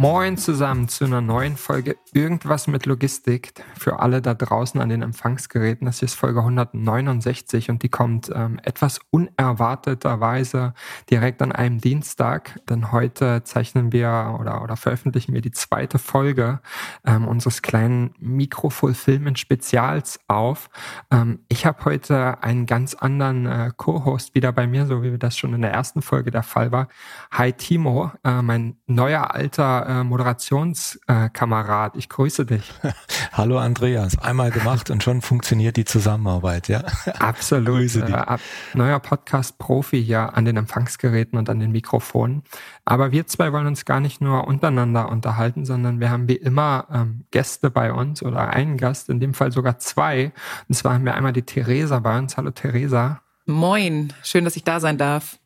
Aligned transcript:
Moin 0.00 0.36
zusammen 0.36 0.86
zu 0.86 1.06
einer 1.06 1.20
neuen 1.20 1.56
Folge 1.56 1.96
Irgendwas 2.12 2.68
mit 2.68 2.86
Logistik 2.86 3.52
für 3.76 3.98
alle 3.98 4.22
da 4.22 4.32
draußen 4.32 4.80
an 4.80 4.90
den 4.90 5.02
Empfangsgeräten. 5.02 5.86
Das 5.86 6.02
ist 6.02 6.14
Folge 6.14 6.38
169 6.38 7.68
und 7.68 7.82
die 7.82 7.88
kommt 7.88 8.30
ähm, 8.32 8.60
etwas 8.62 9.00
unerwarteterweise 9.10 10.72
direkt 11.10 11.42
an 11.42 11.50
einem 11.50 11.80
Dienstag, 11.80 12.60
denn 12.68 12.92
heute 12.92 13.42
zeichnen 13.42 13.90
wir 13.90 14.38
oder, 14.38 14.62
oder 14.62 14.76
veröffentlichen 14.76 15.34
wir 15.34 15.40
die 15.40 15.50
zweite 15.50 15.98
Folge 15.98 16.60
ähm, 17.04 17.26
unseres 17.26 17.60
kleinen 17.60 18.14
Mikro-Fulfillment-Spezials 18.20 20.20
auf. 20.28 20.70
Ähm, 21.10 21.40
ich 21.48 21.66
habe 21.66 21.84
heute 21.84 22.40
einen 22.40 22.66
ganz 22.66 22.94
anderen 22.94 23.46
äh, 23.46 23.72
Co-Host 23.76 24.36
wieder 24.36 24.52
bei 24.52 24.68
mir, 24.68 24.86
so 24.86 25.02
wie 25.02 25.18
das 25.18 25.36
schon 25.36 25.54
in 25.54 25.62
der 25.62 25.72
ersten 25.72 26.02
Folge 26.02 26.30
der 26.30 26.44
Fall 26.44 26.70
war. 26.70 26.86
Hi 27.32 27.52
Timo, 27.52 28.12
äh, 28.22 28.42
mein 28.42 28.76
neuer 28.86 29.34
alter 29.34 29.87
äh, 29.88 30.04
Moderationskamerad. 30.04 31.96
ich 31.96 32.08
grüße 32.08 32.46
dich. 32.46 32.72
Hallo 33.32 33.58
Andreas, 33.58 34.18
einmal 34.18 34.50
gemacht 34.50 34.90
und 34.90 35.02
schon 35.02 35.22
funktioniert 35.22 35.76
die 35.76 35.84
Zusammenarbeit, 35.84 36.68
ja? 36.68 36.80
Absolut. 37.18 37.78
grüße 37.78 38.02
dich. 38.02 38.14
Äh, 38.14 38.36
neuer 38.74 39.00
Podcast-Profi 39.00 40.04
hier 40.04 40.36
an 40.36 40.44
den 40.44 40.56
Empfangsgeräten 40.56 41.38
und 41.38 41.48
an 41.48 41.58
den 41.58 41.72
Mikrofonen. 41.72 42.42
Aber 42.84 43.12
wir 43.12 43.26
zwei 43.26 43.52
wollen 43.52 43.66
uns 43.66 43.84
gar 43.84 44.00
nicht 44.00 44.20
nur 44.20 44.46
untereinander 44.46 45.08
unterhalten, 45.08 45.64
sondern 45.64 46.00
wir 46.00 46.10
haben 46.10 46.28
wie 46.28 46.36
immer 46.36 46.86
ähm, 46.92 47.24
Gäste 47.30 47.70
bei 47.70 47.92
uns 47.92 48.22
oder 48.22 48.50
einen 48.50 48.76
Gast, 48.76 49.08
in 49.08 49.20
dem 49.20 49.32
Fall 49.34 49.52
sogar 49.52 49.78
zwei. 49.78 50.32
Und 50.68 50.74
zwar 50.74 50.94
haben 50.94 51.04
wir 51.04 51.14
einmal 51.14 51.32
die 51.32 51.42
Theresa 51.42 51.98
bei 52.00 52.18
uns. 52.18 52.36
Hallo 52.36 52.50
Theresa. 52.50 53.22
Moin, 53.46 54.12
schön, 54.22 54.44
dass 54.44 54.56
ich 54.56 54.64
da 54.64 54.78
sein 54.78 54.98
darf. 54.98 55.38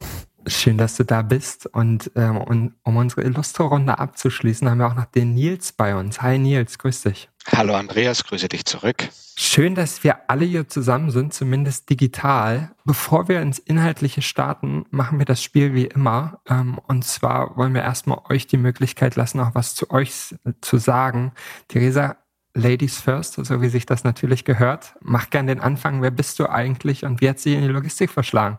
Schön, 0.47 0.77
dass 0.77 0.97
du 0.97 1.05
da 1.05 1.23
bist. 1.23 1.67
Und, 1.67 2.11
ähm, 2.17 2.37
und 2.37 2.75
um 2.83 2.97
unsere 2.97 3.23
Illustre-Runde 3.23 3.99
abzuschließen, 3.99 4.69
haben 4.69 4.79
wir 4.79 4.89
auch 4.89 4.95
noch 4.95 5.07
den 5.07 5.35
Nils 5.35 5.73
bei 5.73 5.95
uns. 5.95 6.21
Hi 6.21 6.39
Nils, 6.39 6.79
grüß 6.79 7.03
dich. 7.03 7.29
Hallo 7.47 7.75
Andreas, 7.75 8.25
grüße 8.25 8.49
dich 8.49 8.65
zurück. 8.65 9.09
Schön, 9.37 9.75
dass 9.75 10.05
wir 10.05 10.31
alle 10.31 10.45
hier 10.45 10.69
zusammen 10.69 11.11
sind, 11.11 11.33
zumindest 11.33 11.91
digital. 11.91 12.73
Bevor 12.85 13.29
wir 13.29 13.41
ins 13.41 13.59
Inhaltliche 13.59 14.23
starten, 14.23 14.85
machen 14.91 15.19
wir 15.19 15.27
das 15.27 15.43
Spiel 15.43 15.75
wie 15.75 15.87
immer. 15.87 16.41
Ähm, 16.49 16.79
und 16.87 17.05
zwar 17.05 17.57
wollen 17.57 17.75
wir 17.75 17.83
erstmal 17.83 18.19
euch 18.29 18.47
die 18.47 18.59
Möglichkeit 18.59 19.17
lassen, 19.17 19.41
auch 19.41 19.55
was 19.55 19.75
zu 19.75 19.91
euch 19.91 20.35
zu 20.61 20.79
sagen. 20.79 21.33
Theresa, 21.69 22.17
Ladies 22.55 23.01
first, 23.01 23.35
so 23.35 23.63
wie 23.63 23.69
sich 23.69 23.87
das 23.87 24.05
natürlich 24.05 24.45
gehört. 24.45 24.95
Mach 25.01 25.31
gern 25.31 25.47
den 25.47 25.61
Anfang. 25.61 26.03
Wer 26.03 26.11
bist 26.11 26.39
du 26.39 26.51
eigentlich 26.51 27.05
und 27.05 27.21
wie 27.23 27.29
hat 27.31 27.39
sie 27.39 27.55
in 27.55 27.63
die 27.63 27.69
Logistik 27.69 28.11
verschlagen? 28.11 28.59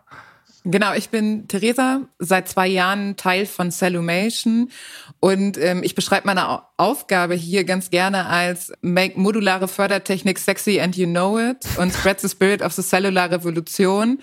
Genau, 0.66 0.94
ich 0.94 1.10
bin 1.10 1.46
Theresa, 1.46 2.08
seit 2.18 2.48
zwei 2.48 2.66
Jahren 2.66 3.16
Teil 3.16 3.44
von 3.44 3.70
Cellumation 3.70 4.70
und 5.20 5.58
ähm, 5.58 5.82
ich 5.82 5.94
beschreibe 5.94 6.26
meine 6.26 6.62
Aufgabe 6.78 7.34
hier 7.34 7.64
ganz 7.64 7.90
gerne 7.90 8.24
als 8.24 8.72
Make 8.80 9.20
modulare 9.20 9.68
Fördertechnik 9.68 10.38
sexy 10.38 10.80
and 10.80 10.96
you 10.96 11.06
know 11.06 11.38
it 11.38 11.58
und 11.76 11.92
spread 11.92 12.18
the 12.18 12.30
spirit 12.30 12.62
of 12.62 12.72
the 12.72 12.82
cellular 12.82 13.30
Revolution. 13.30 14.20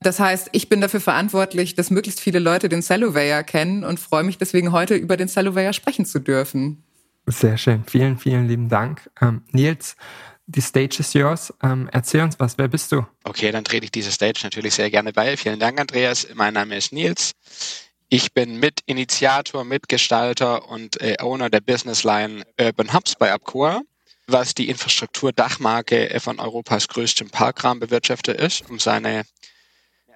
Das 0.00 0.18
heißt, 0.18 0.48
ich 0.52 0.70
bin 0.70 0.80
dafür 0.80 1.00
verantwortlich, 1.00 1.74
dass 1.74 1.90
möglichst 1.90 2.20
viele 2.20 2.38
Leute 2.38 2.70
den 2.70 2.82
Celluvayor 2.82 3.42
kennen 3.42 3.84
und 3.84 4.00
freue 4.00 4.24
mich 4.24 4.38
deswegen 4.38 4.72
heute 4.72 4.94
über 4.94 5.18
den 5.18 5.28
Celluvayor 5.28 5.74
sprechen 5.74 6.06
zu 6.06 6.20
dürfen. 6.20 6.82
Sehr 7.26 7.58
schön, 7.58 7.84
vielen, 7.86 8.18
vielen 8.18 8.48
lieben 8.48 8.68
Dank. 8.70 9.10
Ähm, 9.20 9.42
Nils, 9.52 9.96
die 10.54 10.60
Stage 10.60 10.96
ist 11.00 11.14
yours. 11.14 11.52
Ähm, 11.62 11.88
erzähl 11.92 12.22
uns 12.22 12.38
was. 12.38 12.58
Wer 12.58 12.68
bist 12.68 12.92
du? 12.92 13.04
Okay, 13.24 13.50
dann 13.50 13.64
trete 13.64 13.84
ich 13.84 13.90
diese 13.90 14.12
Stage 14.12 14.40
natürlich 14.42 14.74
sehr 14.74 14.90
gerne 14.90 15.12
bei. 15.12 15.36
Vielen 15.36 15.58
Dank, 15.58 15.80
Andreas. 15.80 16.28
Mein 16.34 16.54
Name 16.54 16.76
ist 16.76 16.92
Nils. 16.92 17.32
Ich 18.08 18.32
bin 18.34 18.60
Mitinitiator, 18.60 19.64
Mitgestalter 19.64 20.68
und 20.68 21.00
äh, 21.00 21.16
Owner 21.20 21.48
der 21.48 21.60
Businessline 21.60 22.44
Urban 22.60 22.92
Hubs 22.92 23.14
bei 23.16 23.32
Abcoa, 23.32 23.80
was 24.26 24.54
die 24.54 24.68
Infrastruktur-Dachmarke 24.68 26.10
äh, 26.10 26.20
von 26.20 26.38
Europas 26.38 26.88
größtem 26.88 27.30
Parkrahmenbewirtschafter 27.30 28.38
ist, 28.38 28.68
um 28.68 28.78
seine 28.78 29.24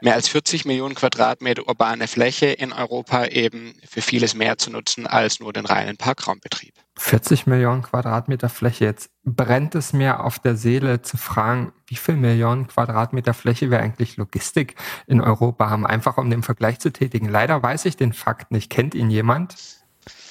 mehr 0.02 0.14
als 0.14 0.28
40 0.28 0.66
Millionen 0.66 0.94
Quadratmeter 0.94 1.66
urbane 1.66 2.06
Fläche 2.06 2.46
in 2.46 2.72
Europa 2.72 3.26
eben 3.26 3.74
für 3.88 4.02
vieles 4.02 4.34
mehr 4.34 4.58
zu 4.58 4.70
nutzen 4.70 5.06
als 5.06 5.40
nur 5.40 5.54
den 5.54 5.64
reinen 5.64 5.96
Parkraumbetrieb. 5.96 6.74
40 6.98 7.46
Millionen 7.46 7.82
Quadratmeter 7.82 8.48
Fläche. 8.48 8.86
Jetzt 8.86 9.10
brennt 9.24 9.74
es 9.74 9.92
mir 9.92 10.24
auf 10.24 10.38
der 10.38 10.56
Seele 10.56 11.02
zu 11.02 11.16
fragen, 11.16 11.72
wie 11.86 11.96
viel 11.96 12.16
Millionen 12.16 12.66
Quadratmeter 12.66 13.34
Fläche 13.34 13.70
wir 13.70 13.80
eigentlich 13.80 14.16
Logistik 14.16 14.76
in 15.06 15.20
Europa 15.20 15.68
haben, 15.68 15.86
einfach 15.86 16.16
um 16.16 16.30
den 16.30 16.42
Vergleich 16.42 16.78
zu 16.78 16.90
tätigen. 16.90 17.28
Leider 17.28 17.62
weiß 17.62 17.84
ich 17.84 17.96
den 17.96 18.12
Fakt 18.12 18.50
nicht. 18.50 18.70
Kennt 18.70 18.94
ihn 18.94 19.10
jemand? 19.10 19.56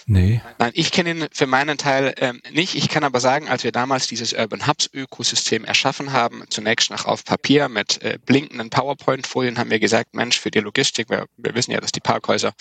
Nee. 0.08 0.40
Nein, 0.60 0.72
ich 0.76 0.92
kenne 0.92 1.10
ihn 1.10 1.28
für 1.32 1.48
meinen 1.48 1.80
Teil 1.80 2.14
ähm, 2.18 2.40
nicht. 2.52 2.76
Ich 2.76 2.90
kann 2.90 3.04
aber 3.04 3.20
sagen, 3.20 3.50
als 3.50 3.64
wir 3.64 3.72
damals 3.72 4.06
dieses 4.06 4.34
Urban 4.34 4.68
Hubs 4.68 4.88
Ökosystem 4.94 5.66
erschaffen 5.66 6.14
haben, 6.14 6.44
zunächst 6.50 6.92
noch 6.92 7.06
auf 7.06 7.26
Papier 7.26 7.70
mit 7.70 8.04
äh, 8.04 8.20
blinkenden 8.24 8.70
PowerPoint-Folien, 8.70 9.58
haben 9.58 9.72
wir 9.72 9.80
gesagt, 9.80 10.14
Mensch, 10.14 10.40
für 10.40 10.52
die 10.52 10.60
Logistik, 10.60 11.10
wir, 11.10 11.26
wir 11.38 11.56
wissen 11.56 11.72
ja, 11.72 11.80
dass 11.80 11.92
die 11.92 12.02
Parkhäuser, 12.02 12.54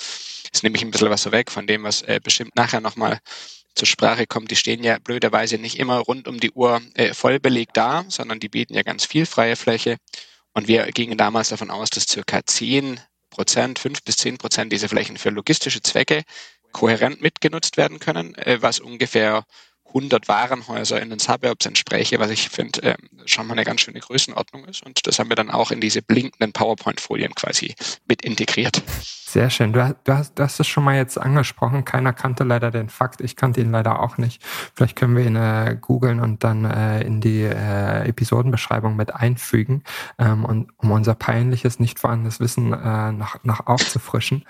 ist 0.53 0.63
nämlich 0.63 0.83
ein 0.83 0.91
bisschen 0.91 1.11
was 1.11 1.23
so 1.23 1.33
weg 1.33 1.51
von 1.51 1.67
dem, 1.67 1.83
was 1.83 2.01
äh, 2.03 2.19
bestimmt 2.23 2.57
nachher 2.57 2.81
nochmal 2.81 3.21
zur 3.75 3.87
Sprache 3.87 4.27
kommt, 4.27 4.51
die 4.51 4.57
stehen 4.57 4.85
ja 4.85 4.99
blöderweise 4.99 5.59
nicht 5.59 5.79
immer 5.79 5.99
rund 5.99 6.29
um 6.29 6.39
die 6.39 6.53
Uhr 6.53 6.81
äh, 6.95 7.15
voll 7.15 7.41
belegt 7.41 7.77
da, 7.77 8.05
sondern 8.09 8.41
die 8.41 8.49
bieten 8.49 8.75
ja 8.75 8.83
ganz 8.83 9.05
viel 9.05 9.27
freie 9.27 9.57
Fläche. 9.57 9.97
Und 10.53 10.69
wir 10.69 10.87
gingen 10.93 11.19
damals 11.19 11.49
davon 11.49 11.71
aus, 11.71 11.91
dass 11.91 12.05
circa 12.05 12.41
10 12.45 13.01
Prozent, 13.31 13.79
5 13.79 14.03
bis 14.03 14.17
10 14.19 14.39
Prozent 14.39 14.73
dieser 14.73 14.89
Flächen 14.89 15.17
für 15.17 15.31
logistische 15.31 15.83
Zwecke 15.83 16.23
kohärent 16.73 17.21
mitgenutzt 17.21 17.77
werden 17.77 17.99
können, 17.99 18.35
äh, 18.37 18.63
was 18.63 18.81
ungefähr 18.81 19.45
100 19.95 20.29
Warenhäuser 20.29 21.01
in 21.01 21.11
den 21.11 21.19
Suburbs 21.19 21.67
entspräche, 21.67 22.19
was 22.19 22.31
ich 22.31 22.49
finde 22.49 22.83
äh, 22.83 22.97
schon 23.27 23.47
mal 23.47 23.53
eine 23.53 23.65
ganz 23.65 23.83
schöne 23.83 24.01
Größenordnung 24.01 24.65
ist. 24.65 24.85
Und 24.85 25.07
das 25.07 25.19
haben 25.19 25.29
wir 25.29 25.37
dann 25.37 25.51
auch 25.51 25.71
in 25.71 25.81
diese 25.81 26.03
blinkenden 26.03 26.53
PowerPoint-Folien 26.53 27.35
quasi 27.35 27.75
mit 28.07 28.23
integriert. 28.23 28.83
Sehr 29.35 29.51
schön. 29.51 29.73
Du, 29.73 29.97
du, 30.05 30.13
hast, 30.13 30.39
du 30.39 30.43
hast 30.43 30.61
es 30.61 30.67
schon 30.67 30.85
mal 30.85 30.97
jetzt 30.97 31.19
angesprochen. 31.19 31.85
Keiner 31.85 32.13
kannte 32.13 32.45
leider 32.45 32.71
den 32.71 32.89
Fakt. 32.89 33.21
Ich 33.21 33.35
kannte 33.35 33.61
ihn 33.61 33.73
leider 33.73 34.01
auch 34.01 34.19
nicht. 34.19 34.41
Vielleicht 34.75 34.97
können 34.97 35.17
wir 35.17 35.25
ihn 35.25 35.37
äh, 35.37 35.77
googeln 35.81 36.21
und 36.21 36.45
dann 36.45 36.65
äh, 36.65 37.01
in 37.03 37.21
die 37.21 37.43
äh, 37.43 38.09
Episodenbeschreibung 38.09 38.95
mit 38.95 39.15
einfügen, 39.15 39.83
ähm, 40.19 40.45
und, 40.45 40.71
um 40.77 40.93
unser 40.93 41.15
peinliches, 41.15 41.81
nicht 41.81 41.99
vorhandenes 41.99 42.39
Wissen 42.41 42.73
äh, 42.73 43.13
noch, 43.13 43.43
noch 43.43 43.67
aufzufrischen. 43.67 44.45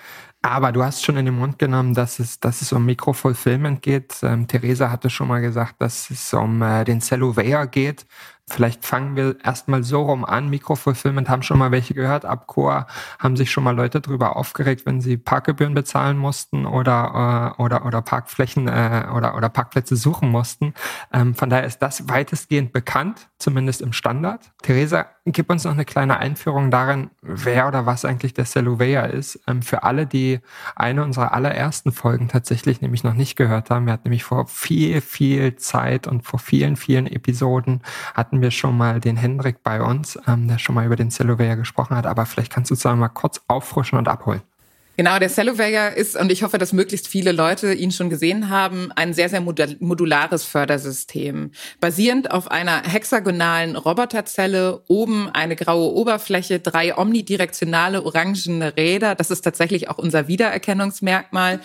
Aber 0.45 0.73
du 0.73 0.85
hast 0.85 1.03
schon 1.03 1.17
in 1.17 1.25
den 1.25 1.39
Mund 1.39 1.59
genommen, 1.59 1.95
dass 1.95 2.19
es, 2.19 2.39
dass 2.39 2.61
es 2.61 2.71
um 2.75 2.85
Mikrofulfillment 2.85 3.81
geht. 3.81 4.17
Ähm, 4.23 4.47
Theresa 4.47 4.91
hatte 4.91 5.09
schon 5.09 5.29
mal 5.29 5.41
gesagt, 5.41 5.77
dass 5.81 6.11
es 6.11 6.35
um 6.35 6.61
äh, 6.61 6.85
den 6.85 7.01
Celluvayor 7.01 7.67
geht. 7.67 8.05
Vielleicht 8.47 8.85
fangen 8.85 9.17
wir 9.17 9.37
erstmal 9.43 9.83
so 9.85 10.03
rum 10.03 10.23
an. 10.23 10.51
Mikrofulfillment 10.51 11.31
haben 11.31 11.43
schon 11.43 11.59
mal 11.59 11.71
welche 11.71 11.95
gehört. 11.95 12.27
Ab 12.27 12.47
Chor 12.47 12.87
haben 13.19 13.37
sich 13.37 13.51
schon 13.51 13.65
mal 13.65 13.75
Leute 13.75 14.03
darüber 14.03 14.37
aufgeregt, 14.37 14.85
wenn 14.85 15.01
sie 15.01 15.17
Parkgebühren 15.17 15.73
bezahlen 15.73 16.19
mussten 16.19 16.67
oder, 16.67 17.55
äh, 17.59 17.63
oder, 17.63 17.87
oder 17.87 18.03
Parkflächen 18.03 18.69
äh, 18.69 19.07
oder, 19.15 19.35
oder 19.35 19.49
Parkplätze 19.49 19.97
suchen 19.97 20.29
mussten. 20.29 20.75
Ähm, 21.11 21.35
von 21.35 21.49
daher 21.49 21.65
ist 21.65 21.79
das 21.79 22.09
weitestgehend 22.11 22.75
bekannt, 22.75 23.29
zumindest 23.39 23.81
im 23.81 23.95
Standard. 23.95 24.53
Theresa, 24.63 25.07
gib 25.25 25.49
uns 25.49 25.65
noch 25.65 25.73
eine 25.73 25.87
kleine 25.87 26.19
Einführung 26.19 26.71
darin, 26.71 27.11
wer 27.23 27.67
oder 27.67 27.87
was 27.87 28.05
eigentlich 28.05 28.35
der 28.35 28.45
Celluvayor 28.45 29.07
ist. 29.07 29.41
Ähm, 29.47 29.63
für 29.63 29.85
alle, 29.85 30.07
die 30.07 30.41
eine 30.77 31.03
unserer 31.03 31.33
allerersten 31.33 31.93
Folgen 31.93 32.29
tatsächlich 32.29 32.83
nämlich 32.83 33.05
noch 33.05 33.15
nicht 33.15 33.37
gehört 33.37 33.71
haben. 33.71 33.87
Wir 33.87 33.95
hatten 33.95 34.09
nämlich 34.09 34.25
vor 34.25 34.47
viel, 34.49 35.01
viel 35.01 35.57
Zeit 35.57 36.07
und 36.07 36.23
vor 36.23 36.39
vielen, 36.39 36.77
vielen 36.77 37.07
Episoden 37.07 37.83
hatten 38.13 38.34
hatten 38.35 38.43
wir 38.43 38.51
schon 38.51 38.77
mal 38.77 38.99
den 38.99 39.17
Hendrik 39.17 39.63
bei 39.63 39.81
uns, 39.81 40.19
ähm, 40.27 40.49
der 40.49 40.59
schon 40.59 40.75
mal 40.75 40.85
über 40.85 40.97
den 40.97 41.09
Celluvayor 41.09 41.55
gesprochen 41.55 41.97
hat, 41.97 42.05
aber 42.05 42.27
vielleicht 42.27 42.53
kannst 42.53 42.69
du 42.69 42.75
es 42.75 42.83
mal 42.83 43.09
kurz 43.09 43.41
auffrischen 43.47 43.97
und 43.97 44.09
abholen. 44.09 44.43
Genau, 44.97 45.19
der 45.19 45.29
Cellovayer 45.29 45.97
ist, 45.97 46.17
und 46.17 46.31
ich 46.31 46.45
hoffe, 46.45 46.59
dass 46.59 46.73
möglichst 46.73 47.09
viele 47.09 47.33
Leute 47.33 47.73
ihn 47.73 47.91
schon 47.91 48.11
gesehen 48.11 48.49
haben, 48.49 48.93
ein 48.95 49.13
sehr, 49.13 49.29
sehr 49.29 49.41
modulares 49.41 50.45
Fördersystem. 50.45 51.51
Basierend 51.81 52.31
auf 52.31 52.49
einer 52.51 52.83
hexagonalen 52.83 53.75
Roboterzelle, 53.75 54.83
oben 54.87 55.29
eine 55.31 55.57
graue 55.57 55.93
Oberfläche, 55.93 56.61
drei 56.61 56.97
omnidirektionale 56.97 58.05
orangene 58.05 58.77
Räder, 58.77 59.17
das 59.17 59.33
ist 59.33 59.43
tatsächlich 59.43 59.89
auch 59.91 59.99
unser 59.99 60.29
Wiedererkennungsmerkmal, 60.29 61.61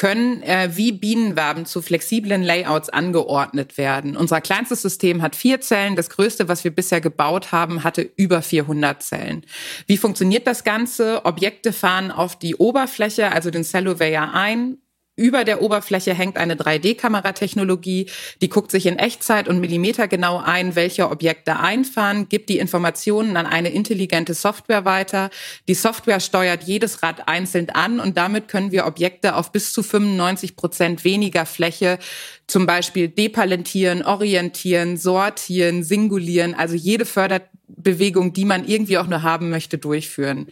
können 0.00 0.42
äh, 0.44 0.70
wie 0.76 0.92
Bienenwaben 0.92 1.66
zu 1.66 1.82
flexiblen 1.82 2.42
Layouts 2.42 2.88
angeordnet 2.88 3.76
werden. 3.76 4.16
Unser 4.16 4.40
kleinstes 4.40 4.80
System 4.80 5.20
hat 5.20 5.36
vier 5.36 5.60
Zellen. 5.60 5.94
Das 5.94 6.08
größte, 6.08 6.48
was 6.48 6.64
wir 6.64 6.74
bisher 6.74 7.02
gebaut 7.02 7.52
haben, 7.52 7.84
hatte 7.84 8.00
über 8.16 8.40
400 8.40 9.02
Zellen. 9.02 9.44
Wie 9.86 9.98
funktioniert 9.98 10.46
das 10.46 10.64
Ganze? 10.64 11.26
Objekte 11.26 11.74
fahren 11.74 12.10
auf 12.10 12.38
die 12.38 12.56
Oberfläche, 12.56 13.30
also 13.30 13.50
den 13.50 13.62
Cellovayer 13.62 14.32
ein, 14.32 14.78
über 15.20 15.44
der 15.44 15.60
Oberfläche 15.60 16.14
hängt 16.14 16.38
eine 16.38 16.54
3D-Kameratechnologie, 16.54 18.06
die 18.40 18.48
guckt 18.48 18.70
sich 18.70 18.86
in 18.86 18.98
Echtzeit 18.98 19.48
und 19.48 19.60
Millimeter 19.60 20.08
genau 20.08 20.38
ein, 20.38 20.74
welche 20.74 21.10
Objekte 21.10 21.60
einfahren, 21.60 22.28
gibt 22.28 22.48
die 22.48 22.58
Informationen 22.58 23.36
an 23.36 23.46
eine 23.46 23.68
intelligente 23.68 24.32
Software 24.32 24.86
weiter. 24.86 25.28
Die 25.68 25.74
Software 25.74 26.20
steuert 26.20 26.62
jedes 26.62 27.02
Rad 27.02 27.28
einzeln 27.28 27.68
an 27.68 28.00
und 28.00 28.16
damit 28.16 28.48
können 28.48 28.72
wir 28.72 28.86
Objekte 28.86 29.36
auf 29.36 29.52
bis 29.52 29.74
zu 29.74 29.82
95 29.82 30.56
Prozent 30.56 31.04
weniger 31.04 31.44
Fläche 31.44 31.98
zum 32.46 32.66
Beispiel 32.66 33.08
depalentieren, 33.08 34.02
orientieren, 34.02 34.96
sortieren, 34.96 35.84
singulieren, 35.84 36.54
also 36.54 36.74
jede 36.74 37.04
Förderbewegung, 37.80 38.32
die 38.32 38.44
man 38.44 38.66
irgendwie 38.66 38.98
auch 38.98 39.06
nur 39.06 39.22
haben 39.22 39.50
möchte, 39.50 39.78
durchführen. 39.78 40.46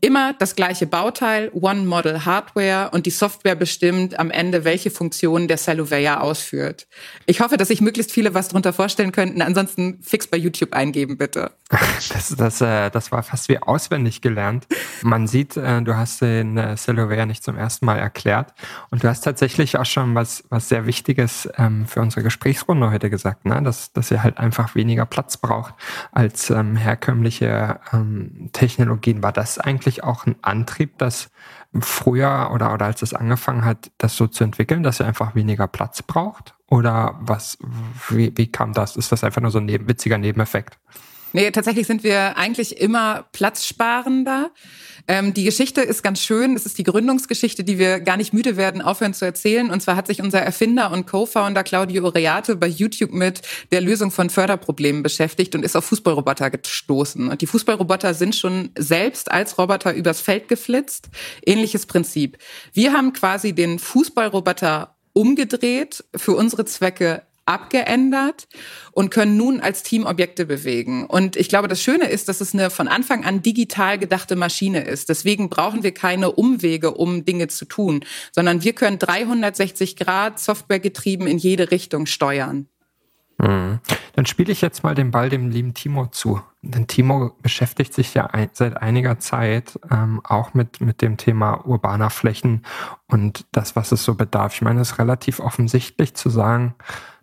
Immer 0.00 0.34
das 0.34 0.56
gleiche 0.56 0.86
Bauteil, 0.86 1.50
One 1.52 1.82
Model 1.82 2.24
Hardware 2.24 2.90
und 2.92 3.06
die 3.06 3.10
Software 3.10 3.54
bestimmt 3.54 4.18
am 4.18 4.30
Ende, 4.30 4.64
welche 4.64 4.90
Funktionen 4.90 5.48
der 5.48 5.58
Celluvayer 5.58 6.22
ausführt. 6.22 6.86
Ich 7.26 7.40
hoffe, 7.40 7.56
dass 7.56 7.68
sich 7.68 7.80
möglichst 7.80 8.12
viele 8.12 8.34
was 8.34 8.48
darunter 8.48 8.72
vorstellen 8.72 9.12
könnten. 9.12 9.42
Ansonsten 9.42 10.00
fix 10.02 10.26
bei 10.26 10.36
YouTube 10.36 10.72
eingeben, 10.72 11.18
bitte. 11.18 11.52
Das, 12.12 12.34
das, 12.36 12.60
äh, 12.60 12.90
das 12.90 13.12
war 13.12 13.22
fast 13.22 13.48
wie 13.48 13.62
auswendig 13.62 14.20
gelernt. 14.20 14.66
Man 15.02 15.28
sieht, 15.28 15.56
äh, 15.56 15.80
du 15.82 15.96
hast 15.96 16.20
den 16.20 16.56
äh, 16.56 16.76
Celluvayer 16.76 17.26
nicht 17.26 17.44
zum 17.44 17.56
ersten 17.56 17.86
Mal 17.86 17.98
erklärt 17.98 18.52
und 18.90 19.04
du 19.04 19.08
hast 19.08 19.20
tatsächlich 19.20 19.78
auch 19.78 19.86
schon 19.86 20.14
was, 20.14 20.42
was 20.48 20.68
sehr 20.68 20.86
Wichtiges 20.86 21.48
ähm, 21.56 21.86
für 21.86 22.00
unsere 22.00 22.22
Gesprächsrunde 22.22 22.90
heute 22.90 23.10
gesagt, 23.10 23.44
ne? 23.44 23.62
dass, 23.62 23.92
dass 23.92 24.10
ihr 24.10 24.22
halt 24.22 24.38
einfach 24.38 24.74
weniger 24.74 25.06
Platz 25.06 25.36
braucht 25.36 25.74
als 26.10 26.50
ähm, 26.50 26.74
herkömmliche 26.74 27.78
ähm, 27.92 28.50
Technologien. 28.52 29.22
War 29.22 29.32
das 29.32 29.58
eigentlich 29.58 30.02
auch 30.02 30.26
ein 30.26 30.36
Antrieb, 30.42 30.98
dass 30.98 31.30
früher 31.78 32.50
oder, 32.52 32.74
oder 32.74 32.86
als 32.86 33.02
es 33.02 33.14
angefangen 33.14 33.64
hat, 33.64 33.92
das 33.98 34.16
so 34.16 34.26
zu 34.26 34.42
entwickeln, 34.42 34.82
dass 34.82 35.00
ihr 35.00 35.06
einfach 35.06 35.36
weniger 35.36 35.68
Platz 35.68 36.02
braucht? 36.02 36.54
Oder 36.66 37.16
was, 37.20 37.58
wie, 38.08 38.32
wie 38.36 38.50
kam 38.50 38.72
das? 38.72 38.96
Ist 38.96 39.12
das 39.12 39.22
einfach 39.22 39.40
nur 39.40 39.50
so 39.50 39.58
ein 39.58 39.66
neben, 39.66 39.88
witziger 39.88 40.18
Nebeneffekt? 40.18 40.78
Nee, 41.32 41.50
tatsächlich 41.50 41.86
sind 41.86 42.02
wir 42.02 42.36
eigentlich 42.36 42.80
immer 42.80 43.26
platzsparender. 43.32 44.50
Ähm, 45.06 45.32
die 45.32 45.44
Geschichte 45.44 45.80
ist 45.80 46.02
ganz 46.02 46.20
schön. 46.20 46.54
Es 46.56 46.66
ist 46.66 46.78
die 46.78 46.82
Gründungsgeschichte, 46.82 47.64
die 47.64 47.78
wir 47.78 48.00
gar 48.00 48.16
nicht 48.16 48.32
müde 48.32 48.56
werden, 48.56 48.82
aufhören 48.82 49.14
zu 49.14 49.24
erzählen. 49.24 49.70
Und 49.70 49.80
zwar 49.80 49.96
hat 49.96 50.08
sich 50.08 50.22
unser 50.22 50.40
Erfinder 50.40 50.90
und 50.90 51.06
Co-Founder 51.06 51.62
Claudio 51.62 52.04
Oreate 52.04 52.56
bei 52.56 52.66
YouTube 52.66 53.12
mit 53.12 53.42
der 53.70 53.80
Lösung 53.80 54.10
von 54.10 54.30
Förderproblemen 54.30 55.02
beschäftigt 55.02 55.54
und 55.54 55.64
ist 55.64 55.76
auf 55.76 55.84
Fußballroboter 55.84 56.50
gestoßen. 56.50 57.28
Und 57.28 57.40
die 57.40 57.46
Fußballroboter 57.46 58.14
sind 58.14 58.34
schon 58.34 58.70
selbst 58.76 59.30
als 59.30 59.58
Roboter 59.58 59.94
übers 59.94 60.20
Feld 60.20 60.48
geflitzt. 60.48 61.08
Ähnliches 61.46 61.86
Prinzip. 61.86 62.38
Wir 62.72 62.92
haben 62.92 63.12
quasi 63.12 63.52
den 63.52 63.78
Fußballroboter 63.78 64.96
umgedreht, 65.12 66.04
für 66.14 66.32
unsere 66.32 66.64
Zwecke 66.64 67.22
abgeändert 67.50 68.48
und 68.92 69.10
können 69.10 69.36
nun 69.36 69.60
als 69.60 69.82
Team 69.82 70.06
Objekte 70.06 70.46
bewegen. 70.46 71.04
Und 71.04 71.36
ich 71.36 71.48
glaube, 71.48 71.68
das 71.68 71.82
Schöne 71.82 72.08
ist, 72.08 72.28
dass 72.28 72.40
es 72.40 72.54
eine 72.54 72.70
von 72.70 72.88
Anfang 72.88 73.24
an 73.24 73.42
digital 73.42 73.98
gedachte 73.98 74.36
Maschine 74.36 74.84
ist. 74.84 75.08
Deswegen 75.08 75.50
brauchen 75.50 75.82
wir 75.82 75.92
keine 75.92 76.32
Umwege, 76.32 76.92
um 76.92 77.24
Dinge 77.24 77.48
zu 77.48 77.64
tun, 77.64 78.04
sondern 78.32 78.62
wir 78.62 78.72
können 78.72 78.98
360 78.98 79.96
Grad 79.96 80.38
softwaregetrieben 80.38 81.26
in 81.26 81.38
jede 81.38 81.70
Richtung 81.70 82.06
steuern. 82.06 82.68
Mhm. 83.40 83.80
Dann 84.14 84.26
spiele 84.26 84.52
ich 84.52 84.60
jetzt 84.60 84.84
mal 84.84 84.94
den 84.94 85.10
Ball 85.10 85.30
dem 85.30 85.50
lieben 85.50 85.72
Timo 85.72 86.06
zu. 86.06 86.42
Denn 86.62 86.86
Timo 86.86 87.32
beschäftigt 87.40 87.94
sich 87.94 88.12
ja 88.12 88.26
ein, 88.26 88.50
seit 88.52 88.76
einiger 88.76 89.18
Zeit 89.18 89.80
ähm, 89.90 90.20
auch 90.24 90.52
mit, 90.52 90.80
mit 90.80 91.00
dem 91.00 91.16
Thema 91.16 91.66
urbaner 91.66 92.10
Flächen 92.10 92.66
und 93.06 93.46
das, 93.52 93.76
was 93.76 93.92
es 93.92 94.04
so 94.04 94.14
bedarf. 94.14 94.54
Ich 94.54 94.62
meine, 94.62 94.80
es 94.80 94.92
ist 94.92 94.98
relativ 94.98 95.40
offensichtlich 95.40 96.14
zu 96.14 96.28
sagen, 96.28 96.74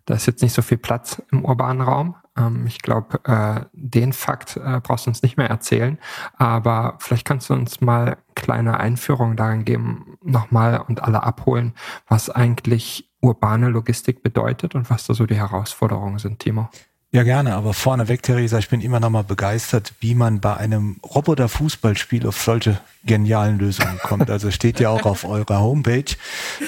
da 0.06 0.14
ist 0.14 0.26
jetzt 0.26 0.42
nicht 0.42 0.54
so 0.54 0.62
viel 0.62 0.78
Platz 0.78 1.22
im 1.30 1.44
urbanen 1.44 1.82
Raum. 1.82 2.16
Ähm, 2.36 2.66
ich 2.66 2.80
glaube, 2.80 3.20
äh, 3.24 3.66
den 3.72 4.12
Fakt 4.12 4.56
äh, 4.56 4.80
brauchst 4.82 5.06
du 5.06 5.10
uns 5.10 5.22
nicht 5.22 5.36
mehr 5.36 5.50
erzählen. 5.50 5.98
Aber 6.36 6.96
vielleicht 6.98 7.26
kannst 7.26 7.50
du 7.50 7.54
uns 7.54 7.80
mal 7.80 8.16
kleine 8.34 8.80
Einführung 8.80 9.36
darin 9.36 9.64
geben, 9.64 10.18
nochmal 10.22 10.82
und 10.88 11.02
alle 11.02 11.22
abholen, 11.22 11.74
was 12.08 12.30
eigentlich 12.30 13.07
urbane 13.20 13.68
Logistik 13.68 14.22
bedeutet 14.22 14.74
und 14.74 14.90
was 14.90 15.06
da 15.06 15.14
so 15.14 15.26
die 15.26 15.36
Herausforderungen 15.36 16.18
sind, 16.18 16.38
Timo. 16.38 16.68
Ja, 17.10 17.22
gerne, 17.22 17.54
aber 17.54 17.72
vorneweg, 17.72 18.22
Theresa, 18.22 18.58
ich 18.58 18.68
bin 18.68 18.82
immer 18.82 19.00
noch 19.00 19.08
mal 19.08 19.24
begeistert, 19.24 19.94
wie 20.00 20.14
man 20.14 20.40
bei 20.40 20.58
einem 20.58 21.00
Roboter-Fußballspiel 21.02 22.26
auf 22.26 22.38
solche 22.42 22.80
genialen 23.02 23.58
Lösungen 23.58 23.98
kommt. 23.98 24.28
Also 24.38 24.50
steht 24.50 24.78
ja 24.78 24.90
auch 24.90 25.06
auf 25.06 25.24
eurer 25.24 25.60
Homepage. 25.60 26.04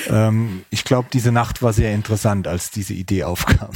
Ähm, 0.09 0.65
ich 0.71 0.85
glaube, 0.85 1.09
diese 1.13 1.31
Nacht 1.31 1.63
war 1.63 1.75
sehr 1.75 1.93
interessant, 1.93 2.49
als 2.49 2.71
diese 2.71 2.95
Idee 2.95 3.25
aufkam. 3.25 3.69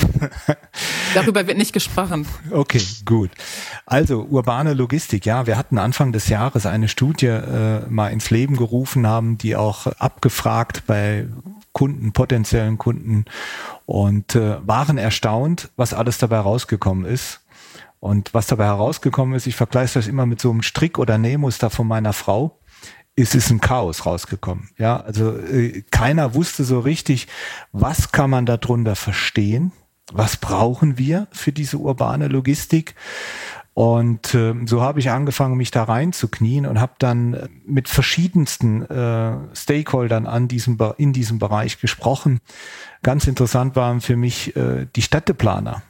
Darüber 1.15 1.47
wird 1.47 1.59
nicht 1.59 1.75
gesprochen. 1.75 2.27
Okay, 2.51 2.81
gut. 3.05 3.31
Also 3.85 4.23
urbane 4.23 4.73
Logistik, 4.73 5.27
ja, 5.27 5.47
wir 5.47 5.59
hatten 5.59 5.77
Anfang 5.77 6.13
des 6.13 6.29
Jahres 6.31 6.65
eine 6.65 6.89
Studie 6.89 7.27
äh, 7.27 7.87
mal 7.91 8.09
ins 8.09 8.31
Leben 8.31 8.57
gerufen, 8.57 9.07
haben 9.07 9.37
die 9.37 9.55
auch 9.55 9.87
abgefragt 9.99 10.85
bei 10.87 11.27
Kunden, 11.75 12.13
potenziellen 12.13 12.79
Kunden 12.79 13.27
und 13.85 14.35
äh, 14.35 14.57
waren 14.67 14.97
erstaunt, 14.97 15.71
was 15.77 15.93
alles 15.93 16.17
dabei 16.17 16.39
rausgekommen 16.39 17.05
ist. 17.05 17.41
Und 18.01 18.33
was 18.33 18.47
dabei 18.47 18.67
herausgekommen 18.67 19.35
ist, 19.35 19.47
ich 19.47 19.57
vergleiche 19.57 19.95
das 19.95 20.07
immer 20.07 20.27
mit 20.27 20.41
so 20.41 20.51
einem 20.51 20.63
Strick 20.63 20.99
oder 20.99 21.19
Nähmuster 21.19 21.71
von 21.71 21.87
meiner 21.87 22.13
Frau, 22.13 22.59
ist 23.17 23.35
es 23.35 23.51
ein 23.51 23.61
Chaos 23.61 24.07
rausgekommen. 24.07 24.71
Ja, 24.79 24.99
also 25.01 25.37
äh, 25.39 25.83
keiner 25.91 26.35
wusste 26.35 26.65
so 26.65 26.81
richtig, 26.81 27.29
was 27.73 28.13
kann 28.13 28.31
man 28.31 28.47
darunter 28.47 28.97
verstehen, 28.97 29.73
was 30.13 30.37
brauchen 30.37 30.99
wir 30.99 31.29
für 31.33 31.53
diese 31.53 31.79
urbane 31.79 32.29
Logistik. 32.29 32.95
Und 33.75 34.35
äh, 34.35 34.55
so 34.67 34.83
habe 34.83 35.01
ich 35.01 35.11
angefangen, 35.11 35.57
mich 35.57 35.73
da 35.73 35.83
reinzuknien 35.83 36.65
und 36.65 36.81
habe 36.81 36.93
dann 36.99 37.35
äh, 37.35 37.49
mit 37.67 37.89
verschiedensten 37.89 38.83
äh, 38.83 39.37
Stakeholdern 39.53 40.27
an 40.27 40.47
diesem, 40.47 40.79
in 40.97 41.13
diesem 41.13 41.41
Bereich 41.41 41.81
gesprochen. 41.81 42.41
Ganz 43.03 43.27
interessant 43.27 43.75
waren 43.75 44.01
für 44.01 44.17
mich 44.17 44.55
äh, 44.57 44.87
die 44.95 45.03
Städteplaner. 45.03 45.83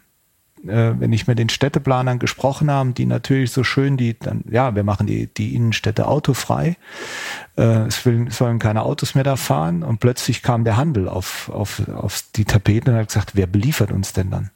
Äh, 0.67 0.95
wenn 0.99 1.13
ich 1.13 1.27
mit 1.27 1.39
den 1.39 1.51
Städteplanern 1.51 2.19
gesprochen 2.19 2.71
habe, 2.71 2.93
die 2.93 3.05
natürlich 3.05 3.53
so 3.53 3.65
schön 3.65 3.99
die, 3.99 4.19
dann, 4.19 4.45
ja, 4.51 4.75
wir 4.75 4.83
machen 4.83 5.07
die, 5.07 5.27
die 5.27 5.55
Innenstädte 5.55 6.07
autofrei. 6.07 6.77
Äh, 7.57 7.87
es 7.87 8.05
will, 8.07 8.31
sollen 8.31 8.59
keine 8.59 8.83
Autos 8.83 9.15
mehr 9.15 9.25
da 9.25 9.37
fahren 9.37 9.83
und 9.83 10.01
plötzlich 10.01 10.43
kam 10.43 10.65
der 10.65 10.79
Handel 10.79 11.07
auf, 11.09 11.51
auf, 11.51 11.87
auf 11.89 12.25
die 12.35 12.47
Tapeten 12.47 12.91
und 12.91 12.97
hat 12.99 13.09
gesagt, 13.09 13.33
wer 13.35 13.47
beliefert 13.47 13.93
uns 13.93 14.15
denn 14.15 14.31
dann? 14.31 14.51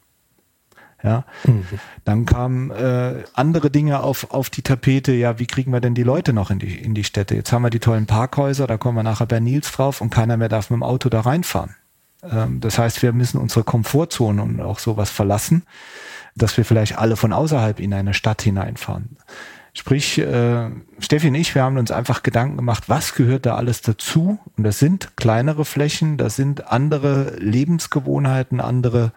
Ja, 1.02 1.24
mhm. 1.44 1.64
dann 2.04 2.26
kamen 2.26 2.72
äh, 2.72 3.22
andere 3.34 3.70
Dinge 3.70 4.02
auf, 4.02 4.32
auf 4.32 4.50
die 4.50 4.62
Tapete. 4.62 5.12
Ja, 5.12 5.38
wie 5.38 5.46
kriegen 5.46 5.72
wir 5.72 5.80
denn 5.80 5.94
die 5.94 6.02
Leute 6.02 6.32
noch 6.32 6.50
in 6.50 6.58
die, 6.58 6.74
in 6.74 6.94
die 6.94 7.04
Städte? 7.04 7.36
Jetzt 7.36 7.52
haben 7.52 7.62
wir 7.62 7.70
die 7.70 7.78
tollen 7.78 8.06
Parkhäuser, 8.06 8.66
da 8.66 8.78
kommen 8.78 8.96
wir 8.96 9.04
nachher 9.04 9.26
bei 9.26 9.38
Nils 9.38 9.70
drauf 9.70 10.00
und 10.00 10.10
keiner 10.10 10.36
mehr 10.36 10.48
darf 10.48 10.70
mit 10.70 10.78
dem 10.78 10.82
Auto 10.82 11.08
da 11.08 11.20
reinfahren. 11.20 11.76
Ähm, 12.22 12.60
das 12.60 12.78
heißt, 12.78 13.02
wir 13.02 13.12
müssen 13.12 13.40
unsere 13.40 13.62
Komfortzone 13.62 14.42
und 14.42 14.60
auch 14.60 14.80
sowas 14.80 15.10
verlassen, 15.10 15.62
dass 16.34 16.56
wir 16.56 16.64
vielleicht 16.64 16.98
alle 16.98 17.16
von 17.16 17.32
außerhalb 17.32 17.78
in 17.78 17.94
eine 17.94 18.14
Stadt 18.14 18.42
hineinfahren. 18.42 19.16
Sprich, 19.74 20.18
äh, 20.18 20.70
Steffi 20.98 21.28
und 21.28 21.36
ich, 21.36 21.54
wir 21.54 21.62
haben 21.62 21.76
uns 21.76 21.92
einfach 21.92 22.24
Gedanken 22.24 22.56
gemacht, 22.56 22.88
was 22.88 23.14
gehört 23.14 23.46
da 23.46 23.54
alles 23.54 23.82
dazu? 23.82 24.40
Und 24.56 24.64
das 24.64 24.80
sind 24.80 25.16
kleinere 25.16 25.64
Flächen, 25.64 26.16
das 26.16 26.34
sind 26.34 26.66
andere 26.72 27.36
Lebensgewohnheiten, 27.38 28.60
andere 28.60 29.12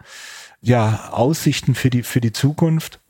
ja, 0.62 1.10
Aussichten 1.10 1.74
für 1.74 1.90
die, 1.90 2.02
für 2.02 2.20
die 2.20 2.32
Zukunft. 2.32 3.00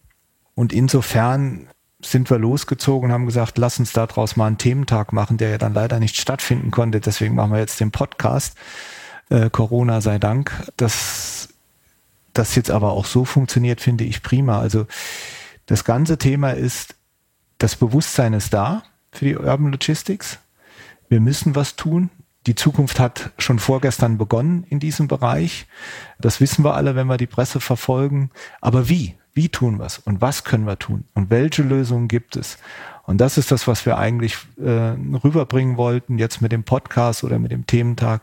Und 0.55 0.73
insofern 0.73 1.69
sind 2.05 2.31
wir 2.31 2.39
losgezogen 2.39 3.09
und 3.09 3.13
haben 3.13 3.27
gesagt, 3.27 3.59
lass 3.59 3.79
uns 3.79 3.93
daraus 3.93 4.37
mal 4.37 4.47
einen 4.47 4.59
Thementag 4.59 5.13
machen, 5.13 5.37
der 5.37 5.51
ja 5.51 5.59
dann 5.59 5.75
leider 5.75 6.01
nicht 6.01 6.17
stattfinden 6.17 6.71
konnte. 6.71 7.01
Deswegen 7.01 7.35
machen 7.35 7.53
wir 7.53 7.61
jetzt 7.61 7.79
den 7.79 7.93
Podcast. 7.93 8.57
Äh, 9.29 9.51
Corona 9.51 10.01
sei 10.01 10.19
Dank. 10.19 10.73
Dass 10.77 11.51
das 12.33 12.55
jetzt 12.55 12.71
aber 12.71 12.93
auch 12.93 13.05
so 13.05 13.25
funktioniert, 13.25 13.81
finde 13.81 14.05
ich 14.05 14.23
prima. 14.23 14.59
Also 14.59 14.87
das 15.67 15.85
ganze 15.85 16.19
Thema 16.19 16.51
ist, 16.53 16.97
das 17.59 17.77
Bewusstsein 17.77 18.33
ist 18.33 18.53
da 18.53 18.83
für 19.13 19.27
die 19.27 19.37
Urban 19.37 19.71
Logistics. 19.71 20.39
Wir 21.09 21.21
müssen 21.21 21.55
was 21.55 21.77
tun. 21.77 22.11
Die 22.47 22.55
Zukunft 22.55 22.99
hat 22.99 23.31
schon 23.39 23.59
vorgestern 23.59 24.19
begonnen 24.19 24.65
in 24.69 24.81
diesem 24.81 25.07
Bereich. 25.07 25.67
Das 26.19 26.41
wissen 26.41 26.65
wir 26.65 26.75
alle, 26.75 26.97
wenn 26.97 27.07
wir 27.07 27.17
die 27.17 27.27
Presse 27.27 27.61
verfolgen. 27.61 28.31
Aber 28.61 28.89
wie? 28.89 29.15
Wie 29.35 29.49
tun 29.49 29.79
wir 29.79 29.87
es? 29.87 29.99
Und 29.99 30.21
was 30.21 30.45
können 30.45 30.67
wir 30.67 30.79
tun? 30.79 31.05
Und 31.15 31.31
welche 31.31 31.63
Lösungen 31.63 32.09
gibt 32.09 32.37
es? 32.37 32.59
Und 33.05 33.21
das 33.21 33.39
ist 33.39 33.51
das, 33.51 33.67
was 33.67 33.87
wir 33.87 33.99
eigentlich 33.99 34.37
äh, 34.59 34.95
rüberbringen 35.25 35.77
wollten, 35.77 36.19
jetzt 36.19 36.41
mit 36.41 36.53
dem 36.53 36.65
Podcast 36.65 37.25
oder 37.25 37.39
mit 37.39 37.51
dem 37.51 37.67
Thementag. 37.67 38.23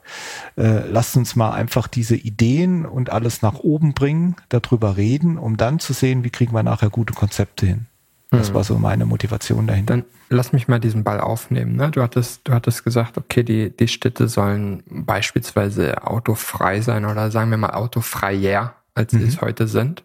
Äh, 0.56 0.88
lasst 0.88 1.18
uns 1.18 1.36
mal 1.36 1.52
einfach 1.52 1.88
diese 1.88 2.16
Ideen 2.16 2.86
und 2.86 3.10
alles 3.10 3.42
nach 3.42 3.56
oben 3.56 3.94
bringen, 3.94 4.36
darüber 4.50 4.98
reden, 4.98 5.38
um 5.38 5.58
dann 5.58 5.80
zu 5.80 5.94
sehen, 5.94 6.24
wie 6.24 6.30
kriegen 6.30 6.54
wir 6.54 6.64
nachher 6.64 6.90
gute 6.90 7.14
Konzepte 7.14 7.66
hin. 7.66 7.88
Das 8.32 8.52
mhm. 8.52 8.56
war 8.56 8.64
so 8.64 8.78
meine 8.78 9.06
Motivation 9.06 9.66
dahinter. 9.66 9.98
Dann 9.98 10.06
lass 10.30 10.54
mich 10.54 10.68
mal 10.68 10.80
diesen 10.80 11.04
Ball 11.04 11.20
aufnehmen. 11.20 11.76
Ne? 11.76 11.90
Du, 11.90 12.02
hattest, 12.02 12.48
du 12.48 12.54
hattest 12.54 12.84
gesagt, 12.84 13.18
okay, 13.18 13.44
die, 13.44 13.76
die 13.76 13.88
Städte 13.88 14.28
sollen 14.28 14.84
beispielsweise 14.90 16.06
autofrei 16.06 16.82
sein 16.82 17.06
oder 17.06 17.32
sagen 17.32 17.50
wir 17.50 17.58
mal 17.58 17.74
autofreier 17.74 18.76
als 19.00 19.14
mhm. 19.14 19.20
sie 19.20 19.28
es 19.28 19.42
heute 19.42 19.68
sind. 19.68 20.04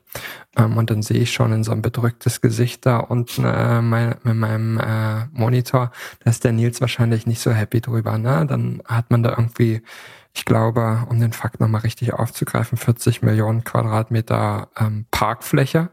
Ähm, 0.57 0.77
und 0.77 0.91
dann 0.91 1.03
sehe 1.03 1.21
ich 1.21 1.33
schon 1.33 1.53
in 1.53 1.65
so 1.65 1.73
ein 1.73 1.83
bedrücktes 1.83 2.41
Gesicht 2.41 2.87
da 2.87 2.99
unten 2.99 3.45
äh, 3.45 3.83
mein, 3.83 4.15
mit 4.23 4.37
meinem 4.37 4.79
äh, 4.79 5.27
Monitor, 5.33 5.91
da 6.21 6.31
ist 6.31 6.45
der 6.45 6.53
Nils 6.53 6.81
wahrscheinlich 6.81 7.27
nicht 7.27 7.41
so 7.41 7.51
happy 7.51 7.81
drüber. 7.81 8.17
Ne? 8.19 8.47
Dann 8.47 8.83
hat 8.87 9.11
man 9.11 9.23
da 9.23 9.31
irgendwie, 9.31 9.83
ich 10.33 10.45
glaube, 10.45 11.07
um 11.11 11.21
den 11.21 11.33
Fakt 11.33 11.61
nochmal 11.61 11.83
richtig 11.83 12.15
aufzugreifen, 12.15 12.79
40 12.79 13.23
Millionen 13.23 13.65
Quadratmeter 13.65 14.69
ähm, 14.79 15.07
Parkfläche. 15.11 15.91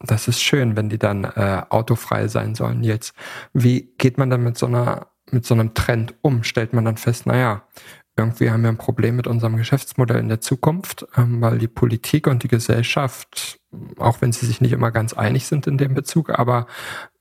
Das 0.00 0.28
ist 0.28 0.42
schön, 0.42 0.76
wenn 0.76 0.88
die 0.88 0.98
dann 0.98 1.24
äh, 1.24 1.62
autofrei 1.70 2.28
sein 2.28 2.54
sollen. 2.54 2.82
Jetzt, 2.84 3.14
wie 3.52 3.94
geht 3.98 4.18
man 4.18 4.30
dann 4.30 4.42
mit 4.42 4.58
so 4.58 4.66
einer 4.66 5.08
mit 5.30 5.44
so 5.44 5.54
einem 5.54 5.74
Trend 5.74 6.14
um? 6.22 6.44
Stellt 6.44 6.72
man 6.72 6.84
dann 6.84 6.96
fest, 6.98 7.26
naja, 7.26 7.62
irgendwie 8.16 8.50
haben 8.50 8.62
wir 8.62 8.70
ein 8.70 8.78
Problem 8.78 9.16
mit 9.16 9.26
unserem 9.26 9.56
Geschäftsmodell 9.56 10.18
in 10.18 10.28
der 10.28 10.40
Zukunft, 10.40 11.06
ähm, 11.16 11.40
weil 11.40 11.58
die 11.58 11.68
Politik 11.68 12.26
und 12.26 12.42
die 12.42 12.48
Gesellschaft, 12.48 13.58
auch 13.98 14.20
wenn 14.20 14.32
sie 14.32 14.46
sich 14.46 14.60
nicht 14.60 14.72
immer 14.72 14.90
ganz 14.90 15.12
einig 15.12 15.46
sind 15.46 15.66
in 15.66 15.78
dem 15.78 15.94
Bezug, 15.94 16.30
aber 16.30 16.66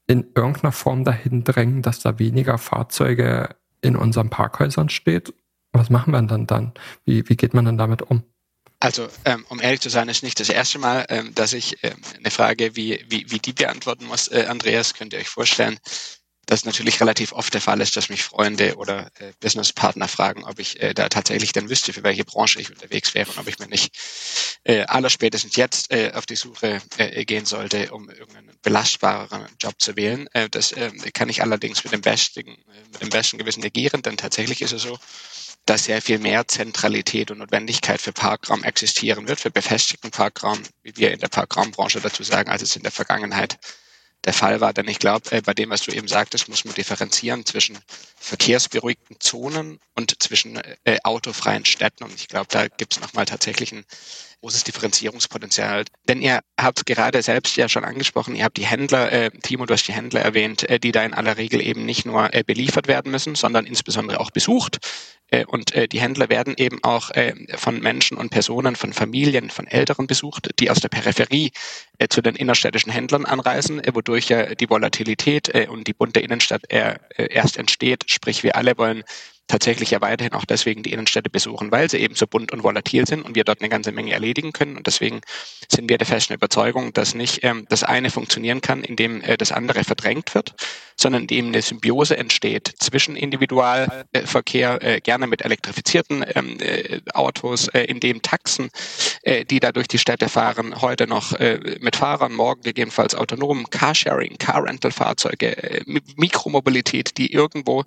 in 0.08 0.28
irgendeiner 0.36 0.72
Form 0.72 1.04
dahin 1.04 1.44
drängen, 1.44 1.82
dass 1.82 2.00
da 2.00 2.20
weniger 2.20 2.58
Fahrzeuge 2.58 3.56
in 3.82 3.96
unseren 3.96 4.30
Parkhäusern 4.30 4.90
steht. 4.90 5.34
Was 5.74 5.90
machen 5.90 6.14
wir 6.14 6.22
dann 6.22 6.48
dann? 6.48 6.74
Wie, 7.04 7.28
wie 7.28 7.36
geht 7.36 7.54
man 7.54 7.66
dann 7.66 7.78
damit 7.78 8.02
um? 8.04 8.24
Also, 8.86 9.08
ähm, 9.26 9.44
um 9.50 9.60
ehrlich 9.60 9.82
zu 9.82 9.90
sein, 9.90 10.10
ist 10.10 10.22
nicht 10.22 10.40
das 10.40 10.50
erste 10.50 10.78
Mal, 10.78 11.08
ähm, 11.10 11.34
dass 11.34 11.54
ich 11.54 11.76
ähm, 11.82 12.00
eine 12.20 12.30
Frage 12.30 12.76
wie, 12.76 13.04
wie, 13.10 13.26
wie 13.32 13.40
die 13.40 13.52
beantworten 13.52 14.06
muss. 14.06 14.28
Äh, 14.28 14.46
Andreas, 14.48 14.94
könnt 14.94 15.12
ihr 15.12 15.18
euch 15.18 15.28
vorstellen, 15.28 15.80
das 16.46 16.66
natürlich 16.66 17.02
relativ 17.02 17.34
oft 17.34 17.52
der 17.52 17.62
Fall 17.62 17.82
ist, 17.82 17.98
dass 17.98 18.10
mich 18.10 18.22
Freunde 18.22 18.76
oder 18.76 19.08
äh, 19.18 19.32
Businesspartner 19.40 20.08
fragen, 20.08 20.44
ob 20.44 20.60
ich 20.60 20.80
äh, 20.80 20.94
da 20.94 21.10
tatsächlich 21.10 21.52
dann 21.52 21.68
wüsste, 21.68 21.94
für 21.94 22.04
welche 22.04 22.26
Branche 22.26 22.62
ich 22.62 22.70
unterwegs 22.70 23.16
wäre 23.16 23.32
und 23.32 23.40
ob 23.40 23.48
ich 23.48 23.58
mir 23.58 23.68
nicht 23.68 23.98
äh, 24.66 24.84
allerspätestens 24.84 25.56
jetzt 25.56 25.92
äh, 25.92 26.12
auf 26.14 26.28
die 26.28 26.36
Suche 26.36 26.80
äh, 26.98 27.26
gehen 27.26 27.46
sollte, 27.46 27.92
um 27.92 28.08
irgendeinen 28.12 28.56
belastbareren 28.62 29.48
Job 29.60 29.74
zu 29.80 29.96
wählen. 29.96 30.28
Äh, 30.34 30.48
das 30.52 30.74
äh, 30.74 30.92
kann 31.12 31.30
ich 31.30 31.42
allerdings 31.42 31.84
mit 31.84 31.92
dem 31.92 32.02
besten, 32.02 32.48
äh, 32.50 32.54
mit 32.92 33.02
dem 33.02 33.10
besten 33.10 33.40
Gewissen 33.40 33.62
negieren, 33.62 34.04
denn 34.04 34.18
tatsächlich 34.18 34.62
ist 34.62 34.74
es 34.74 34.84
so, 34.84 35.00
dass 35.66 35.86
sehr 35.86 36.02
viel 36.02 36.20
mehr 36.20 36.48
Zentralität 36.48 37.32
und 37.32 37.40
Notwendigkeit 37.40 38.00
für 38.00 38.14
Parkraum 38.14 38.64
existieren 38.64 39.28
wird, 39.28 39.40
für 39.40 39.52
befestigten 39.52 40.12
Parkraum, 40.12 40.62
wie 40.84 40.96
wir 40.96 41.12
in 41.12 41.20
der 41.20 41.28
Parkraumbranche 41.28 42.02
dazu 42.02 42.24
sagen, 42.24 42.50
als 42.50 42.62
es 42.62 42.76
in 42.76 42.84
der 42.84 42.92
Vergangenheit 42.92 43.58
der 44.26 44.34
Fall 44.34 44.62
war. 44.62 44.74
Denn 44.74 44.88
ich 44.88 45.00
glaube, 45.00 45.32
äh, 45.32 45.42
bei 45.42 45.54
dem, 45.54 45.70
was 45.70 45.82
du 45.82 45.92
eben 45.92 46.08
sagtest, 46.08 46.50
muss 46.50 46.66
man 46.66 46.74
differenzieren 46.74 47.46
zwischen 47.46 47.78
verkehrsberuhigten 48.18 49.18
Zonen 49.20 49.80
und 49.94 50.22
zwischen 50.22 50.58
äh, 50.84 50.98
autofreien 51.04 51.66
Städten. 51.66 52.04
Und 52.04 52.16
ich 52.16 52.28
glaube, 52.28 52.48
da 52.50 52.68
gibt 52.68 52.94
es 52.94 53.02
nochmal 53.02 53.26
tatsächlich 53.26 53.72
ein 53.72 53.86
großes 54.46 54.64
Differenzierungspotenzial. 54.64 55.86
Denn 56.08 56.22
ihr 56.22 56.42
habt 56.60 56.86
gerade 56.86 57.24
selbst 57.24 57.58
ja 57.58 57.68
schon 57.68 57.84
angesprochen, 57.84 58.36
ihr 58.36 58.44
habt 58.44 58.58
die 58.58 58.66
Händler, 58.68 59.12
äh, 59.12 59.32
Timo, 59.42 59.66
du 59.66 59.74
hast 59.74 59.88
die 59.88 59.94
Händler 59.94 60.22
erwähnt, 60.22 60.70
äh, 60.70 60.80
die 60.80 60.92
da 60.92 61.04
in 61.04 61.16
aller 61.16 61.38
Regel 61.38 61.66
eben 61.66 61.84
nicht 61.84 62.06
nur 62.06 62.32
äh, 62.32 62.44
beliefert 62.44 62.88
werden 62.88 63.12
müssen, 63.12 63.34
sondern 63.34 63.66
insbesondere 63.66 64.20
auch 64.20 64.30
besucht. 64.30 64.78
Äh, 65.32 65.46
und 65.46 65.74
äh, 65.74 65.88
die 65.88 66.00
Händler 66.00 66.30
werden 66.30 66.54
eben 66.58 66.84
auch 66.84 67.10
äh, 67.12 67.34
von 67.58 67.80
Menschen 67.80 68.18
und 68.18 68.30
Personen, 68.30 68.76
von 68.76 68.94
Familien, 68.94 69.50
von 69.50 69.66
Älteren 69.66 70.06
besucht, 70.06 70.52
die 70.60 70.70
aus 70.70 70.80
der 70.80 70.90
Peripherie 70.90 71.52
zu 72.10 72.22
den 72.22 72.36
innerstädtischen 72.36 72.92
Händlern 72.92 73.26
anreisen, 73.26 73.82
wodurch 73.94 74.28
ja 74.28 74.54
die 74.54 74.70
Volatilität 74.70 75.70
und 75.70 75.88
die 75.88 75.94
bunte 75.94 76.20
Innenstadt 76.20 76.64
erst 76.70 77.56
entsteht. 77.56 78.04
Sprich, 78.08 78.44
wir 78.44 78.58
alle 78.58 78.78
wollen 78.78 79.06
tatsächlich 79.48 79.92
ja 79.92 80.02
weiterhin 80.02 80.34
auch 80.34 80.46
deswegen 80.46 80.84
die 80.84 80.92
Innenstädte 80.92 81.30
besuchen, 81.30 81.72
weil 81.72 81.90
sie 81.90 81.98
eben 82.00 82.16
so 82.16 82.26
bunt 82.26 82.52
und 82.52 82.64
volatil 82.64 83.06
sind 83.06 83.22
und 83.22 83.36
wir 83.36 83.44
dort 83.44 83.62
eine 83.62 83.70
ganze 83.70 83.92
Menge 83.92 84.14
erledigen 84.14 84.54
können. 84.54 84.76
Und 84.78 84.88
deswegen 84.88 85.22
sind 85.70 85.90
wir 85.90 85.98
der 85.98 86.08
festen 86.08 86.34
Überzeugung, 86.34 86.94
dass 86.94 87.14
nicht 87.14 87.44
ähm, 87.44 87.66
das 87.70 87.84
eine 87.84 88.10
funktionieren 88.10 88.62
kann, 88.62 88.84
indem 88.84 89.22
äh, 89.22 89.38
das 89.38 89.52
andere 89.52 89.84
verdrängt 89.84 90.34
wird, 90.34 90.56
sondern 90.98 91.24
indem 91.24 91.48
eine 91.48 91.62
Symbiose 91.62 92.18
entsteht 92.18 92.74
zwischen 92.80 93.16
Individualverkehr, 93.16 94.82
äh, 94.82 95.02
gerne 95.02 95.28
mit 95.28 95.44
elektrifizierten 95.44 96.26
ähm, 96.36 96.58
äh, 96.60 97.02
Autos, 97.14 97.68
äh, 97.70 97.84
indem 97.84 98.22
Taxen, 98.22 98.70
äh, 99.22 99.46
die 99.46 99.60
da 99.60 99.72
durch 99.72 99.88
die 99.88 100.00
Städte 100.00 100.30
fahren, 100.30 100.82
heute 100.82 101.06
noch 101.08 101.34
äh, 101.34 101.78
mit 101.82 101.96
Fahrern, 101.96 102.34
morgen 102.34 102.62
gegebenenfalls 102.62 103.14
autonom, 103.14 103.70
Carsharing, 103.70 104.38
Car-Rental-Fahrzeuge, 104.38 105.58
äh, 105.58 105.84
Mikromobilität, 106.16 107.18
die 107.18 107.32
irgendwo 107.32 107.84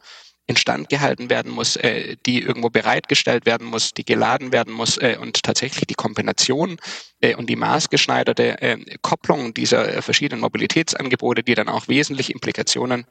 instand 0.48 0.88
gehalten 0.88 1.30
werden 1.30 1.52
muss, 1.52 1.76
äh, 1.76 2.16
die 2.26 2.42
irgendwo 2.42 2.70
bereitgestellt 2.70 3.46
werden 3.46 3.66
muss, 3.66 3.92
die 3.92 4.04
geladen 4.04 4.50
werden 4.50 4.72
muss 4.72 4.96
äh, 4.98 5.16
und 5.20 5.42
tatsächlich 5.42 5.86
die 5.86 5.94
Kombination 5.94 6.78
äh, 7.20 7.36
und 7.36 7.48
die 7.48 7.56
maßgeschneiderte 7.56 8.60
äh, 8.60 8.78
Kopplung 9.02 9.54
dieser 9.54 10.02
verschiedenen 10.02 10.40
Mobilitätsangebote, 10.40 11.42
die 11.42 11.54
dann 11.54 11.68
auch 11.68 11.86
wesentliche 11.86 12.32
Implikationen 12.32 13.04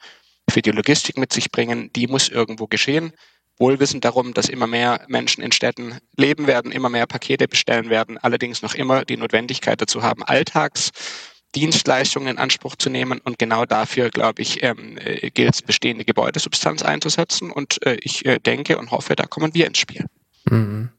für 0.50 0.62
die 0.62 0.72
Logistik 0.72 1.18
mit 1.18 1.32
sich 1.32 1.52
bringen, 1.52 1.92
die 1.96 2.08
muss 2.08 2.28
irgendwo 2.28 2.68
geschehen. 2.68 3.14
Wohlwissend 3.60 4.04
darum, 4.06 4.34
dass 4.34 4.50
immer 4.50 4.68
mehr 4.68 5.06
Menschen 5.08 5.44
in 5.44 5.52
Städten 5.52 5.98
leben 6.16 6.48
werden, 6.48 6.72
immer 6.72 6.90
mehr 6.90 7.08
Pakete 7.08 7.48
bestellen 7.48 7.90
werden, 7.90 8.18
allerdings 8.18 8.62
noch 8.62 8.76
immer 8.76 9.06
die 9.06 9.18
Notwendigkeit 9.18 9.80
dazu 9.82 10.04
haben, 10.04 10.24
Alltags 10.24 10.92
Dienstleistungen 11.56 12.28
in 12.28 12.38
Anspruch 12.38 12.76
zu 12.76 12.90
nehmen. 12.90 13.20
Und 13.24 13.40
genau 13.40 13.66
dafür, 13.66 14.10
glaube 14.10 14.42
ich, 14.42 14.64
ähm, 14.64 14.98
äh, 14.98 15.30
gilt 15.32 15.56
es, 15.56 15.62
bestehende 15.62 16.06
Gebäudesubstanz 16.06 16.84
einzusetzen. 16.84 17.52
Und 17.52 17.86
äh, 17.86 17.98
ich 18.02 18.26
äh, 18.26 18.40
denke 18.40 18.78
und 18.78 18.92
hoffe, 18.92 19.16
da 19.16 19.26
kommen 19.26 19.54
wir 19.54 19.68
ins 19.68 19.80
Spiel. 19.80 20.06
Mhm. 20.50 20.90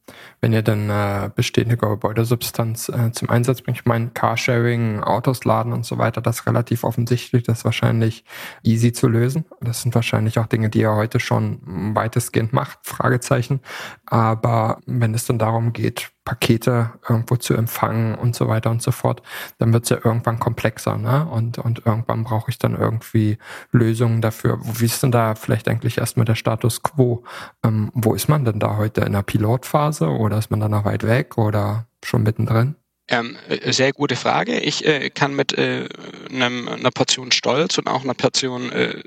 Wenn 0.41 0.53
ihr 0.53 0.63
dann 0.63 0.89
äh, 0.91 1.31
bestehende 1.35 1.77
Gebäudesubstanz 1.77 2.89
äh, 2.89 3.13
zum 3.13 3.31
Einsatz 3.31 3.63
bringt, 3.63 3.79
ich 3.79 3.87
meine, 3.87 4.11
Carsharing, 4.11 5.03
Autos 5.03 5.45
laden 5.45 5.73
und 5.73 5.85
so 5.85 5.99
weiter, 5.99 6.21
das 6.21 6.41
ist 6.41 6.47
relativ 6.47 6.85
offensichtlich, 6.85 7.43
das 7.43 7.59
ist 7.59 7.65
wahrscheinlich 7.65 8.25
easy 8.63 8.93
zu 8.93 9.09
lösen. 9.09 9.45
Das 9.61 9.83
sind 9.83 9.95
wahrscheinlich 9.95 10.39
auch 10.39 10.47
Dinge, 10.47 10.71
die 10.71 10.81
ihr 10.81 10.95
heute 10.95 11.21
schon 11.21 11.61
weitestgehend 11.95 12.53
macht, 12.53 12.79
Fragezeichen. 12.83 13.61
Aber 14.07 14.79
wenn 14.87 15.15
es 15.15 15.27
dann 15.27 15.39
darum 15.39 15.73
geht, 15.73 16.11
Pakete 16.29 16.91
irgendwo 17.09 17.37
zu 17.37 17.55
empfangen 17.55 18.15
und 18.15 18.37
so 18.37 18.49
weiter 18.49 18.71
und 18.71 18.83
so 18.83 18.91
fort, 18.91 19.23
dann 19.57 19.73
wird 19.73 19.85
es 19.85 19.89
ja 19.89 19.97
irgendwann 20.05 20.39
komplexer, 20.39 20.99
ne? 20.99 21.27
Und, 21.27 21.57
und 21.57 21.87
irgendwann 21.87 22.23
brauche 22.23 22.51
ich 22.51 22.59
dann 22.59 22.77
irgendwie 22.77 23.39
Lösungen 23.73 24.21
dafür. 24.21 24.59
Wie 24.63 24.85
ist 24.85 25.03
denn 25.03 25.11
da 25.11 25.35
vielleicht 25.37 25.69
eigentlich 25.69 25.97
erstmal 25.97 26.27
der 26.27 26.35
Status 26.35 26.83
quo? 26.83 27.25
Ähm, 27.65 27.91
wo 27.95 28.13
ist 28.13 28.29
man 28.29 28.45
denn 28.45 28.61
da 28.61 28.77
heute? 28.77 29.01
In 29.01 29.15
der 29.15 29.23
Pilotphase 29.23 30.11
oder 30.11 30.28
ist 30.37 30.51
man 30.51 30.61
da 30.61 30.69
noch 30.69 30.85
weit 30.85 31.05
weg 31.07 31.39
oder 31.39 31.87
schon 32.05 32.25
mittendrin? 32.25 32.75
Ähm, 33.11 33.37
äh, 33.49 33.73
sehr 33.73 33.93
gute 33.93 34.17
Frage. 34.17 34.61
Ich 34.61 34.85
äh, 34.85 35.09
kann 35.09 35.35
mit 35.35 35.57
äh, 35.57 35.89
einem, 36.31 36.69
einer 36.69 36.91
Portion 36.91 37.33
Stolz 37.33 37.79
und 37.79 37.89
auch 37.89 38.05
einer 38.05 38.13
Portion 38.13 38.71
äh, 38.71 39.01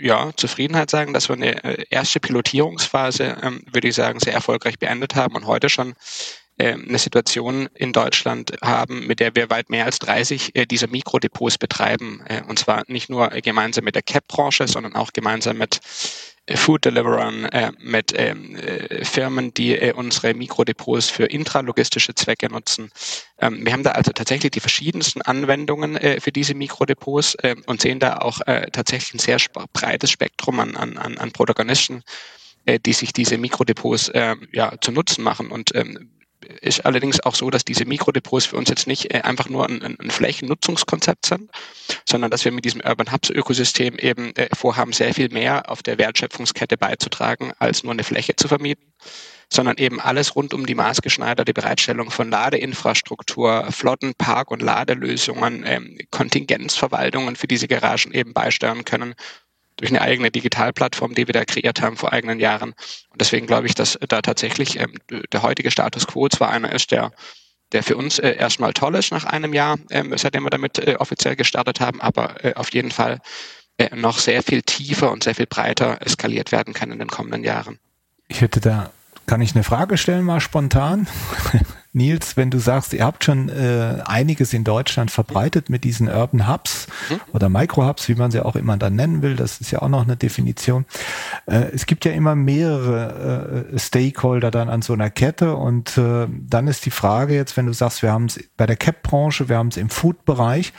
ja, 0.00 0.32
Zufriedenheit 0.36 0.90
sagen, 0.90 1.12
dass 1.12 1.28
wir 1.28 1.36
eine 1.36 1.62
äh, 1.62 1.84
erste 1.90 2.18
Pilotierungsphase, 2.18 3.36
ähm, 3.42 3.62
würde 3.70 3.88
ich 3.88 3.94
sagen, 3.94 4.18
sehr 4.18 4.32
erfolgreich 4.32 4.80
beendet 4.80 5.14
haben 5.14 5.36
und 5.36 5.46
heute 5.46 5.68
schon 5.68 5.94
ähm, 6.58 6.86
eine 6.88 6.98
Situation 6.98 7.68
in 7.74 7.92
Deutschland 7.92 8.52
haben, 8.62 9.06
mit 9.06 9.20
der 9.20 9.36
wir 9.36 9.50
weit 9.50 9.68
mehr 9.68 9.84
als 9.84 9.98
30 9.98 10.56
äh, 10.56 10.64
dieser 10.64 10.88
Mikrodepots 10.88 11.58
betreiben. 11.58 12.22
Äh, 12.26 12.42
und 12.48 12.58
zwar 12.58 12.82
nicht 12.86 13.10
nur 13.10 13.28
gemeinsam 13.28 13.84
mit 13.84 13.94
der 13.94 14.02
CAP-Branche, 14.02 14.66
sondern 14.66 14.96
auch 14.96 15.12
gemeinsam 15.12 15.58
mit 15.58 15.76
äh, 15.76 15.78
Food 16.54 16.84
Deliverern, 16.84 17.48
mit 17.80 18.12
ähm, 18.16 18.56
Firmen, 19.02 19.52
die 19.54 19.92
unsere 19.94 20.34
Mikrodepots 20.34 21.10
für 21.10 21.24
intralogistische 21.24 22.14
Zwecke 22.14 22.48
nutzen. 22.48 22.90
Ähm, 23.38 23.64
wir 23.64 23.72
haben 23.72 23.82
da 23.82 23.92
also 23.92 24.12
tatsächlich 24.12 24.52
die 24.52 24.60
verschiedensten 24.60 25.22
Anwendungen 25.22 25.98
für 26.20 26.32
diese 26.32 26.54
Mikrodepots 26.54 27.36
und 27.66 27.80
sehen 27.80 27.98
da 27.98 28.18
auch 28.18 28.40
tatsächlich 28.72 29.14
ein 29.14 29.18
sehr 29.18 29.38
breites 29.72 30.10
Spektrum 30.10 30.60
an, 30.60 30.76
an, 30.76 30.96
an 30.96 31.32
Protagonisten, 31.32 32.02
die 32.84 32.92
sich 32.92 33.12
diese 33.12 33.38
Mikrodepots 33.38 34.12
ja, 34.52 34.72
zu 34.80 34.92
Nutzen 34.92 35.24
machen. 35.24 35.50
Und 35.50 35.72
ist 36.60 36.84
allerdings 36.84 37.20
auch 37.20 37.34
so, 37.34 37.50
dass 37.50 37.64
diese 37.64 37.84
Mikrodepots 37.84 38.46
für 38.46 38.56
uns 38.56 38.68
jetzt 38.68 38.86
nicht 38.86 39.12
äh, 39.12 39.20
einfach 39.22 39.48
nur 39.48 39.68
ein, 39.68 39.82
ein 39.82 40.10
Flächennutzungskonzept 40.10 41.26
sind, 41.26 41.50
sondern 42.08 42.30
dass 42.30 42.44
wir 42.44 42.52
mit 42.52 42.64
diesem 42.64 42.80
Urban 42.80 43.12
Hubs 43.12 43.30
Ökosystem 43.30 43.96
eben 43.98 44.34
äh, 44.36 44.48
vorhaben, 44.54 44.92
sehr 44.92 45.14
viel 45.14 45.28
mehr 45.30 45.70
auf 45.70 45.82
der 45.82 45.98
Wertschöpfungskette 45.98 46.76
beizutragen, 46.76 47.52
als 47.58 47.82
nur 47.82 47.92
eine 47.92 48.04
Fläche 48.04 48.36
zu 48.36 48.48
vermieten 48.48 48.92
sondern 49.52 49.76
eben 49.76 50.00
alles 50.00 50.34
rund 50.34 50.54
um 50.54 50.66
die 50.66 50.74
maßgeschneiderte 50.74 51.54
Bereitstellung 51.54 52.10
von 52.10 52.30
Ladeinfrastruktur, 52.30 53.68
Flotten, 53.70 54.12
Park- 54.16 54.50
und 54.50 54.60
Ladelösungen, 54.60 55.62
ähm, 55.64 55.98
Kontingenzverwaltungen 56.10 57.36
für 57.36 57.46
diese 57.46 57.68
Garagen 57.68 58.12
eben 58.12 58.32
beisteuern 58.32 58.84
können 58.84 59.14
durch 59.76 59.90
eine 59.90 60.00
eigene 60.00 60.30
Digitalplattform, 60.30 61.14
die 61.14 61.26
wir 61.26 61.34
da 61.34 61.44
kreiert 61.44 61.82
haben 61.82 61.96
vor 61.96 62.12
eigenen 62.12 62.40
Jahren. 62.40 62.70
Und 63.10 63.20
deswegen 63.20 63.46
glaube 63.46 63.66
ich, 63.66 63.74
dass 63.74 63.98
da 64.08 64.22
tatsächlich 64.22 64.78
ähm, 64.78 64.94
der 65.32 65.42
heutige 65.42 65.70
Status 65.70 66.06
quo 66.06 66.28
zwar 66.28 66.50
einer 66.50 66.72
ist, 66.72 66.90
der 66.90 67.12
der 67.72 67.82
für 67.82 67.96
uns 67.96 68.18
äh, 68.18 68.36
erstmal 68.36 68.72
toll 68.72 68.94
ist 68.94 69.10
nach 69.10 69.24
einem 69.24 69.52
Jahr, 69.52 69.76
ähm, 69.90 70.16
seitdem 70.16 70.44
wir 70.44 70.50
damit 70.50 70.78
äh, 70.78 70.96
offiziell 70.98 71.36
gestartet 71.36 71.80
haben, 71.80 72.00
aber 72.00 72.44
äh, 72.44 72.54
auf 72.54 72.72
jeden 72.72 72.90
Fall 72.90 73.20
äh, 73.78 73.94
noch 73.94 74.18
sehr 74.18 74.42
viel 74.42 74.62
tiefer 74.62 75.10
und 75.10 75.24
sehr 75.24 75.34
viel 75.34 75.46
breiter 75.46 75.98
eskaliert 76.00 76.52
werden 76.52 76.74
kann 76.74 76.92
in 76.92 76.98
den 76.98 77.08
kommenden 77.08 77.44
Jahren. 77.44 77.78
Ich 78.28 78.40
hätte 78.40 78.60
da 78.60 78.92
kann 79.26 79.40
ich 79.40 79.54
eine 79.54 79.64
Frage 79.64 79.96
stellen 79.96 80.24
mal 80.24 80.40
spontan? 80.40 81.06
Nils, 81.96 82.36
wenn 82.36 82.50
du 82.50 82.58
sagst, 82.58 82.92
ihr 82.92 83.04
habt 83.04 83.24
schon 83.24 83.48
äh, 83.48 84.02
einiges 84.04 84.52
in 84.52 84.64
Deutschland 84.64 85.10
verbreitet 85.10 85.70
mit 85.70 85.82
diesen 85.82 86.08
Urban 86.08 86.46
Hubs 86.46 86.88
mhm. 87.08 87.20
oder 87.32 87.48
Micro-Hubs, 87.48 88.08
wie 88.10 88.14
man 88.14 88.30
sie 88.30 88.44
auch 88.44 88.54
immer 88.54 88.76
dann 88.76 88.96
nennen 88.96 89.22
will, 89.22 89.34
das 89.34 89.62
ist 89.62 89.70
ja 89.70 89.80
auch 89.80 89.88
noch 89.88 90.02
eine 90.02 90.14
Definition. 90.14 90.84
Äh, 91.46 91.70
es 91.72 91.86
gibt 91.86 92.04
ja 92.04 92.12
immer 92.12 92.34
mehrere 92.34 93.66
äh, 93.72 93.78
Stakeholder 93.78 94.50
dann 94.50 94.68
an 94.68 94.82
so 94.82 94.92
einer 94.92 95.08
Kette 95.08 95.56
und 95.56 95.96
äh, 95.96 96.26
dann 96.28 96.68
ist 96.68 96.84
die 96.84 96.90
Frage 96.90 97.34
jetzt, 97.34 97.56
wenn 97.56 97.64
du 97.64 97.72
sagst, 97.72 98.02
wir 98.02 98.12
haben 98.12 98.26
es 98.26 98.38
bei 98.58 98.66
der 98.66 98.76
Cap-Branche, 98.76 99.48
wir 99.48 99.56
haben 99.56 99.68
es 99.68 99.78
im 99.78 99.88
Food-Bereich, 99.88 100.74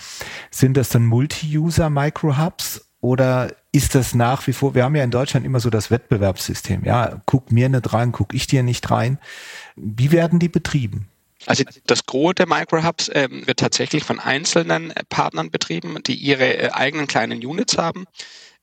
sind 0.51 0.77
das 0.77 0.89
dann 0.89 1.04
Multi-User-Micro-Hubs 1.04 2.87
oder 3.01 3.54
ist 3.72 3.96
das 3.96 4.16
nach 4.16 4.48
wie 4.48 4.54
vor, 4.54 4.75
wir 4.75 4.84
haben 4.84 4.96
ja 4.96 5.04
in 5.04 5.12
Deutschland 5.12 5.46
immer 5.46 5.60
so 5.60 5.70
das 5.70 5.92
Wettbewerbssystem, 5.92 6.84
ja, 6.84 7.22
guck 7.25 7.51
mir 7.51 7.70
nicht 7.70 7.94
rein, 7.94 8.12
guck 8.12 8.34
ich 8.34 8.48
dir 8.48 8.63
nicht 8.63 8.89
rein. 8.89 9.20
Wie 9.75 10.12
werden 10.12 10.39
die 10.39 10.50
betrieben? 10.50 11.08
Also 11.46 11.63
das 11.86 12.06
Gros 12.06 12.34
der 12.36 12.48
Microhubs 12.48 13.10
äh, 13.10 13.30
wird 13.30 13.60
tatsächlich 13.60 14.04
von 14.04 14.20
einzelnen 14.20 14.94
Partnern 15.10 15.51
betrieben, 15.51 15.98
die 16.06 16.16
ihre 16.16 16.58
äh, 16.58 16.70
eigenen 16.72 17.08
kleinen 17.08 17.46
Units 17.46 17.77
haben 17.77 18.06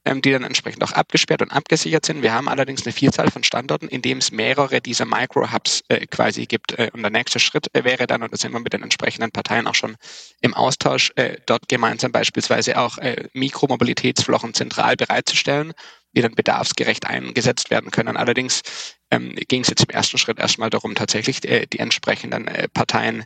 die 0.05 0.33
dann 0.33 0.45
entsprechend 0.45 0.85
auch 0.85 0.93
abgesperrt 0.93 1.41
und 1.43 1.51
abgesichert 1.51 2.05
sind. 2.05 2.23
Wir 2.23 2.35
haben 2.35 2.49
allerdings 2.49 2.85
eine 2.85 2.93
Vielzahl 2.93 3.31
von 3.31 3.43
Standorten, 3.43 3.89
in 3.89 4.03
dem 4.03 4.19
es 4.19 4.31
mehrere 4.31 4.81
dieser 4.81 5.07
Micro-Hubs 5.07 5.83
äh, 5.89 6.07
quasi 6.07 6.47
gibt. 6.47 6.79
Äh, 6.79 6.91
und 6.93 7.03
der 7.03 7.11
nächste 7.11 7.41
Schritt 7.41 7.75
äh, 7.75 7.85
wäre 7.85 8.07
dann, 8.07 8.23
und 8.23 8.33
da 8.33 8.37
sind 8.37 8.53
wir 8.53 8.61
mit 8.61 8.73
den 8.73 8.83
entsprechenden 8.83 9.31
Parteien 9.31 9.67
auch 9.67 9.75
schon 9.75 9.97
im 10.43 10.53
Austausch, 10.53 11.13
äh, 11.17 11.39
dort 11.47 11.69
gemeinsam 11.69 12.13
beispielsweise 12.13 12.79
auch 12.79 12.99
äh, 12.99 13.29
Mikromobilitätsflochen 13.33 14.53
zentral 14.53 14.97
bereitzustellen, 14.97 15.73
die 16.13 16.21
dann 16.21 16.35
bedarfsgerecht 16.35 17.07
eingesetzt 17.07 17.71
werden 17.71 17.91
können. 17.91 18.17
Allerdings 18.17 18.61
ähm, 19.11 19.35
ging 19.49 19.63
es 19.63 19.69
jetzt 19.69 19.85
im 19.85 19.91
ersten 19.91 20.19
Schritt 20.19 20.39
erstmal 20.39 20.71
darum, 20.71 20.95
tatsächlich 20.95 21.43
äh, 21.49 21.67
die 21.67 21.79
entsprechenden 21.79 22.51
Parteien 22.75 23.25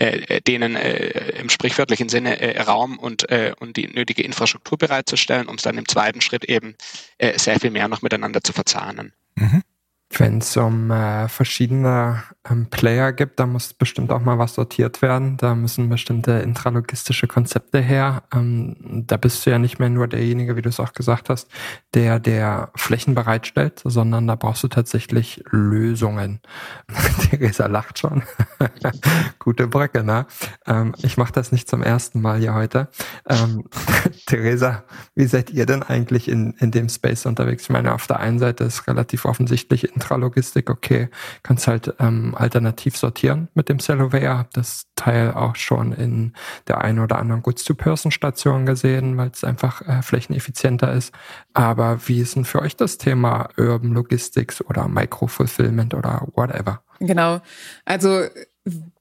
äh, 0.00 0.40
denen 0.40 0.76
äh, 0.76 1.30
im 1.40 1.50
sprichwörtlichen 1.50 2.08
Sinne 2.08 2.40
äh, 2.40 2.60
Raum 2.62 2.98
und, 2.98 3.30
äh, 3.30 3.52
und 3.60 3.76
die 3.76 3.86
nötige 3.86 4.22
Infrastruktur 4.22 4.78
bereitzustellen, 4.78 5.46
um 5.46 5.56
es 5.56 5.62
dann 5.62 5.76
im 5.76 5.86
zweiten 5.86 6.20
Schritt 6.22 6.46
eben 6.46 6.74
äh, 7.18 7.38
sehr 7.38 7.60
viel 7.60 7.70
mehr 7.70 7.86
noch 7.86 8.00
miteinander 8.00 8.42
zu 8.42 8.52
verzahnen. 8.52 9.12
Mhm. 9.34 9.62
Wenn 10.08 10.38
es 10.38 10.56
um 10.56 10.90
äh, 10.90 11.28
verschiedene 11.28 12.24
ähm, 12.48 12.68
Player 12.70 13.12
gibt, 13.12 13.38
da 13.38 13.46
muss 13.46 13.74
bestimmt 13.74 14.10
auch 14.10 14.20
mal 14.20 14.38
was 14.38 14.54
sortiert 14.54 15.02
werden. 15.02 15.36
Da 15.36 15.54
müssen 15.54 15.90
bestimmte 15.90 16.32
intralogistische 16.32 17.26
Konzepte 17.26 17.80
her. 17.80 18.22
Ähm, 18.34 19.04
da 19.06 19.18
bist 19.18 19.44
du 19.44 19.50
ja 19.50 19.58
nicht 19.58 19.78
mehr 19.78 19.90
nur 19.90 20.08
derjenige, 20.08 20.56
wie 20.56 20.62
du 20.62 20.70
es 20.70 20.80
auch 20.80 20.94
gesagt 20.94 21.28
hast, 21.28 21.50
der 21.92 22.18
der 22.18 22.70
Flächen 22.76 23.14
bereitstellt, 23.14 23.82
sondern 23.84 24.26
da 24.26 24.36
brauchst 24.36 24.62
du 24.62 24.68
tatsächlich 24.68 25.44
Lösungen. 25.50 26.40
Theresa 27.30 27.66
lacht 27.66 27.98
schon. 27.98 28.22
Gute 29.38 29.66
Brücke, 29.68 30.02
ne? 30.02 30.26
Ähm, 30.66 30.94
ich 31.02 31.18
mache 31.18 31.32
das 31.32 31.52
nicht 31.52 31.68
zum 31.68 31.82
ersten 31.82 32.22
Mal 32.22 32.38
hier 32.38 32.54
heute. 32.54 32.88
Ähm, 33.28 33.64
Theresa, 34.26 34.84
wie 35.14 35.26
seid 35.26 35.50
ihr 35.50 35.66
denn 35.66 35.82
eigentlich 35.82 36.26
in, 36.26 36.52
in 36.52 36.70
dem 36.70 36.88
Space 36.88 37.26
unterwegs? 37.26 37.64
Ich 37.64 37.70
meine, 37.70 37.92
auf 37.92 38.06
der 38.06 38.18
einen 38.20 38.38
Seite 38.38 38.64
ist 38.64 38.86
relativ 38.86 39.26
offensichtlich 39.26 39.94
Intralogistik, 39.94 40.70
okay, 40.70 41.10
kannst 41.42 41.66
halt 41.66 41.94
ähm, 41.98 42.29
alternativ 42.34 42.96
sortieren 42.96 43.48
mit 43.54 43.68
dem 43.68 43.78
Cellovair. 43.78 44.38
Hab 44.38 44.52
das 44.52 44.86
Teil 44.96 45.32
auch 45.32 45.56
schon 45.56 45.92
in 45.92 46.32
der 46.68 46.80
einen 46.82 46.98
oder 46.98 47.18
anderen 47.18 47.42
Goods-to-Person-Station 47.42 48.66
gesehen, 48.66 49.16
weil 49.16 49.30
es 49.32 49.44
einfach 49.44 49.82
äh, 49.82 50.02
flächeneffizienter 50.02 50.92
ist. 50.92 51.14
Aber 51.54 52.00
wie 52.06 52.20
ist 52.20 52.36
denn 52.36 52.44
für 52.44 52.62
euch 52.62 52.76
das 52.76 52.98
Thema 52.98 53.48
Urban 53.56 53.92
Logistics 53.92 54.64
oder 54.64 54.88
Micro-Fulfillment 54.88 55.94
oder 55.94 56.26
whatever? 56.34 56.82
Genau. 57.00 57.40
Also 57.84 58.24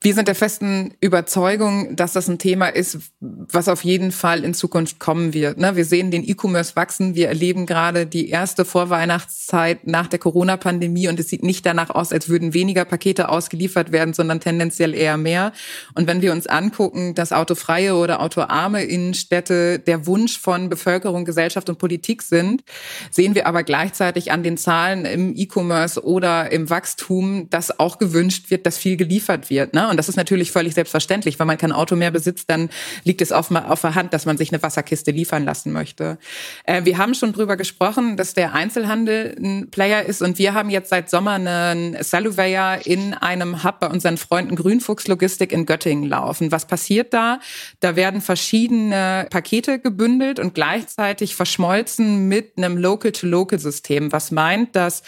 wir 0.02 0.14
sind 0.14 0.30
der 0.30 0.36
festen 0.36 0.94
Überzeugung, 1.02 1.94
dass 1.98 2.14
das 2.14 2.30
ein 2.30 2.40
Thema 2.40 2.68
ist, 2.68 3.00
was 3.20 3.68
auf 3.68 3.84
jeden 3.84 4.14
Fall 4.14 4.46
in 4.46 4.54
Zukunft 4.54 5.00
kommen 5.00 5.34
wird. 5.34 5.58
Ne? 5.58 5.76
Wir 5.76 5.84
sehen 5.84 6.10
den 6.10 6.24
E-Commerce 6.24 6.78
wachsen. 6.78 7.16
Wir 7.16 7.28
erleben 7.28 7.66
gerade 7.66 8.06
die 8.06 8.30
erste 8.30 8.64
Vorweihnachtszeit 8.64 9.86
nach 9.86 10.08
der 10.08 10.20
Corona-Pandemie 10.20 11.10
und 11.10 11.20
es 11.20 11.28
sieht 11.28 11.44
nicht 11.44 11.66
danach 11.66 11.90
aus, 11.90 12.14
als 12.14 12.30
würden 12.30 12.54
weniger 12.54 12.86
Pakete 12.86 13.28
ausgeliefert 13.28 13.92
werden, 13.92 14.14
sondern 14.14 14.40
tendenziell 14.40 14.94
eher 14.96 15.18
mehr. 15.18 15.52
Und 15.94 16.08
wenn 16.08 16.22
wir 16.22 16.32
uns 16.32 16.48
angucken, 16.48 17.14
dass 17.14 17.34
autofreie 17.34 17.96
oder 17.96 18.22
autoarme 18.22 18.86
Innenstädte 18.86 19.80
der 19.80 20.08
Wunsch 20.08 20.40
von 20.40 20.70
Bevölkerung, 20.70 21.26
Gesellschaft 21.26 21.70
und 21.70 21.78
Politik 21.78 22.22
sind, 22.22 22.64
sehen 23.12 23.36
wir 23.36 23.46
aber 23.46 23.64
gleichzeitig 23.64 24.32
an 24.32 24.44
den 24.44 24.56
Zahlen 24.56 25.04
im 25.04 25.36
E-Commerce 25.36 26.02
oder 26.02 26.50
im 26.54 26.70
Wachstum, 26.70 27.50
dass 27.50 27.78
auch 27.82 27.98
gewünscht 27.98 28.50
wird, 28.50 28.66
dass 28.66 28.78
viel 28.78 28.96
geliefert 28.96 29.50
wird. 29.50 29.59
Ne? 29.74 29.90
Und 29.90 29.98
das 29.98 30.10
ist 30.10 30.16
natürlich 30.16 30.52
völlig 30.52 30.74
selbstverständlich. 30.74 31.40
Wenn 31.40 31.48
man 31.48 31.58
kein 31.58 31.72
Auto 31.72 31.96
mehr 31.96 32.12
besitzt, 32.12 32.50
dann 32.50 32.70
liegt 33.04 33.22
es 33.22 33.32
auf, 33.32 33.52
auf 33.52 33.82
der 33.82 33.96
Hand, 33.96 34.14
dass 34.14 34.26
man 34.26 34.38
sich 34.38 34.52
eine 34.52 34.62
Wasserkiste 34.62 35.12
liefern 35.12 35.46
lassen 35.46 35.72
möchte. 35.72 36.18
Äh, 36.64 36.86
wir 36.86 36.98
haben 36.98 37.14
schon 37.14 37.34
drüber 37.34 37.58
gesprochen, 37.58 38.18
dass 38.18 38.34
der 38.34 38.54
Einzelhandel 38.54 39.36
ein 39.40 39.70
Player 39.72 40.04
ist 40.04 40.22
und 40.22 40.38
wir 40.38 40.54
haben 40.54 40.70
jetzt 40.70 40.90
seit 40.90 41.10
Sommer 41.10 41.32
einen 41.32 42.02
Saluveyor 42.02 42.80
in 42.86 43.14
einem 43.14 43.64
Hub 43.64 43.80
bei 43.80 43.88
unseren 43.88 44.18
Freunden 44.18 44.56
Grünfuchs 44.56 45.08
Logistik 45.08 45.52
in 45.52 45.66
Göttingen 45.66 46.08
laufen. 46.08 46.52
Was 46.52 46.66
passiert 46.66 47.14
da? 47.14 47.40
Da 47.80 47.96
werden 47.96 48.22
verschiedene 48.22 49.28
Pakete 49.30 49.80
gebündelt 49.80 50.40
und 50.40 50.54
gleichzeitig 50.54 51.36
verschmolzen 51.36 52.28
mit 52.28 52.58
einem 52.58 52.78
Local-to-Local-System. 52.78 54.12
Was 54.12 54.32
meint, 54.32 54.76
dass 54.76 55.04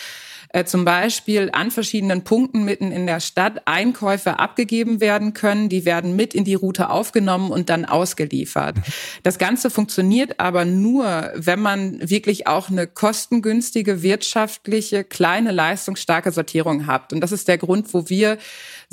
äh, 0.54 0.66
zum 0.66 0.86
Beispiel 0.86 1.50
an 1.54 1.72
verschiedenen 1.72 2.24
Punkten 2.24 2.64
mitten 2.64 2.92
in 2.92 3.08
der 3.08 3.20
Stadt 3.20 3.62
Einkäufe 3.66 4.40
abgegeben 4.40 5.00
werden 5.00 5.34
können. 5.34 5.70
Die 5.70 5.86
werden 5.86 6.16
mit 6.16 6.34
in 6.34 6.44
die 6.44 6.56
Route 6.56 6.90
aufgenommen 6.90 7.52
und 7.52 7.70
dann 7.70 7.86
ausgeliefert. 7.86 8.76
Das 9.24 9.38
Ganze 9.38 9.70
funktioniert 9.70 10.40
aber 10.40 10.66
nur, 10.66 11.32
wenn 11.36 11.60
man 11.60 12.10
wirklich 12.10 12.48
auch 12.48 12.70
eine 12.70 12.88
kostengünstige, 12.88 14.02
wirtschaftliche, 14.02 15.04
kleine, 15.04 15.52
leistungsstarke 15.52 16.32
Sortierung 16.32 16.88
hat. 16.88 17.14
Und 17.14 17.22
das 17.22 17.32
ist 17.32 17.48
der 17.48 17.58
Grund, 17.58 17.94
wo 17.94 18.10
wir 18.10 18.38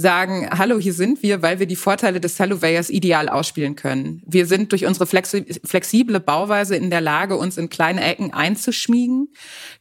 sagen, 0.00 0.48
hallo, 0.56 0.78
hier 0.78 0.92
sind 0.92 1.24
wir, 1.24 1.42
weil 1.42 1.58
wir 1.58 1.66
die 1.66 1.74
Vorteile 1.74 2.20
des 2.20 2.36
Salovayers 2.36 2.88
ideal 2.88 3.28
ausspielen 3.28 3.74
können. 3.74 4.22
Wir 4.24 4.46
sind 4.46 4.70
durch 4.70 4.86
unsere 4.86 5.06
flexible 5.06 6.20
Bauweise 6.20 6.76
in 6.76 6.88
der 6.88 7.00
Lage, 7.00 7.36
uns 7.36 7.58
in 7.58 7.68
kleine 7.68 8.04
Ecken 8.04 8.32
einzuschmiegen. 8.32 9.32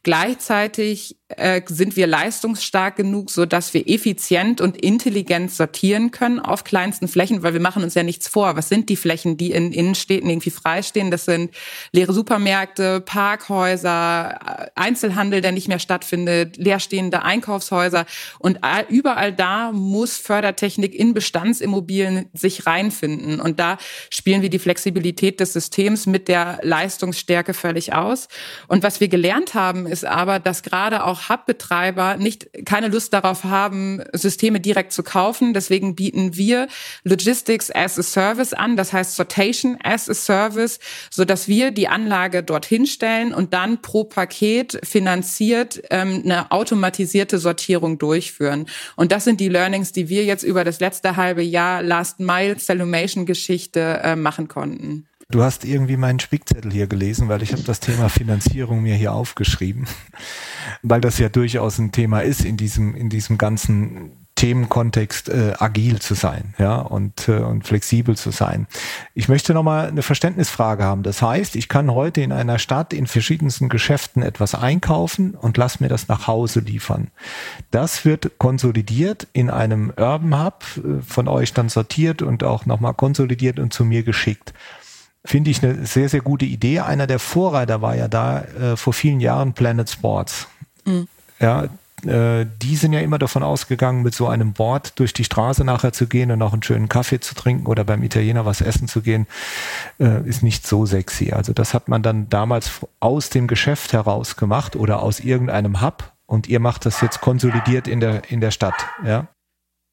Gleichzeitig 0.02 1.18
äh, 1.28 1.62
sind 1.66 1.94
wir 1.94 2.08
leistungsstark 2.08 2.96
genug, 2.96 3.30
so 3.30 3.46
dass 3.46 3.74
wir 3.74 3.88
effizient 3.88 4.60
und 4.60 4.76
intelligent 4.76 5.52
sortieren 5.52 6.10
können 6.10 6.40
auf 6.40 6.64
kleinsten 6.64 7.06
Flächen, 7.06 7.44
weil 7.44 7.52
wir 7.52 7.60
machen 7.60 7.84
uns 7.84 7.94
ja 7.94 8.02
nichts 8.02 8.26
vor. 8.26 8.56
Was 8.56 8.68
sind 8.68 8.88
die 8.88 8.96
Flächen, 8.96 9.36
die 9.36 9.52
in 9.52 9.72
Innenstädten 9.72 10.28
irgendwie 10.28 10.50
freistehen? 10.50 11.12
Das 11.12 11.26
sind 11.26 11.54
leere 11.92 12.12
Supermärkte, 12.12 13.02
Parkhäuser, 13.02 14.70
Einzelhandel, 14.74 15.42
der 15.42 15.52
nicht 15.52 15.68
mehr 15.68 15.78
stattfindet, 15.78 16.56
leerstehende 16.56 17.22
Einkaufshäuser 17.22 18.04
und 18.40 18.58
überall 18.88 19.32
da 19.32 19.70
muss 19.70 20.07
muss 20.08 20.16
Fördertechnik 20.16 20.94
in 20.94 21.12
Bestandsimmobilien 21.12 22.30
sich 22.32 22.66
reinfinden. 22.66 23.40
Und 23.40 23.60
da 23.60 23.76
spielen 24.08 24.40
wir 24.40 24.48
die 24.48 24.58
Flexibilität 24.58 25.38
des 25.38 25.52
Systems 25.52 26.06
mit 26.06 26.28
der 26.28 26.60
Leistungsstärke 26.62 27.52
völlig 27.52 27.92
aus. 27.92 28.28
Und 28.68 28.82
was 28.82 29.00
wir 29.00 29.08
gelernt 29.08 29.52
haben, 29.52 29.86
ist 29.86 30.06
aber, 30.06 30.38
dass 30.38 30.62
gerade 30.62 31.04
auch 31.04 31.28
hub 31.28 31.38
Hubbetreiber 31.38 32.16
nicht 32.16 32.48
keine 32.64 32.88
Lust 32.88 33.12
darauf 33.12 33.44
haben, 33.44 34.02
Systeme 34.12 34.60
direkt 34.60 34.92
zu 34.92 35.02
kaufen. 35.02 35.54
Deswegen 35.54 35.94
bieten 35.94 36.36
wir 36.36 36.68
Logistics 37.04 37.70
as 37.70 37.98
a 37.98 38.02
Service 38.02 38.52
an, 38.52 38.76
das 38.76 38.92
heißt 38.92 39.16
Sortation 39.16 39.78
as 39.82 40.08
a 40.08 40.14
Service, 40.14 40.78
so 41.10 41.24
dass 41.24 41.48
wir 41.48 41.70
die 41.70 41.88
Anlage 41.88 42.42
dorthin 42.42 42.86
stellen 42.86 43.32
und 43.32 43.54
dann 43.54 43.82
pro 43.82 44.04
Paket 44.04 44.80
finanziert 44.82 45.80
ähm, 45.90 46.22
eine 46.24 46.50
automatisierte 46.50 47.38
Sortierung 47.38 47.98
durchführen. 47.98 48.66
Und 48.96 49.12
das 49.12 49.24
sind 49.24 49.40
die 49.40 49.48
Learnings, 49.48 49.92
die 49.98 50.08
wir 50.08 50.24
jetzt 50.24 50.44
über 50.44 50.62
das 50.62 50.78
letzte 50.78 51.16
halbe 51.16 51.42
Jahr 51.42 51.82
Last 51.82 52.20
Mile 52.20 52.56
Salumation 52.58 53.26
Geschichte 53.26 54.00
äh, 54.04 54.14
machen 54.14 54.46
konnten. 54.46 55.08
Du 55.28 55.42
hast 55.42 55.64
irgendwie 55.64 55.96
meinen 55.96 56.20
Spickzettel 56.20 56.72
hier 56.72 56.86
gelesen, 56.86 57.28
weil 57.28 57.42
ich 57.42 57.52
habe 57.52 57.62
das 57.62 57.80
Thema 57.80 58.08
Finanzierung 58.08 58.80
mir 58.80 58.94
hier 58.94 59.12
aufgeschrieben, 59.12 59.86
weil 60.82 61.00
das 61.00 61.18
ja 61.18 61.28
durchaus 61.28 61.78
ein 61.78 61.90
Thema 61.90 62.20
ist 62.20 62.44
in 62.44 62.56
diesem 62.56 62.94
in 62.94 63.10
diesem 63.10 63.38
ganzen 63.38 64.27
Themenkontext 64.38 65.30
äh, 65.30 65.54
agil 65.58 65.98
zu 65.98 66.14
sein, 66.14 66.54
ja, 66.58 66.76
und, 66.76 67.28
äh, 67.28 67.38
und 67.38 67.66
flexibel 67.66 68.16
zu 68.16 68.30
sein. 68.30 68.68
Ich 69.12 69.28
möchte 69.28 69.52
nochmal 69.52 69.88
eine 69.88 70.02
Verständnisfrage 70.02 70.84
haben. 70.84 71.02
Das 71.02 71.20
heißt, 71.22 71.56
ich 71.56 71.68
kann 71.68 71.90
heute 71.92 72.20
in 72.20 72.30
einer 72.30 72.60
Stadt 72.60 72.92
in 72.92 73.08
verschiedensten 73.08 73.68
Geschäften 73.68 74.22
etwas 74.22 74.54
einkaufen 74.54 75.34
und 75.34 75.56
lass 75.56 75.80
mir 75.80 75.88
das 75.88 76.06
nach 76.06 76.28
Hause 76.28 76.60
liefern. 76.60 77.08
Das 77.72 78.04
wird 78.04 78.38
konsolidiert 78.38 79.26
in 79.32 79.50
einem 79.50 79.92
Urban 79.96 80.44
Hub, 80.44 80.64
äh, 80.76 81.02
von 81.02 81.26
euch 81.26 81.52
dann 81.52 81.68
sortiert 81.68 82.22
und 82.22 82.44
auch 82.44 82.64
nochmal 82.64 82.94
konsolidiert 82.94 83.58
und 83.58 83.72
zu 83.72 83.84
mir 83.84 84.04
geschickt 84.04 84.54
finde 85.24 85.50
ich 85.50 85.62
eine 85.62 85.84
sehr, 85.84 86.08
sehr 86.08 86.20
gute 86.20 86.46
Idee. 86.46 86.78
Einer 86.78 87.06
der 87.06 87.18
Vorreiter 87.18 87.82
war 87.82 87.96
ja 87.96 88.08
da 88.08 88.42
äh, 88.42 88.76
vor 88.76 88.94
vielen 88.94 89.20
Jahren 89.20 89.52
Planet 89.52 89.90
Sports. 89.90 90.46
Mhm. 90.86 91.06
Ja, 91.38 91.68
äh, 92.04 92.46
die 92.62 92.76
sind 92.76 92.92
ja 92.92 93.00
immer 93.00 93.18
davon 93.18 93.42
ausgegangen, 93.42 94.02
mit 94.02 94.14
so 94.14 94.28
einem 94.28 94.52
Board 94.52 94.98
durch 94.98 95.12
die 95.12 95.24
Straße 95.24 95.64
nachher 95.64 95.92
zu 95.92 96.06
gehen 96.06 96.30
und 96.30 96.38
noch 96.38 96.52
einen 96.52 96.62
schönen 96.62 96.88
Kaffee 96.88 97.20
zu 97.20 97.34
trinken 97.34 97.66
oder 97.66 97.84
beim 97.84 98.02
Italiener 98.02 98.44
was 98.44 98.60
essen 98.60 98.88
zu 98.88 99.00
gehen, 99.00 99.26
äh, 99.98 100.26
ist 100.28 100.42
nicht 100.42 100.66
so 100.66 100.86
sexy. 100.86 101.32
Also 101.32 101.52
das 101.52 101.74
hat 101.74 101.88
man 101.88 102.02
dann 102.02 102.28
damals 102.28 102.70
aus 103.00 103.30
dem 103.30 103.46
Geschäft 103.46 103.92
heraus 103.92 104.36
gemacht 104.36 104.76
oder 104.76 105.02
aus 105.02 105.20
irgendeinem 105.20 105.80
Hub 105.80 106.12
und 106.26 106.48
ihr 106.48 106.60
macht 106.60 106.86
das 106.86 107.00
jetzt 107.00 107.20
konsolidiert 107.20 107.88
in 107.88 108.00
der, 108.00 108.30
in 108.30 108.40
der 108.40 108.50
Stadt. 108.50 108.74
Ja? 109.04 109.28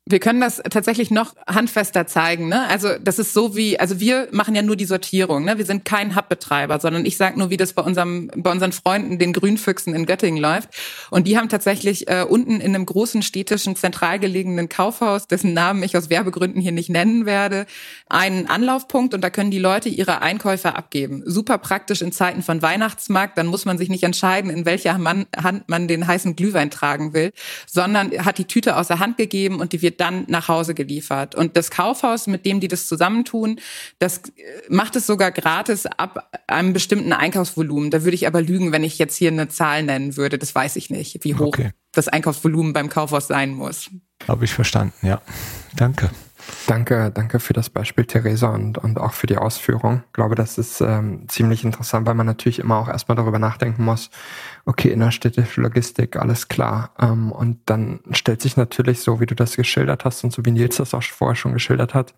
Wir 0.07 0.19
können 0.19 0.39
das 0.39 0.61
tatsächlich 0.69 1.09
noch 1.09 1.33
handfester 1.47 2.05
zeigen. 2.05 2.47
Ne? 2.47 2.67
Also 2.67 2.89
das 3.01 3.17
ist 3.17 3.33
so 3.33 3.55
wie, 3.55 3.79
also 3.79 3.99
wir 3.99 4.27
machen 4.29 4.53
ja 4.53 4.61
nur 4.61 4.75
die 4.75 4.85
Sortierung. 4.85 5.45
Ne? 5.45 5.57
Wir 5.57 5.65
sind 5.65 5.83
kein 5.83 6.15
Hub-Betreiber, 6.15 6.79
sondern 6.79 7.07
ich 7.07 7.17
sage 7.17 7.39
nur, 7.39 7.49
wie 7.49 7.57
das 7.57 7.73
bei 7.73 7.81
unserem, 7.81 8.29
bei 8.35 8.51
unseren 8.51 8.71
Freunden, 8.71 9.17
den 9.17 9.33
Grünfüchsen 9.33 9.95
in 9.95 10.05
Göttingen 10.05 10.39
läuft. 10.39 10.69
Und 11.09 11.25
die 11.25 11.39
haben 11.39 11.49
tatsächlich 11.49 12.07
äh, 12.07 12.21
unten 12.21 12.61
in 12.61 12.75
einem 12.75 12.85
großen 12.85 13.23
städtischen, 13.23 13.75
zentral 13.75 14.19
gelegenen 14.19 14.69
Kaufhaus, 14.69 15.25
dessen 15.25 15.53
Namen 15.53 15.81
ich 15.81 15.97
aus 15.97 16.11
Werbegründen 16.11 16.61
hier 16.61 16.71
nicht 16.71 16.91
nennen 16.91 17.25
werde, 17.25 17.65
einen 18.07 18.45
Anlaufpunkt 18.45 19.15
und 19.15 19.21
da 19.21 19.31
können 19.31 19.49
die 19.49 19.57
Leute 19.57 19.89
ihre 19.89 20.21
Einkäufe 20.21 20.75
abgeben. 20.75 21.23
Super 21.25 21.57
praktisch 21.57 22.03
in 22.03 22.11
Zeiten 22.11 22.43
von 22.43 22.61
Weihnachtsmarkt. 22.61 23.39
Dann 23.39 23.47
muss 23.47 23.65
man 23.65 23.79
sich 23.79 23.89
nicht 23.89 24.03
entscheiden, 24.03 24.51
in 24.51 24.65
welcher 24.65 24.93
Hand 24.93 25.67
man 25.67 25.87
den 25.87 26.05
heißen 26.05 26.35
Glühwein 26.35 26.69
tragen 26.69 27.15
will, 27.15 27.31
sondern 27.65 28.11
hat 28.23 28.37
die 28.37 28.45
Tüte 28.45 28.77
aus 28.77 28.89
der 28.89 28.99
Hand 28.99 29.17
gegeben 29.17 29.59
und 29.59 29.73
die 29.73 29.81
wird 29.81 29.94
dann 29.97 30.25
nach 30.27 30.47
Hause 30.47 30.73
geliefert. 30.73 31.35
Und 31.35 31.57
das 31.57 31.71
Kaufhaus, 31.71 32.27
mit 32.27 32.45
dem 32.45 32.59
die 32.59 32.67
das 32.67 32.87
zusammentun, 32.87 33.59
das 33.99 34.17
äh, 34.17 34.31
macht 34.69 34.95
es 34.95 35.07
sogar 35.07 35.31
gratis 35.31 35.85
ab 35.85 36.31
einem 36.47 36.73
bestimmten 36.73 37.13
Einkaufsvolumen. 37.13 37.91
Da 37.91 38.03
würde 38.03 38.15
ich 38.15 38.27
aber 38.27 38.41
lügen, 38.41 38.71
wenn 38.71 38.83
ich 38.83 38.97
jetzt 38.97 39.15
hier 39.15 39.31
eine 39.31 39.47
Zahl 39.47 39.83
nennen 39.83 40.17
würde. 40.17 40.37
Das 40.37 40.53
weiß 40.53 40.75
ich 40.75 40.89
nicht, 40.89 41.23
wie 41.23 41.35
hoch 41.35 41.47
okay. 41.47 41.71
das 41.91 42.07
Einkaufsvolumen 42.07 42.73
beim 42.73 42.89
Kaufhaus 42.89 43.27
sein 43.27 43.53
muss. 43.53 43.89
Habe 44.27 44.45
ich 44.45 44.53
verstanden, 44.53 45.05
ja. 45.05 45.21
Danke. 45.75 46.09
Danke, 46.67 47.11
danke 47.11 47.39
für 47.39 47.53
das 47.53 47.69
Beispiel, 47.69 48.05
Theresa, 48.05 48.49
und, 48.49 48.77
und 48.77 48.99
auch 48.99 49.13
für 49.13 49.27
die 49.27 49.37
Ausführung. 49.37 50.03
Ich 50.07 50.13
glaube, 50.13 50.35
das 50.35 50.57
ist 50.57 50.81
ähm, 50.81 51.27
ziemlich 51.27 51.63
interessant, 51.63 52.05
weil 52.05 52.13
man 52.15 52.25
natürlich 52.25 52.59
immer 52.59 52.77
auch 52.77 52.87
erstmal 52.87 53.15
darüber 53.15 53.39
nachdenken 53.39 53.83
muss, 53.83 54.09
okay, 54.65 54.89
innerstädtische 54.89 55.61
Logistik, 55.61 56.15
alles 56.15 56.47
klar. 56.47 56.91
Ähm, 56.99 57.31
und 57.31 57.59
dann 57.65 57.99
stellt 58.11 58.41
sich 58.41 58.57
natürlich, 58.57 59.01
so 59.01 59.19
wie 59.19 59.25
du 59.25 59.35
das 59.35 59.55
geschildert 59.55 60.05
hast 60.05 60.23
und 60.23 60.31
so 60.31 60.43
wie 60.45 60.51
Nils 60.51 60.77
das 60.77 60.93
auch 60.93 61.03
vorher 61.03 61.35
schon 61.35 61.53
geschildert 61.53 61.93
hat, 61.93 62.13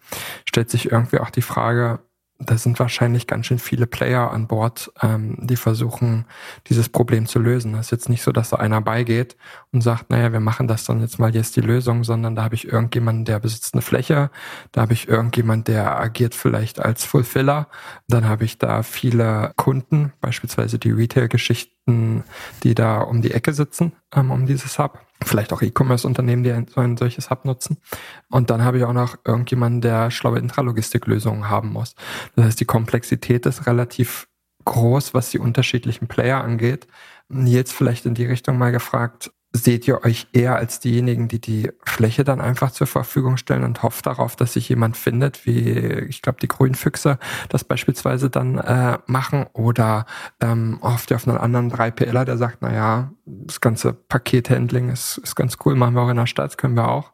stellt 0.46 0.70
sich 0.70 0.92
irgendwie 0.92 1.20
auch 1.20 1.30
die 1.30 1.42
Frage, 1.42 2.00
da 2.40 2.58
sind 2.58 2.80
wahrscheinlich 2.80 3.26
ganz 3.26 3.48
schön 3.48 3.58
viele 3.58 3.88
Player 3.88 4.32
an 4.32 4.48
Bord, 4.48 4.92
ähm, 5.02 5.38
die 5.40 5.56
versuchen, 5.56 6.26
dieses 6.68 6.88
Problem 6.90 7.26
zu 7.26 7.40
lösen. 7.40 7.74
Das 7.74 7.88
ist 7.88 7.92
jetzt 7.92 8.10
nicht 8.10 8.22
so, 8.22 8.32
dass 8.32 8.50
da 8.50 8.58
einer 8.58 8.80
beigeht 8.80 9.38
und 9.72 9.82
sagt, 9.82 10.12
naja, 10.12 10.32
wir 10.32 10.40
machen 10.40 10.68
das 10.68 10.86
dann 10.86 11.02
jetzt 11.02 11.18
mal, 11.20 11.36
ist 11.36 11.56
die 11.56 11.62
Lösung, 11.62 12.04
sondern 12.04 12.36
da 12.36 12.44
habe 12.44 12.56
ich 12.56 12.68
irgendjemanden, 12.68 13.26
der 13.26 13.40
besitzt 13.40 13.74
eine 13.74 13.82
Fläche, 13.82 14.30
da 14.72 14.82
habe 14.82 14.94
ich 14.94 15.08
irgendjemanden, 15.08 15.74
der 15.74 16.00
agiert 16.00 16.36
vielleicht 16.36 16.80
als 16.80 17.04
Fulfiller, 17.06 17.68
dann 18.08 18.26
habe 18.26 18.46
ich 18.46 18.58
da 18.58 18.84
viele 18.84 19.54
Kunden, 19.56 20.14
beispielsweise 20.22 20.80
die 20.80 20.92
Retail-Geschichten, 20.92 22.24
die 22.64 22.76
da 22.76 23.02
um 23.02 23.22
die 23.22 23.32
Ecke 23.32 23.54
sitzen, 23.54 23.94
ähm, 24.16 24.32
um 24.32 24.46
dieses 24.46 24.78
Hub 24.78 25.07
vielleicht 25.24 25.54
auch 25.54 25.62
E-Commerce-Unternehmen, 25.62 26.44
die 26.44 26.54
so 26.72 26.82
ein 26.82 26.98
solches 26.98 27.30
Hub 27.30 27.46
nutzen. 27.46 27.78
Und 28.30 28.50
dann 28.50 28.64
habe 28.64 28.78
ich 28.78 28.84
auch 28.84 28.94
noch 28.94 29.18
irgendjemanden, 29.26 29.82
der 29.82 30.12
schlaue 30.12 30.40
Intralogistiklösungen 30.40 31.50
haben 31.50 31.70
muss. 31.70 31.96
Das 32.36 32.46
heißt, 32.46 32.60
die 32.60 32.66
Komplexität 32.66 33.46
ist 33.46 33.66
relativ 33.68 34.28
groß, 34.66 35.14
was 35.14 35.30
die 35.30 35.40
unterschiedlichen 35.40 36.08
Player 36.08 36.44
angeht. 36.44 36.88
Jetzt 37.30 37.74
vielleicht 37.74 38.06
in 38.06 38.14
die 38.14 38.26
Richtung 38.26 38.58
mal 38.58 38.72
gefragt, 38.72 39.32
seht 39.64 39.88
ihr 39.88 40.04
euch 40.04 40.28
eher 40.34 40.56
als 40.56 40.80
diejenigen, 40.80 41.28
die 41.28 41.42
die 41.42 41.72
Fläche 41.84 42.24
dann 42.24 42.42
einfach 42.42 42.72
zur 42.72 42.88
Verfügung 42.88 43.38
stellen 43.38 43.64
und 43.64 43.84
hofft 43.84 44.06
darauf, 44.06 44.36
dass 44.36 44.54
sich 44.54 44.70
jemand 44.70 44.98
findet, 44.98 45.46
wie 45.46 45.70
ich 46.08 46.22
glaube 46.22 46.40
die 46.42 46.48
Grünfüchse 46.48 47.20
das 47.50 47.64
beispielsweise 47.64 48.30
dann 48.30 48.58
äh, 48.58 49.00
machen 49.08 49.46
oder 49.54 50.06
ähm, 50.40 50.80
hofft 50.82 51.12
ihr 51.12 51.16
auf 51.16 51.28
einen 51.28 51.38
anderen 51.38 51.72
3PLer, 51.72 52.26
der 52.26 52.38
sagt, 52.38 52.60
na 52.62 52.74
ja, 52.74 53.12
das 53.26 53.62
ganze 53.62 53.94
Pakethandling 53.94 54.90
ist, 54.90 55.18
ist 55.18 55.36
ganz 55.36 55.58
cool, 55.66 55.76
machen 55.76 55.96
wir 55.96 56.02
auch 56.02 56.10
in 56.10 56.18
der 56.18 56.28
Stadt, 56.28 56.58
können 56.58 56.76
wir 56.76 56.90
auch. 56.90 57.12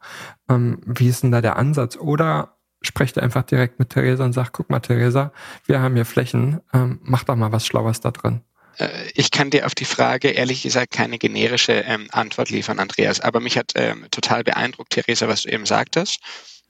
Ähm, 0.48 0.80
wie 0.86 1.08
ist 1.08 1.22
denn 1.22 1.32
da 1.32 1.40
der 1.40 1.56
Ansatz? 1.56 1.96
Oder 1.96 2.56
sprecht 2.82 3.18
einfach 3.18 3.42
direkt 3.42 3.78
mit 3.78 3.90
Theresa 3.90 4.24
und 4.24 4.32
sagt, 4.32 4.52
guck 4.52 4.70
mal 4.70 4.80
Theresa, 4.80 5.32
wir 5.66 5.80
haben 5.80 5.94
hier 5.94 6.04
Flächen, 6.04 6.60
ähm, 6.72 7.00
mach 7.02 7.24
doch 7.24 7.36
mal 7.36 7.52
was 7.52 7.66
Schlaues 7.66 8.00
da 8.00 8.10
drin. 8.10 8.42
Äh, 8.78 9.10
ich 9.14 9.30
kann 9.30 9.50
dir 9.50 9.66
auf 9.66 9.74
die 9.74 9.84
Frage 9.84 10.30
ehrlich 10.30 10.62
gesagt 10.62 10.92
keine 10.92 11.18
generische 11.18 11.72
ähm, 11.72 12.08
Antwort 12.12 12.50
liefern, 12.50 12.78
Andreas. 12.78 13.20
Aber 13.20 13.40
mich 13.40 13.56
hat 13.56 13.72
ähm, 13.74 14.06
total 14.10 14.44
beeindruckt, 14.44 14.90
Theresa, 14.90 15.28
was 15.28 15.42
du 15.42 15.50
eben 15.50 15.66
sagtest, 15.66 16.20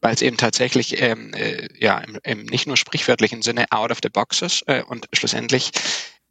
weil 0.00 0.14
es 0.14 0.22
eben 0.22 0.36
tatsächlich 0.36 1.00
ähm, 1.00 1.32
äh, 1.34 1.68
ja 1.78 1.98
im, 1.98 2.18
im, 2.24 2.44
nicht 2.46 2.66
nur 2.66 2.76
sprichwörtlichen 2.76 3.42
Sinne 3.42 3.66
out 3.70 3.90
of 3.90 3.98
the 4.02 4.10
boxes 4.10 4.62
äh, 4.66 4.82
und 4.82 5.08
schlussendlich 5.12 5.72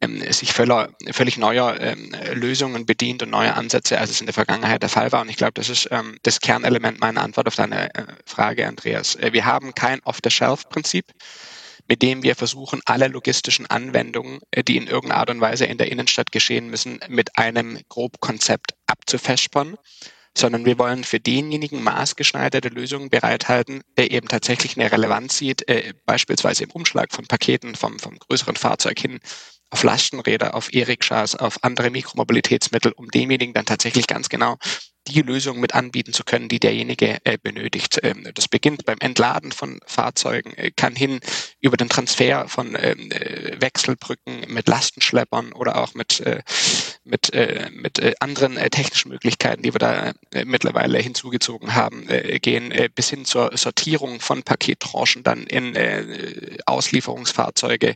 ähm, 0.00 0.32
sich 0.32 0.52
völler, 0.52 0.90
völlig 1.12 1.38
neuer 1.38 1.80
ähm, 1.80 2.14
Lösungen 2.34 2.86
bedient 2.86 3.22
und 3.22 3.30
neue 3.30 3.54
Ansätze, 3.54 3.98
als 3.98 4.10
es 4.10 4.20
in 4.20 4.26
der 4.26 4.34
Vergangenheit 4.34 4.82
der 4.82 4.88
Fall 4.88 5.12
war. 5.12 5.22
Und 5.22 5.28
ich 5.28 5.36
glaube, 5.36 5.54
das 5.54 5.68
ist 5.68 5.88
ähm, 5.90 6.18
das 6.22 6.40
Kernelement 6.40 7.00
meiner 7.00 7.22
Antwort 7.22 7.46
auf 7.46 7.56
deine 7.56 7.94
äh, 7.94 8.04
Frage, 8.26 8.66
Andreas. 8.66 9.16
Äh, 9.16 9.32
wir 9.32 9.44
haben 9.44 9.74
kein 9.74 10.00
Off-the-Shelf-Prinzip 10.04 11.06
mit 11.88 12.02
dem 12.02 12.22
wir 12.22 12.34
versuchen, 12.34 12.80
alle 12.84 13.08
logistischen 13.08 13.66
Anwendungen, 13.66 14.40
äh, 14.50 14.64
die 14.64 14.76
in 14.76 14.86
irgendeiner 14.86 15.20
Art 15.20 15.30
und 15.30 15.40
Weise 15.40 15.66
in 15.66 15.78
der 15.78 15.90
Innenstadt 15.90 16.32
geschehen 16.32 16.68
müssen, 16.68 17.00
mit 17.08 17.36
einem 17.38 17.78
Grobkonzept 17.88 18.74
abzufespern 18.86 19.76
sondern 20.36 20.64
wir 20.64 20.78
wollen 20.78 21.04
für 21.04 21.20
denjenigen 21.20 21.82
maßgeschneiderte 21.82 22.68
Lösungen 22.68 23.08
bereithalten, 23.08 23.82
der 23.96 24.10
eben 24.10 24.28
tatsächlich 24.28 24.76
eine 24.76 24.90
Relevanz 24.90 25.38
sieht, 25.38 25.68
äh, 25.68 25.94
beispielsweise 26.06 26.64
im 26.64 26.70
Umschlag 26.72 27.12
von 27.12 27.26
Paketen 27.26 27.74
vom, 27.76 27.98
vom 27.98 28.18
größeren 28.18 28.56
Fahrzeug 28.56 28.98
hin 28.98 29.20
auf 29.70 29.82
Lastenräder, 29.82 30.54
auf 30.54 30.72
E-Rikschas, 30.72 31.36
auf 31.36 31.62
andere 31.62 31.90
Mikromobilitätsmittel, 31.90 32.92
um 32.92 33.10
demjenigen 33.10 33.54
dann 33.54 33.64
tatsächlich 33.64 34.06
ganz 34.06 34.28
genau 34.28 34.56
die 35.06 35.22
Lösung 35.22 35.60
mit 35.60 35.74
anbieten 35.74 36.12
zu 36.12 36.24
können, 36.24 36.48
die 36.48 36.60
derjenige 36.60 37.18
äh, 37.24 37.38
benötigt. 37.42 38.00
Ähm, 38.02 38.26
das 38.34 38.48
beginnt 38.48 38.84
beim 38.84 38.98
Entladen 39.00 39.52
von 39.52 39.80
Fahrzeugen, 39.86 40.54
äh, 40.54 40.70
kann 40.70 40.96
hin 40.96 41.20
über 41.60 41.76
den 41.76 41.88
Transfer 41.88 42.48
von 42.48 42.76
ähm, 42.80 43.10
äh, 43.10 43.60
Wechselbrücken 43.60 44.46
mit 44.48 44.68
Lastenschleppern 44.68 45.52
oder 45.52 45.76
auch 45.76 45.94
mit, 45.94 46.20
äh, 46.20 46.42
mit, 47.04 47.32
äh, 47.34 47.70
mit 47.72 47.98
äh, 47.98 48.14
anderen 48.20 48.56
technischen 48.70 49.10
Möglichkeiten, 49.10 49.62
die 49.62 49.74
wir 49.74 49.78
da 49.78 50.12
mittlerweile 50.44 50.98
hinzugezogen 50.98 51.74
haben, 51.74 52.08
gehen, 52.40 52.72
bis 52.94 53.10
hin 53.10 53.24
zur 53.24 53.56
Sortierung 53.56 54.20
von 54.20 54.42
Pakettranchen 54.42 55.22
dann 55.22 55.44
in 55.44 55.76
Auslieferungsfahrzeuge. 56.66 57.94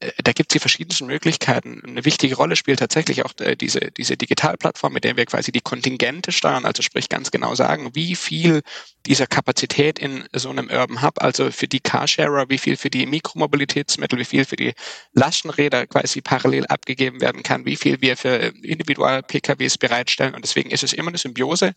Da 0.00 0.32
gibt 0.32 0.52
es 0.52 0.54
die 0.54 0.58
verschiedensten 0.58 1.06
Möglichkeiten. 1.06 1.82
Eine 1.86 2.04
wichtige 2.04 2.36
Rolle 2.36 2.56
spielt 2.56 2.80
tatsächlich 2.80 3.24
auch 3.24 3.32
diese, 3.60 3.90
diese 3.92 4.16
Digitalplattform, 4.16 4.92
mit 4.92 5.04
der 5.04 5.16
wir 5.16 5.26
quasi 5.26 5.52
die 5.52 5.60
Kontingente 5.60 6.32
steuern, 6.42 6.64
also 6.64 6.82
sprich 6.82 7.08
ganz 7.08 7.30
genau 7.30 7.54
sagen, 7.54 7.90
wie 7.94 8.16
viel 8.16 8.62
dieser 9.06 9.28
Kapazität 9.28 10.00
in 10.00 10.24
so 10.32 10.50
einem 10.50 10.68
Urban 10.68 11.00
Hub, 11.00 11.22
also 11.22 11.52
für 11.52 11.68
die 11.68 11.78
Carsharer, 11.78 12.48
wie 12.48 12.58
viel 12.58 12.76
für 12.76 12.90
die 12.90 13.06
Mikromobilitätsmittel, 13.06 14.18
wie 14.18 14.24
viel 14.24 14.44
für 14.44 14.56
die 14.56 14.72
Lastenräder 15.12 15.86
quasi 15.86 16.20
parallel 16.20 16.66
abgegeben 16.66 17.20
werden 17.20 17.44
kann, 17.44 17.64
wie 17.64 17.76
viel 17.76 18.00
wir 18.00 18.16
für 18.16 18.52
Individual-PKWs 18.62 19.78
bereitstellen. 19.78 20.34
Und 20.34 20.44
deswegen 20.44 20.70
ist 20.70 20.82
es 20.82 20.92
immer 20.92 21.08
eine 21.08 21.18
Symbiose 21.18 21.74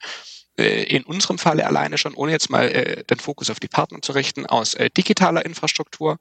äh, 0.58 0.84
in 0.84 1.04
unserem 1.04 1.38
Falle 1.38 1.68
alleine 1.68 2.00
schon, 2.00 2.16
ohne 2.16 2.32
jetzt 2.32 2.50
mal 2.50 2.68
äh, 2.68 3.04
den 3.04 3.20
Fokus 3.20 3.52
auf 3.52 3.60
die 3.60 3.68
Partner 3.68 4.02
zu 4.02 4.14
richten, 4.14 4.48
aus 4.48 4.74
äh, 4.74 4.90
digitaler 4.90 5.46
Infrastruktur, 5.46 6.18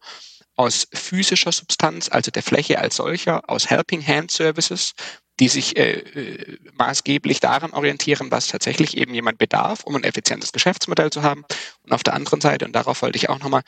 aus 0.56 0.86
physischer 0.92 1.50
Substanz, 1.50 2.10
also 2.10 2.30
der 2.30 2.42
Fläche 2.42 2.78
als 2.78 2.96
solcher, 2.96 3.48
aus 3.48 3.70
Helping 3.70 4.06
Hand 4.06 4.30
Services, 4.30 4.92
die 5.40 5.48
sich 5.48 5.76
äh, 5.76 5.98
äh, 5.98 6.58
maßgeblich 6.74 7.40
daran 7.40 7.72
orientieren, 7.72 8.30
was 8.30 8.48
tatsächlich 8.48 8.96
eben 8.96 9.14
jemand 9.14 9.38
bedarf, 9.38 9.82
um 9.84 9.96
ein 9.96 10.04
effizientes 10.04 10.52
Geschäftsmodell 10.52 11.10
zu 11.10 11.22
haben. 11.22 11.44
Und 11.82 11.92
auf 11.92 12.02
der 12.02 12.14
anderen 12.14 12.40
Seite, 12.40 12.64
und 12.64 12.72
darauf 12.72 13.02
wollte 13.02 13.16
ich 13.16 13.28
auch 13.28 13.40
nochmal 13.40 13.62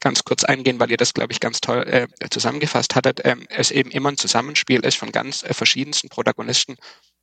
ganz 0.00 0.24
kurz 0.24 0.44
eingehen, 0.44 0.80
weil 0.80 0.90
ihr 0.90 0.96
das, 0.96 1.12
glaube 1.12 1.32
ich, 1.32 1.40
ganz 1.40 1.60
toll 1.60 1.82
äh, 1.86 2.08
zusammengefasst 2.30 2.94
hattet, 2.94 3.20
ähm, 3.24 3.46
es 3.50 3.70
eben 3.70 3.90
immer 3.90 4.10
ein 4.10 4.16
Zusammenspiel 4.16 4.80
ist 4.80 4.96
von 4.96 5.12
ganz 5.12 5.42
äh, 5.42 5.52
verschiedensten 5.52 6.08
Protagonisten 6.08 6.76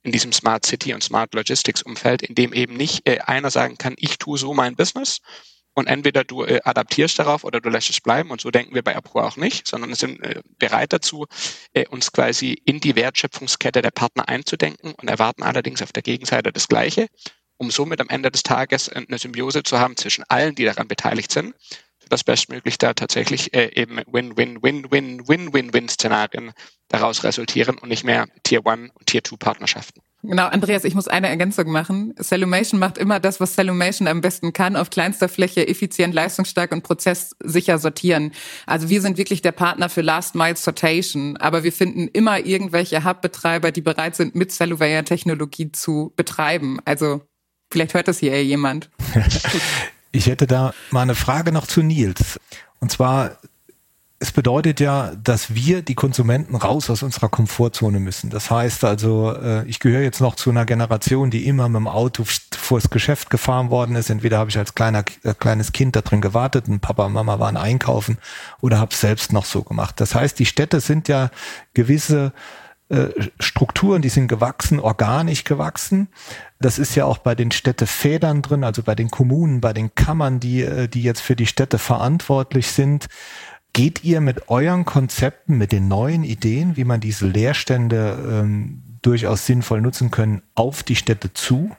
in 0.03 0.11
diesem 0.11 0.31
Smart 0.31 0.65
City 0.65 0.93
und 0.93 1.03
Smart 1.03 1.33
Logistics 1.33 1.81
Umfeld, 1.81 2.21
in 2.21 2.35
dem 2.35 2.53
eben 2.53 2.77
nicht 2.77 3.07
äh, 3.07 3.19
einer 3.19 3.49
sagen 3.49 3.79
kann, 3.79 3.95
ich 3.97 4.19
tue 4.19 4.37
so 4.37 4.53
mein 4.53 4.75
Business 4.75 5.19
und 5.77 5.85
entweder 5.85 6.23
du 6.23 6.43
äh, 6.43 6.59
adaptierst 6.63 7.19
darauf 7.19 7.43
oder 7.43 7.61
du 7.61 7.69
lässt 7.69 7.91
es 7.91 8.01
bleiben. 8.01 8.31
Und 8.31 8.41
so 8.41 8.49
denken 8.49 8.73
wir 8.73 8.81
bei 8.81 8.95
Apro 8.95 9.21
auch 9.21 9.37
nicht, 9.37 9.67
sondern 9.67 9.93
sind 9.93 10.19
äh, 10.23 10.41
bereit 10.57 10.91
dazu, 10.91 11.27
äh, 11.73 11.85
uns 11.89 12.11
quasi 12.11 12.59
in 12.65 12.79
die 12.79 12.95
Wertschöpfungskette 12.95 13.83
der 13.83 13.91
Partner 13.91 14.27
einzudenken 14.27 14.93
und 14.93 15.07
erwarten 15.07 15.43
allerdings 15.43 15.83
auf 15.83 15.91
der 15.91 16.01
Gegenseite 16.01 16.51
das 16.51 16.67
Gleiche, 16.67 17.09
um 17.57 17.69
somit 17.69 18.01
am 18.01 18.09
Ende 18.09 18.31
des 18.31 18.41
Tages 18.41 18.89
eine 18.89 19.19
Symbiose 19.19 19.61
zu 19.61 19.77
haben 19.77 19.95
zwischen 19.97 20.23
allen, 20.29 20.55
die 20.55 20.65
daran 20.65 20.87
beteiligt 20.87 21.31
sind, 21.31 21.53
sodass 22.01 22.23
bestmöglich 22.23 22.79
da 22.79 22.95
tatsächlich 22.95 23.53
äh, 23.53 23.69
eben 23.79 24.01
Win-Win-Win-Win-Win-Win-Szenarien 24.07 26.53
daraus 26.87 27.23
resultieren 27.23 27.77
und 27.77 27.89
nicht 27.89 28.03
mehr 28.03 28.25
Tier 28.41 28.65
1 28.65 28.93
und 28.95 29.05
Tier 29.05 29.23
2 29.23 29.35
Partnerschaften. 29.35 30.01
Genau, 30.23 30.47
Andreas, 30.47 30.83
ich 30.83 30.95
muss 30.95 31.07
eine 31.07 31.29
Ergänzung 31.29 31.71
machen. 31.71 32.13
Cellumation 32.19 32.79
macht 32.79 32.97
immer 32.97 33.19
das, 33.19 33.39
was 33.39 33.53
Cellumation 33.53 34.07
am 34.07 34.21
besten 34.21 34.51
kann, 34.51 34.75
auf 34.75 34.89
kleinster 34.89 35.29
Fläche 35.29 35.67
effizient, 35.67 36.13
leistungsstark 36.13 36.71
und 36.71 36.83
prozesssicher 36.83 37.77
sortieren. 37.77 38.31
Also 38.65 38.89
wir 38.89 39.01
sind 39.01 39.17
wirklich 39.17 39.41
der 39.41 39.51
Partner 39.51 39.89
für 39.89 40.01
Last 40.01 40.33
Mile 40.33 40.55
Sortation, 40.55 41.37
aber 41.37 41.63
wir 41.63 41.71
finden 41.71 42.07
immer 42.07 42.39
irgendwelche 42.39 43.03
Hub-Betreiber, 43.03 43.71
die 43.71 43.81
bereit 43.81 44.15
sind, 44.15 44.35
mit 44.35 44.51
Celluvea-Technologie 44.51 45.71
zu 45.71 46.13
betreiben. 46.15 46.79
Also 46.83 47.21
vielleicht 47.71 47.93
hört 47.93 48.07
das 48.07 48.17
hier 48.17 48.43
jemand. 48.43 48.89
ich 50.11 50.25
hätte 50.25 50.47
da 50.47 50.73
mal 50.89 51.03
eine 51.03 51.15
Frage 51.15 51.51
noch 51.51 51.67
zu 51.67 51.83
Nils. 51.83 52.39
Und 52.79 52.91
zwar 52.91 53.37
es 54.19 54.31
bedeutet 54.31 54.79
ja, 54.79 55.11
dass 55.23 55.53
wir 55.53 55.83
die 55.83 55.93
Konsumenten 55.93 56.55
raus 56.55 56.89
aus 56.89 57.03
unserer 57.03 57.29
Komfortzone 57.29 57.99
müssen. 57.99 58.31
Das 58.31 58.49
heißt 58.49 58.83
also, 58.83 59.31
äh, 59.35 59.63
ich 59.67 59.79
gehöre 59.79 60.01
jetzt 60.01 60.21
noch 60.21 60.35
zu 60.35 60.49
einer 60.49 60.65
Generation, 60.65 61.29
die 61.29 61.45
immer 61.45 61.69
mit 61.69 61.81
dem 61.81 61.87
Auto 61.87 62.23
vors 62.51 62.89
Geschäft 62.89 63.29
gefahren 63.29 63.69
worden 63.69 63.95
ist. 63.95 64.09
Entweder 64.09 64.39
habe 64.39 64.49
ich 64.49 64.57
als 64.57 64.73
kleiner, 64.73 65.03
äh, 65.23 65.35
kleines 65.35 65.71
Kind 65.71 65.95
da 65.95 66.01
drin 66.01 66.21
gewartet 66.21 66.67
und 66.67 66.79
Papa 66.79 67.05
und 67.05 67.13
Mama 67.13 67.37
waren 67.37 67.57
einkaufen 67.57 68.17
oder 68.59 68.79
habe 68.79 68.91
es 68.91 69.01
selbst 69.01 69.33
noch 69.33 69.45
so 69.45 69.61
gemacht. 69.61 69.99
Das 69.99 70.15
heißt, 70.15 70.39
die 70.39 70.47
Städte 70.47 70.79
sind 70.79 71.07
ja 71.07 71.29
gewisse 71.75 72.33
äh, 72.89 73.09
Strukturen, 73.39 74.01
die 74.01 74.09
sind 74.09 74.29
gewachsen, 74.29 74.79
organisch 74.79 75.43
gewachsen. 75.43 76.07
Das 76.59 76.79
ist 76.79 76.95
ja 76.95 77.05
auch 77.05 77.19
bei 77.19 77.35
den 77.35 77.51
Städtefedern 77.51 78.41
drin, 78.41 78.63
also 78.63 78.81
bei 78.81 78.95
den 78.95 79.11
Kommunen, 79.11 79.61
bei 79.61 79.73
den 79.73 79.93
Kammern, 79.93 80.39
die, 80.39 80.87
die 80.91 81.03
jetzt 81.03 81.21
für 81.21 81.35
die 81.35 81.45
Städte 81.45 81.77
verantwortlich 81.77 82.71
sind. 82.71 83.09
Geht 83.73 84.03
ihr 84.03 84.21
mit 84.21 84.49
euren 84.49 84.85
Konzepten, 84.85 85.57
mit 85.57 85.71
den 85.71 85.87
neuen 85.87 86.23
Ideen, 86.23 86.77
wie 86.77 86.83
man 86.83 86.99
diese 86.99 87.27
Leerstände 87.27 88.17
ähm, 88.27 88.83
durchaus 89.01 89.45
sinnvoll 89.45 89.81
nutzen 89.81 90.11
können, 90.11 90.41
auf 90.55 90.83
die 90.83 90.95
Städte 90.95 91.33
zu? 91.33 91.75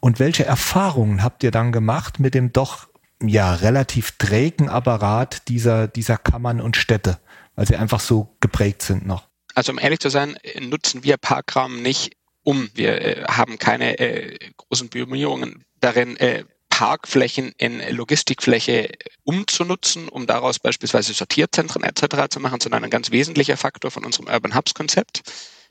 Und 0.00 0.18
welche 0.18 0.44
Erfahrungen 0.44 1.22
habt 1.22 1.42
ihr 1.42 1.50
dann 1.50 1.72
gemacht 1.72 2.20
mit 2.20 2.34
dem 2.34 2.52
doch 2.52 2.88
ja 3.22 3.54
relativ 3.54 4.12
trägen 4.18 4.68
Apparat 4.68 5.48
dieser, 5.48 5.88
dieser 5.88 6.18
Kammern 6.18 6.60
und 6.60 6.76
Städte, 6.76 7.18
weil 7.56 7.66
sie 7.66 7.76
einfach 7.76 8.00
so 8.00 8.36
geprägt 8.40 8.82
sind 8.82 9.06
noch? 9.06 9.28
Also 9.54 9.72
um 9.72 9.78
ehrlich 9.78 10.00
zu 10.00 10.10
sein, 10.10 10.36
nutzen 10.60 11.04
wir 11.04 11.16
Parkraum 11.16 11.82
nicht 11.82 12.16
um. 12.42 12.68
Wir 12.74 13.00
äh, 13.00 13.24
haben 13.24 13.58
keine 13.58 13.98
äh, 13.98 14.38
großen 14.56 14.88
Bemühungen 14.88 15.64
darin, 15.80 16.16
äh, 16.16 16.44
Parkflächen 16.74 17.52
in 17.56 17.80
Logistikfläche 17.94 18.90
umzunutzen, 19.22 20.08
um 20.08 20.26
daraus 20.26 20.58
beispielsweise 20.58 21.12
Sortierzentren 21.12 21.84
etc. 21.84 22.26
zu 22.28 22.40
machen, 22.40 22.58
sondern 22.58 22.82
ein 22.82 22.90
ganz 22.90 23.12
wesentlicher 23.12 23.56
Faktor 23.56 23.92
von 23.92 24.04
unserem 24.04 24.26
Urban 24.26 24.56
Hubs 24.56 24.74
Konzept 24.74 25.22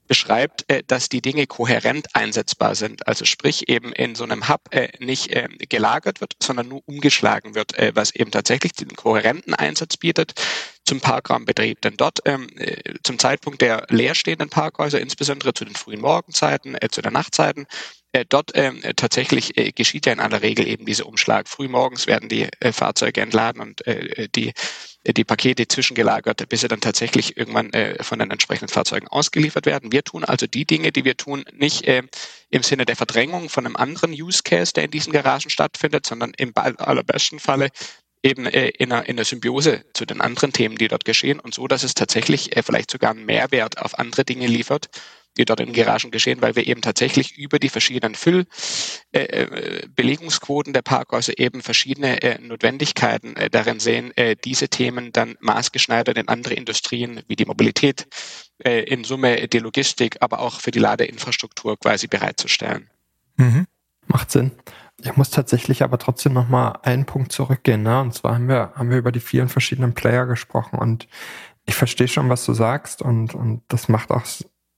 beschreibt, 0.08 0.63
äh, 0.70 0.82
dass 0.88 1.10
die 1.10 1.22
Dinge 1.22 1.46
kohärent 1.46 2.08
einsetzbar 2.16 2.76
sind. 2.76 3.06
Also 3.06 3.26
sprich 3.26 3.68
eben 3.68 3.92
in 3.92 4.16
so 4.16 4.24
einem 4.24 4.48
Hub 4.48 4.62
äh, 4.72 4.94
nicht 5.00 5.32
äh, 5.36 5.50
gelagert 5.68 6.22
wird, 6.22 6.38
sondern 6.42 6.70
nur 6.70 6.82
umgeschlagen 6.86 7.54
wird, 7.54 7.74
was 7.96 8.16
eben 8.16 8.32
tatsächlich 8.32 8.72
den 8.72 8.96
kohärenten 8.96 9.54
Einsatz 9.54 9.98
bietet 9.98 10.36
zum 10.86 11.02
Parkraumbetrieb. 11.02 11.82
Denn 11.82 11.98
dort 11.98 12.20
ähm, 12.24 12.48
zum 13.04 13.20
Zeitpunkt 13.20 13.62
der 13.62 13.88
leerstehenden 13.89 14.50
Parkhäuser, 14.50 15.02
insbesondere 15.02 15.54
zu 15.54 15.66
den 15.66 15.76
frühen 15.76 16.00
Morgenzeiten, 16.00 16.78
zu 16.92 17.02
den 17.02 17.12
Nachtzeiten, 17.12 17.68
äh, 18.13 18.26
dort 18.28 18.52
ähm, 18.54 18.82
tatsächlich 18.95 19.58
äh, 19.58 19.71
geschieht 19.71 20.06
ja 20.06 20.13
in 20.13 20.19
aller 20.19 20.41
Regel 20.41 20.67
eben 20.67 20.86
dieser 20.86 21.08
Umschlag. 21.08 21.49
Frühmorgens 21.49 22.08
werden 22.08 22.30
die 22.30 22.47
äh, 22.60 22.71
Fahrzeuge 22.71 23.21
entladen 23.21 23.62
und 23.62 23.86
äh, 23.88 24.30
die 24.34 24.54
äh, 25.04 25.13
die 25.13 25.23
Pakete 25.23 25.67
zwischengelagert, 25.67 26.47
bis 26.47 26.62
sie 26.62 26.67
dann 26.67 26.82
tatsächlich 26.82 27.38
irgendwann 27.38 27.73
äh, 27.73 28.04
von 28.04 28.19
den 28.19 28.32
entsprechenden 28.32 28.71
Fahrzeugen 28.71 29.08
ausgeliefert 29.08 29.65
werden. 29.65 29.91
Wir 29.91 30.04
tun 30.04 30.23
also 30.23 30.47
die 30.47 30.65
Dinge, 30.65 30.91
die 30.91 31.06
wir 31.06 31.17
tun, 31.17 31.43
nicht 31.54 31.84
äh, 31.88 32.04
im 32.49 32.63
Sinne 32.63 32.86
der 32.86 32.95
Verdrängung 32.95 33.49
von 33.49 33.65
einem 33.65 33.76
anderen 33.76 34.12
Use 34.12 34.43
Case, 34.43 34.73
der 34.73 34.86
in 34.86 34.91
diesen 34.91 35.12
Garagen 35.12 35.49
stattfindet, 35.49 36.06
sondern 36.06 36.34
im 36.38 36.54
allerbesten 36.56 37.39
Falle 37.39 37.69
eben 38.23 38.45
äh, 38.45 38.69
in, 38.69 38.91
einer, 38.91 39.08
in 39.08 39.17
einer 39.17 39.26
Symbiose 39.26 39.84
zu 39.93 40.06
den 40.06 40.21
anderen 40.21 40.54
Themen, 40.54 40.78
die 40.78 40.88
dort 40.88 41.06
geschehen 41.06 41.39
und 41.39 41.54
so, 41.54 41.67
dass 41.67 41.84
es 41.84 41.93
tatsächlich 41.93 42.56
äh, 42.56 42.63
vielleicht 42.63 42.89
sogar 42.89 43.12
einen 43.12 43.26
Mehrwert 43.26 43.80
auf 43.80 43.99
andere 43.99 44.23
Dinge 44.23 44.47
liefert, 44.47 44.89
die 45.38 45.46
dort 45.46 45.60
in 45.60 45.74
Garagen 45.74 46.10
geschehen, 46.12 46.41
weil 46.41 46.56
wir 46.56 46.67
eben 46.67 46.82
tatsächlich 46.82 47.38
über 47.38 47.60
die 47.60 47.69
verschiedenen 47.69 48.15
Füllbelegungsquoten 48.15 50.69
äh, 50.69 50.72
äh 50.72 50.74
der 50.74 50.82
Parkhäuser 50.84 51.38
eben 51.38 51.62
verschiedene 51.62 52.22
äh, 52.22 52.39
Notwendigkeiten 52.39 53.36
äh, 53.36 53.50
darin 53.50 53.80
sehen, 53.80 54.12
äh, 54.15 54.36
diese 54.36 54.69
Themen 54.69 55.12
dann 55.12 55.36
maßgeschneidert 55.39 56.17
in 56.17 56.28
andere 56.28 56.54
Industrien 56.54 57.22
wie 57.28 57.36
die 57.36 57.46
Mobilität, 57.46 58.08
äh, 58.63 58.84
in 58.84 59.04
Summe 59.04 59.48
die 59.48 59.60
Logistik, 59.60 60.17
aber 60.22 60.39
auch 60.39 60.60
für 60.60 60.72
die 60.72 60.80
Ladeinfrastruktur 60.80 61.78
quasi 61.80 62.08
bereitzustellen. 62.08 62.89
Mhm. 63.38 63.67
Macht 64.08 64.32
Sinn. 64.32 64.52
Ich 65.02 65.15
muss 65.17 65.32
tatsächlich 65.32 65.84
aber 65.84 65.98
trotzdem 65.98 66.34
noch 66.34 66.48
mal 66.48 66.80
einen 66.84 67.06
Punkt 67.06 67.32
zurückgehen. 67.32 67.84
Ne? 67.84 68.00
Und 68.00 68.13
zwar 68.13 68.36
haben 68.36 68.48
wir, 68.48 68.72
haben 68.76 68.89
wir 68.89 68.98
über 68.98 69.12
die 69.12 69.19
vielen 69.19 69.50
verschiedenen 69.50 69.93
Player 69.93 70.26
gesprochen 70.26 70.78
und 70.78 71.08
ich 71.65 71.76
verstehe 71.76 72.08
schon, 72.08 72.30
was 72.30 72.46
du 72.46 72.54
sagst 72.54 73.02
und, 73.02 73.34
und 73.34 73.63
das 73.69 73.88
macht 73.88 74.12
auch 74.12 74.26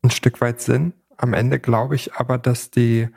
ein 0.05 0.11
Stück 0.11 0.41
weit 0.41 0.61
Sinn. 0.61 0.93
Am 1.17 1.33
Ende 1.33 1.59
glaube 1.59 1.95
ich 1.95 2.15
aber, 2.15 2.37
dass 2.37 2.71
die 2.71 3.09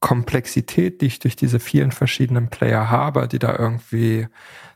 Komplexität, 0.00 1.00
die 1.00 1.06
ich 1.06 1.18
durch 1.20 1.36
diese 1.36 1.58
vielen 1.58 1.90
verschiedenen 1.90 2.48
Player 2.48 2.90
habe, 2.90 3.28
die 3.28 3.38
da 3.38 3.56
irgendwie 3.56 4.28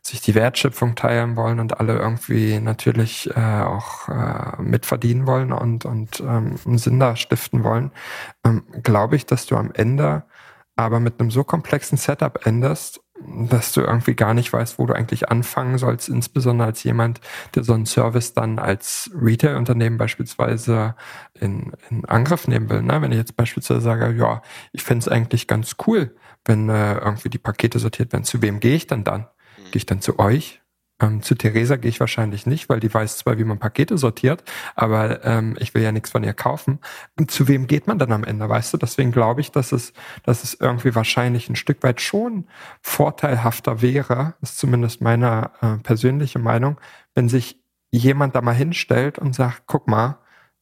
sich 0.02 0.22
die 0.22 0.34
Wertschöpfung 0.34 0.94
teilen 0.94 1.36
wollen 1.36 1.60
und 1.60 1.78
alle 1.78 1.98
irgendwie 1.98 2.58
natürlich 2.58 3.28
äh, 3.36 3.62
auch 3.62 4.08
äh, 4.08 4.60
mitverdienen 4.62 5.26
wollen 5.26 5.52
und, 5.52 5.84
und 5.84 6.20
ähm, 6.20 6.56
einen 6.64 6.78
Sinn 6.78 6.98
da 6.98 7.16
stiften 7.16 7.64
wollen, 7.64 7.92
ähm, 8.44 8.64
glaube 8.82 9.16
ich, 9.16 9.26
dass 9.26 9.46
du 9.46 9.56
am 9.56 9.72
Ende 9.72 10.24
aber 10.74 11.00
mit 11.00 11.20
einem 11.20 11.30
so 11.30 11.44
komplexen 11.44 11.98
Setup 11.98 12.46
endest, 12.46 13.02
dass 13.26 13.72
du 13.72 13.82
irgendwie 13.82 14.14
gar 14.14 14.34
nicht 14.34 14.52
weißt, 14.52 14.78
wo 14.78 14.86
du 14.86 14.94
eigentlich 14.94 15.28
anfangen 15.28 15.78
sollst, 15.78 16.08
insbesondere 16.08 16.68
als 16.68 16.82
jemand, 16.82 17.20
der 17.54 17.64
so 17.64 17.74
einen 17.74 17.86
Service 17.86 18.34
dann 18.34 18.58
als 18.58 19.10
Retail-Unternehmen 19.14 19.98
beispielsweise 19.98 20.94
in, 21.34 21.72
in 21.90 22.04
Angriff 22.06 22.48
nehmen 22.48 22.68
will. 22.70 22.82
Ne? 22.82 23.00
Wenn 23.02 23.12
ich 23.12 23.18
jetzt 23.18 23.36
beispielsweise 23.36 23.80
sage, 23.80 24.12
ja, 24.12 24.42
ich 24.72 24.82
finde 24.82 25.00
es 25.00 25.08
eigentlich 25.08 25.46
ganz 25.46 25.76
cool, 25.86 26.14
wenn 26.44 26.68
äh, 26.68 26.94
irgendwie 26.94 27.28
die 27.28 27.38
Pakete 27.38 27.78
sortiert 27.78 28.12
werden, 28.12 28.24
zu 28.24 28.42
wem 28.42 28.60
gehe 28.60 28.76
ich 28.76 28.86
dann 28.86 29.04
dann? 29.04 29.26
Gehe 29.56 29.76
ich 29.76 29.86
dann 29.86 30.00
zu 30.00 30.18
euch? 30.18 30.59
Ähm, 31.00 31.22
zu 31.22 31.34
Theresa 31.34 31.76
gehe 31.76 31.88
ich 31.88 32.00
wahrscheinlich 32.00 32.46
nicht, 32.46 32.68
weil 32.68 32.80
die 32.80 32.92
weiß 32.92 33.18
zwar, 33.18 33.38
wie 33.38 33.44
man 33.44 33.58
Pakete 33.58 33.98
sortiert, 33.98 34.44
aber 34.74 35.24
ähm, 35.24 35.56
ich 35.58 35.74
will 35.74 35.82
ja 35.82 35.92
nichts 35.92 36.10
von 36.10 36.22
ihr 36.22 36.34
kaufen. 36.34 36.78
Und 37.18 37.30
zu 37.30 37.48
wem 37.48 37.66
geht 37.66 37.86
man 37.86 37.98
dann 37.98 38.12
am 38.12 38.24
Ende, 38.24 38.48
weißt 38.48 38.72
du? 38.74 38.76
Deswegen 38.76 39.12
glaube 39.12 39.40
ich, 39.40 39.50
dass 39.50 39.72
es, 39.72 39.92
dass 40.24 40.44
es 40.44 40.54
irgendwie 40.54 40.94
wahrscheinlich 40.94 41.48
ein 41.48 41.56
Stück 41.56 41.82
weit 41.82 42.00
schon 42.00 42.46
vorteilhafter 42.82 43.82
wäre, 43.82 44.34
ist 44.42 44.58
zumindest 44.58 45.00
meine 45.00 45.50
äh, 45.62 45.78
persönliche 45.78 46.38
Meinung, 46.38 46.78
wenn 47.14 47.28
sich 47.28 47.58
jemand 47.90 48.34
da 48.34 48.42
mal 48.42 48.54
hinstellt 48.54 49.18
und 49.18 49.34
sagt, 49.34 49.62
guck 49.66 49.88
mal, 49.88 50.18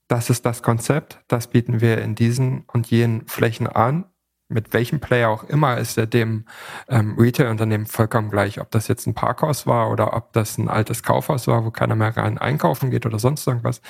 das 0.08 0.30
ist 0.30 0.46
das 0.46 0.62
Konzept, 0.62 1.20
das 1.28 1.48
bieten 1.48 1.80
wir 1.82 1.98
in 1.98 2.14
diesen 2.14 2.64
und 2.72 2.90
jenen 2.90 3.26
Flächen 3.26 3.66
an 3.66 4.06
mit 4.48 4.72
welchem 4.72 5.00
Player 5.00 5.28
auch 5.28 5.44
immer, 5.44 5.76
ist 5.76 5.98
er 5.98 6.06
dem 6.06 6.44
ähm, 6.88 7.16
Retail-Unternehmen 7.18 7.86
vollkommen 7.86 8.30
gleich. 8.30 8.60
Ob 8.60 8.70
das 8.70 8.88
jetzt 8.88 9.06
ein 9.06 9.14
Parkhaus 9.14 9.66
war 9.66 9.90
oder 9.90 10.14
ob 10.14 10.32
das 10.32 10.56
ein 10.58 10.68
altes 10.68 11.02
Kaufhaus 11.02 11.46
war, 11.46 11.64
wo 11.64 11.70
keiner 11.70 11.94
mehr 11.94 12.16
rein 12.16 12.38
einkaufen 12.38 12.90
geht 12.90 13.04
oder 13.04 13.18
sonst 13.18 13.46
irgendwas, 13.46 13.82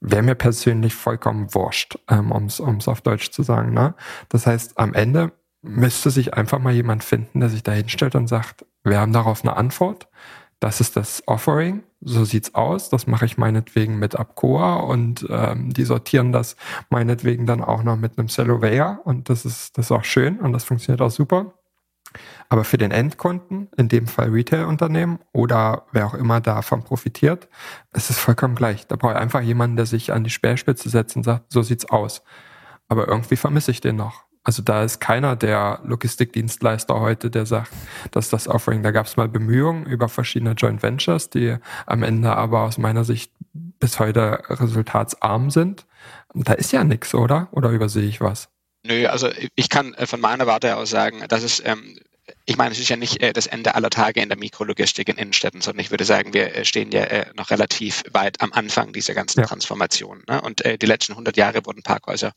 wäre 0.00 0.22
mir 0.22 0.34
persönlich 0.34 0.94
vollkommen 0.94 1.54
wurscht, 1.54 1.98
ähm, 2.08 2.30
um 2.30 2.46
es 2.46 2.88
auf 2.88 3.00
Deutsch 3.00 3.30
zu 3.30 3.42
sagen. 3.42 3.72
Ne? 3.72 3.94
Das 4.28 4.46
heißt, 4.46 4.78
am 4.78 4.94
Ende 4.94 5.32
müsste 5.62 6.10
sich 6.10 6.34
einfach 6.34 6.58
mal 6.58 6.72
jemand 6.72 7.04
finden, 7.04 7.40
der 7.40 7.48
sich 7.48 7.62
da 7.62 7.72
hinstellt 7.72 8.14
und 8.14 8.26
sagt, 8.26 8.66
wir 8.84 8.98
haben 8.98 9.12
darauf 9.12 9.42
eine 9.42 9.56
Antwort. 9.56 10.08
Das 10.62 10.80
ist 10.80 10.96
das 10.96 11.24
Offering, 11.26 11.82
so 12.00 12.24
sieht's 12.24 12.54
aus. 12.54 12.88
Das 12.88 13.08
mache 13.08 13.24
ich 13.24 13.36
meinetwegen 13.36 13.98
mit 13.98 14.14
Abcoa 14.14 14.76
und 14.76 15.26
ähm, 15.28 15.72
die 15.72 15.82
sortieren 15.82 16.30
das 16.30 16.54
meinetwegen 16.88 17.46
dann 17.46 17.64
auch 17.64 17.82
noch 17.82 17.96
mit 17.96 18.16
einem 18.16 18.28
Cellovea 18.28 19.00
und 19.02 19.28
das 19.28 19.44
ist 19.44 19.76
das 19.76 19.86
ist 19.86 19.90
auch 19.90 20.04
schön 20.04 20.38
und 20.38 20.52
das 20.52 20.62
funktioniert 20.62 21.00
auch 21.02 21.10
super. 21.10 21.54
Aber 22.48 22.62
für 22.62 22.78
den 22.78 22.92
Endkunden, 22.92 23.70
in 23.76 23.88
dem 23.88 24.06
Fall 24.06 24.28
Retail-Unternehmen 24.28 25.18
oder 25.32 25.86
wer 25.90 26.06
auch 26.06 26.14
immer 26.14 26.40
davon 26.40 26.84
profitiert, 26.84 27.48
ist 27.92 28.10
es 28.10 28.18
vollkommen 28.20 28.54
gleich. 28.54 28.86
Da 28.86 28.94
brauche 28.94 29.14
ich 29.14 29.18
einfach 29.18 29.40
jemanden, 29.40 29.74
der 29.74 29.86
sich 29.86 30.12
an 30.12 30.22
die 30.22 30.30
Speerspitze 30.30 30.88
setzt 30.90 31.16
und 31.16 31.24
sagt, 31.24 31.50
so 31.50 31.62
sieht's 31.62 31.90
aus. 31.90 32.22
Aber 32.86 33.08
irgendwie 33.08 33.34
vermisse 33.36 33.72
ich 33.72 33.80
den 33.80 33.96
noch. 33.96 34.26
Also 34.44 34.62
da 34.62 34.82
ist 34.82 35.00
keiner 35.00 35.36
der 35.36 35.80
Logistikdienstleister 35.84 36.98
heute, 36.98 37.30
der 37.30 37.46
sagt, 37.46 37.72
dass 38.10 38.28
das 38.28 38.48
Offering, 38.48 38.82
da 38.82 38.90
gab 38.90 39.06
es 39.06 39.16
mal 39.16 39.28
Bemühungen 39.28 39.86
über 39.86 40.08
verschiedene 40.08 40.52
Joint 40.52 40.82
Ventures, 40.82 41.30
die 41.30 41.56
am 41.86 42.02
Ende 42.02 42.34
aber 42.34 42.62
aus 42.62 42.76
meiner 42.78 43.04
Sicht 43.04 43.32
bis 43.52 44.00
heute 44.00 44.42
resultatsarm 44.48 45.50
sind. 45.50 45.86
Da 46.34 46.54
ist 46.54 46.72
ja 46.72 46.82
nichts, 46.82 47.14
oder? 47.14 47.48
Oder 47.52 47.70
übersehe 47.70 48.08
ich 48.08 48.20
was? 48.20 48.48
Nö, 48.84 49.06
also 49.06 49.28
ich 49.54 49.68
kann 49.68 49.94
äh, 49.94 50.06
von 50.06 50.20
meiner 50.20 50.46
Warte 50.46 50.76
aus 50.76 50.90
sagen, 50.90 51.24
dass 51.28 51.44
es 51.44 51.62
ähm, 51.64 51.98
ich 52.44 52.56
meine, 52.56 52.72
es 52.72 52.78
ist 52.78 52.88
ja 52.88 52.96
nicht 52.96 53.22
äh, 53.22 53.32
das 53.32 53.46
Ende 53.46 53.74
aller 53.74 53.90
Tage 53.90 54.20
in 54.20 54.28
der 54.28 54.38
Mikrologistik 54.38 55.08
in 55.08 55.16
Innenstädten, 55.16 55.60
sondern 55.60 55.80
ich 55.80 55.90
würde 55.90 56.04
sagen, 56.04 56.32
wir 56.32 56.54
äh, 56.54 56.64
stehen 56.64 56.90
ja 56.92 57.02
äh, 57.04 57.26
noch 57.36 57.50
relativ 57.50 58.02
weit 58.12 58.40
am 58.40 58.52
Anfang 58.52 58.92
dieser 58.92 59.14
ganzen 59.14 59.40
ja. 59.40 59.46
Transformation. 59.46 60.22
Ne? 60.28 60.40
Und 60.40 60.64
äh, 60.64 60.78
die 60.78 60.86
letzten 60.86 61.12
100 61.12 61.36
Jahre 61.36 61.64
wurden 61.66 61.82
Parkhäuser 61.82 62.32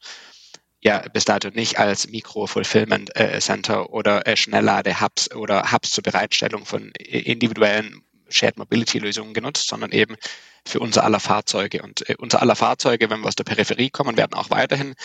ja 0.85 0.99
bis 1.11 1.25
dato 1.25 1.49
nicht 1.49 1.79
als 1.79 2.07
Mikro-Fulfillment 2.07 3.15
äh, 3.15 3.39
Center 3.39 3.91
oder 3.91 4.25
äh, 4.27 4.37
Schnelllade-Hubs 4.37 5.33
oder 5.35 5.71
Hubs 5.71 5.89
zur 5.89 6.03
Bereitstellung 6.03 6.65
von 6.65 6.91
äh, 6.99 7.19
individuellen 7.19 8.03
Shared 8.29 8.57
Mobility 8.57 8.99
Lösungen 8.99 9.33
genutzt, 9.33 9.67
sondern 9.67 9.91
eben 9.91 10.15
für 10.67 10.79
unser 10.79 11.03
aller 11.03 11.19
Fahrzeuge. 11.19 11.81
Und 11.83 12.01
unser 12.19 12.41
aller 12.41 12.55
Fahrzeuge, 12.55 13.09
wenn 13.09 13.21
wir 13.21 13.27
aus 13.27 13.35
der 13.35 13.43
Peripherie 13.43 13.89
kommen, 13.89 14.17
werden 14.17 14.33
auch 14.33 14.49
weiterhin 14.49 14.95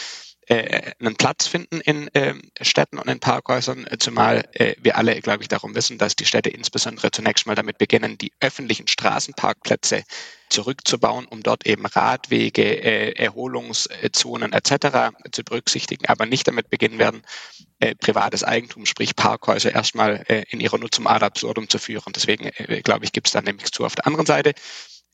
äh, 0.51 0.95
einen 0.99 1.15
Platz 1.15 1.47
finden 1.47 1.81
in 1.81 2.09
äh, 2.15 2.35
Städten 2.61 2.99
und 2.99 3.09
in 3.09 3.21
Parkhäusern, 3.21 3.87
äh, 3.87 3.99
zumal 3.99 4.49
äh, 4.53 4.75
wir 4.81 4.97
alle, 4.97 5.21
glaube 5.21 5.43
ich, 5.43 5.49
darum 5.49 5.77
wissen, 5.77 5.97
dass 5.97 6.17
die 6.17 6.25
Städte 6.25 6.51
insbesondere 6.51 7.13
zunächst 7.13 7.47
mal 7.47 7.55
damit 7.55 7.79
beginnen, 7.79 8.19
die 8.19 8.33
öffentlichen 8.41 8.89
Straßenparkplätze 8.89 10.03
zurückzubauen, 10.49 11.27
um 11.27 11.45
dort 11.45 11.67
eben 11.67 11.87
Radwege, 11.87 12.63
äh, 12.65 13.13
Erholungszonen 13.13 14.53
etc. 14.53 15.15
zu 15.31 15.45
berücksichtigen, 15.45 16.07
aber 16.07 16.27
nicht 16.27 16.49
damit 16.49 16.69
beginnen 16.69 16.99
werden, 16.99 17.23
äh, 17.79 17.95
privates 17.95 18.43
Eigentum, 18.43 18.87
sprich 18.87 19.15
Parkhäuser, 19.15 19.73
erstmal 19.73 20.25
äh, 20.27 20.43
in 20.51 20.59
ihrer 20.59 20.79
Nutzung 20.79 21.07
ad 21.07 21.25
absurdum 21.25 21.69
zu 21.69 21.79
führen. 21.79 22.13
Deswegen, 22.13 22.47
äh, 22.57 22.83
glaube 22.83 23.05
ich, 23.05 23.13
gibt 23.13 23.29
es 23.29 23.33
dann 23.33 23.45
nämlich 23.45 23.71
zu. 23.71 23.85
Auf 23.85 23.95
der 23.95 24.09
anderen 24.09 24.27
Seite 24.27 24.55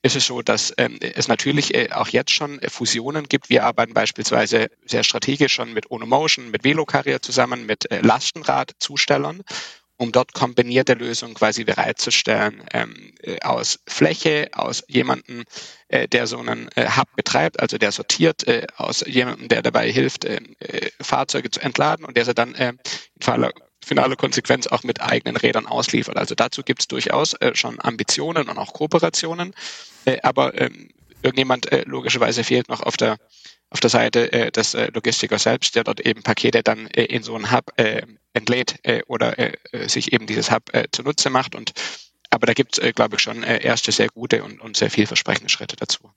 ist 0.01 0.15
es 0.15 0.25
so, 0.25 0.41
dass 0.41 0.73
ähm, 0.77 0.97
es 1.01 1.27
natürlich 1.27 1.73
äh, 1.73 1.89
auch 1.91 2.07
jetzt 2.09 2.31
schon 2.31 2.59
äh, 2.59 2.69
Fusionen 2.69 3.27
gibt. 3.27 3.49
Wir 3.49 3.65
arbeiten 3.65 3.93
beispielsweise 3.93 4.69
sehr 4.85 5.03
strategisch 5.03 5.53
schon 5.53 5.73
mit 5.73 5.91
Onomotion, 5.91 6.51
mit 6.51 6.63
Velocarrier 6.63 7.21
zusammen, 7.21 7.65
mit 7.65 7.89
äh, 7.91 8.01
Lastenradzustellern, 8.01 9.41
um 9.97 10.11
dort 10.11 10.33
kombinierte 10.33 10.93
Lösungen 10.93 11.33
quasi 11.33 11.63
bereitzustellen 11.63 12.63
ähm, 12.71 13.13
äh, 13.21 13.39
aus 13.41 13.79
Fläche, 13.87 14.49
aus 14.53 14.83
jemandem, 14.87 15.43
äh, 15.87 16.07
der 16.07 16.27
so 16.27 16.37
einen 16.37 16.69
äh, 16.75 16.87
Hub 16.95 17.07
betreibt, 17.15 17.59
also 17.59 17.77
der 17.77 17.91
sortiert, 17.91 18.47
äh, 18.47 18.67
aus 18.77 19.03
jemandem, 19.05 19.47
der 19.47 19.63
dabei 19.63 19.91
hilft, 19.91 20.25
äh, 20.25 20.39
äh, 20.59 20.91
Fahrzeuge 21.01 21.49
zu 21.49 21.59
entladen 21.59 22.05
und 22.05 22.15
der 22.15 22.25
sie 22.25 22.35
dann 22.35 22.53
äh, 22.55 22.69
in 22.69 22.77
Fall 23.21 23.51
finale 23.87 24.15
Konsequenz 24.15 24.67
auch 24.67 24.83
mit 24.83 25.01
eigenen 25.01 25.37
Rädern 25.37 25.65
ausliefert. 25.65 26.17
Also 26.17 26.35
dazu 26.35 26.61
gibt 26.61 26.81
es 26.81 26.87
durchaus 26.87 27.33
äh, 27.33 27.55
schon 27.55 27.79
Ambitionen 27.81 28.49
und 28.49 28.57
auch 28.57 28.73
Kooperationen, 28.73 29.55
äh, 30.05 30.19
aber 30.21 30.59
ähm, 30.59 30.89
irgendjemand 31.23 31.71
äh, 31.71 31.83
logischerweise 31.85 32.43
fehlt 32.43 32.69
noch 32.69 32.81
auf 32.81 32.97
der 32.97 33.17
auf 33.69 33.79
der 33.81 33.89
Seite 33.89 34.31
äh, 34.31 34.51
des 34.51 34.73
äh, 34.75 34.89
Logistikers 34.93 35.43
selbst, 35.43 35.75
der 35.75 35.83
dort 35.83 35.99
eben 35.99 36.23
Pakete 36.23 36.63
dann 36.63 36.87
äh, 36.87 37.03
in 37.03 37.23
so 37.23 37.35
einen 37.35 37.51
Hub 37.51 37.73
entlädt 38.33 38.79
oder 39.07 39.35
sich 39.87 40.13
eben 40.13 40.27
dieses 40.27 40.51
Hub 40.51 40.71
zunutze 40.91 41.31
macht. 41.31 41.55
Und 41.55 41.73
aber 42.29 42.45
da 42.45 42.53
gibt 42.53 42.77
es, 42.77 42.93
glaube 42.93 43.15
ich, 43.15 43.21
schon 43.21 43.41
erste 43.41 43.91
sehr 43.91 44.09
gute 44.09 44.43
und, 44.43 44.61
und 44.61 44.77
sehr 44.77 44.91
vielversprechende 44.91 45.49
Schritte 45.49 45.75
dazu. 45.75 46.11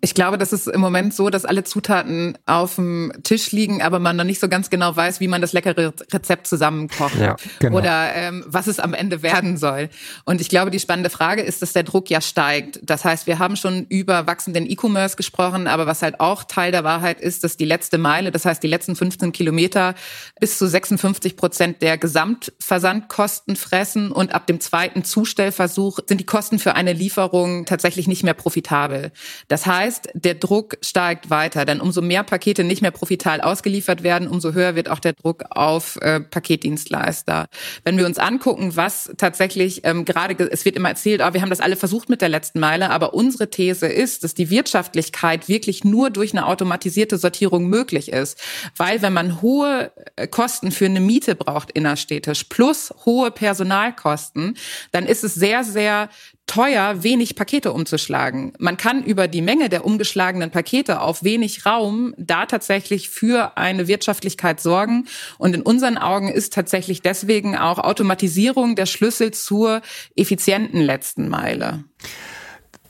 Ich 0.00 0.14
glaube, 0.14 0.38
das 0.38 0.52
ist 0.52 0.68
im 0.68 0.80
Moment 0.80 1.12
so, 1.12 1.28
dass 1.28 1.44
alle 1.44 1.64
Zutaten 1.64 2.38
auf 2.46 2.76
dem 2.76 3.12
Tisch 3.24 3.50
liegen, 3.50 3.82
aber 3.82 3.98
man 3.98 4.14
noch 4.14 4.24
nicht 4.24 4.38
so 4.40 4.48
ganz 4.48 4.70
genau 4.70 4.94
weiß, 4.94 5.18
wie 5.18 5.26
man 5.26 5.40
das 5.40 5.52
leckere 5.52 5.92
Rezept 6.12 6.46
zusammenkocht 6.46 7.16
ja, 7.16 7.34
genau. 7.58 7.78
oder 7.78 8.14
ähm, 8.14 8.44
was 8.46 8.68
es 8.68 8.78
am 8.78 8.94
Ende 8.94 9.22
werden 9.22 9.56
soll. 9.56 9.88
Und 10.24 10.40
ich 10.40 10.48
glaube, 10.48 10.70
die 10.70 10.78
spannende 10.78 11.10
Frage 11.10 11.42
ist, 11.42 11.62
dass 11.62 11.72
der 11.72 11.82
Druck 11.82 12.10
ja 12.10 12.20
steigt. 12.20 12.78
Das 12.84 13.04
heißt, 13.04 13.26
wir 13.26 13.40
haben 13.40 13.56
schon 13.56 13.86
über 13.88 14.28
wachsenden 14.28 14.70
E-Commerce 14.70 15.16
gesprochen, 15.16 15.66
aber 15.66 15.86
was 15.86 16.02
halt 16.02 16.20
auch 16.20 16.44
Teil 16.44 16.70
der 16.70 16.84
Wahrheit 16.84 17.20
ist, 17.20 17.42
dass 17.42 17.56
die 17.56 17.64
letzte 17.64 17.98
Meile, 17.98 18.30
das 18.30 18.44
heißt 18.44 18.62
die 18.62 18.68
letzten 18.68 18.94
15 18.94 19.32
Kilometer 19.32 19.96
bis 20.38 20.58
zu 20.58 20.68
56 20.68 21.36
Prozent 21.36 21.82
der 21.82 21.98
Gesamtversandkosten 21.98 23.56
fressen 23.56 24.12
und 24.12 24.32
ab 24.32 24.46
dem 24.46 24.60
zweiten 24.60 25.02
Zustellversuch 25.02 25.98
sind 26.06 26.20
die 26.20 26.26
Kosten 26.26 26.60
für 26.60 26.76
eine 26.76 26.92
Lieferung 26.92 27.64
tatsächlich 27.64 28.06
nicht 28.06 28.22
mehr 28.22 28.34
profitabel. 28.34 29.10
Das 29.48 29.66
heißt, 29.66 29.87
heißt, 29.88 30.10
der 30.14 30.34
Druck 30.34 30.76
steigt 30.82 31.30
weiter, 31.30 31.64
denn 31.64 31.80
umso 31.80 32.02
mehr 32.02 32.22
Pakete 32.22 32.64
nicht 32.64 32.82
mehr 32.82 32.90
profital 32.90 33.40
ausgeliefert 33.40 34.02
werden, 34.02 34.28
umso 34.28 34.52
höher 34.52 34.74
wird 34.74 34.88
auch 34.90 34.98
der 34.98 35.14
Druck 35.14 35.44
auf 35.50 35.96
äh, 36.02 36.20
Paketdienstleister. 36.20 37.46
Wenn 37.84 37.96
wir 37.96 38.06
uns 38.06 38.18
angucken, 38.18 38.76
was 38.76 39.10
tatsächlich 39.16 39.84
ähm, 39.84 40.04
gerade, 40.04 40.34
es 40.50 40.64
wird 40.64 40.76
immer 40.76 40.90
erzählt, 40.90 41.22
oh, 41.24 41.32
wir 41.32 41.40
haben 41.40 41.50
das 41.50 41.60
alle 41.60 41.76
versucht 41.76 42.08
mit 42.08 42.20
der 42.20 42.28
letzten 42.28 42.60
Meile, 42.60 42.90
aber 42.90 43.14
unsere 43.14 43.50
These 43.50 43.86
ist, 43.86 44.24
dass 44.24 44.34
die 44.34 44.50
Wirtschaftlichkeit 44.50 45.48
wirklich 45.48 45.84
nur 45.84 46.10
durch 46.10 46.32
eine 46.32 46.46
automatisierte 46.46 47.16
Sortierung 47.16 47.68
möglich 47.68 48.12
ist, 48.12 48.38
weil 48.76 49.00
wenn 49.02 49.12
man 49.12 49.40
hohe 49.40 49.90
äh, 50.16 50.26
Kosten 50.26 50.70
für 50.70 50.86
eine 50.86 51.00
Miete 51.00 51.34
braucht 51.34 51.70
innerstädtisch 51.70 52.44
plus 52.44 52.92
hohe 53.06 53.30
Personalkosten, 53.30 54.56
dann 54.92 55.06
ist 55.06 55.24
es 55.24 55.34
sehr, 55.34 55.64
sehr 55.64 56.10
teuer, 56.48 57.04
wenig 57.04 57.36
Pakete 57.36 57.72
umzuschlagen. 57.72 58.52
Man 58.58 58.76
kann 58.76 59.04
über 59.04 59.28
die 59.28 59.42
Menge 59.42 59.68
der 59.68 59.84
umgeschlagenen 59.84 60.50
Pakete 60.50 61.00
auf 61.00 61.22
wenig 61.22 61.64
Raum 61.64 62.14
da 62.18 62.46
tatsächlich 62.46 63.08
für 63.08 63.56
eine 63.56 63.86
Wirtschaftlichkeit 63.86 64.60
sorgen. 64.60 65.06
Und 65.38 65.54
in 65.54 65.62
unseren 65.62 65.96
Augen 65.96 66.28
ist 66.28 66.52
tatsächlich 66.52 67.02
deswegen 67.02 67.56
auch 67.56 67.78
Automatisierung 67.78 68.74
der 68.74 68.86
Schlüssel 68.86 69.30
zur 69.30 69.82
effizienten 70.16 70.80
letzten 70.80 71.28
Meile. 71.28 71.84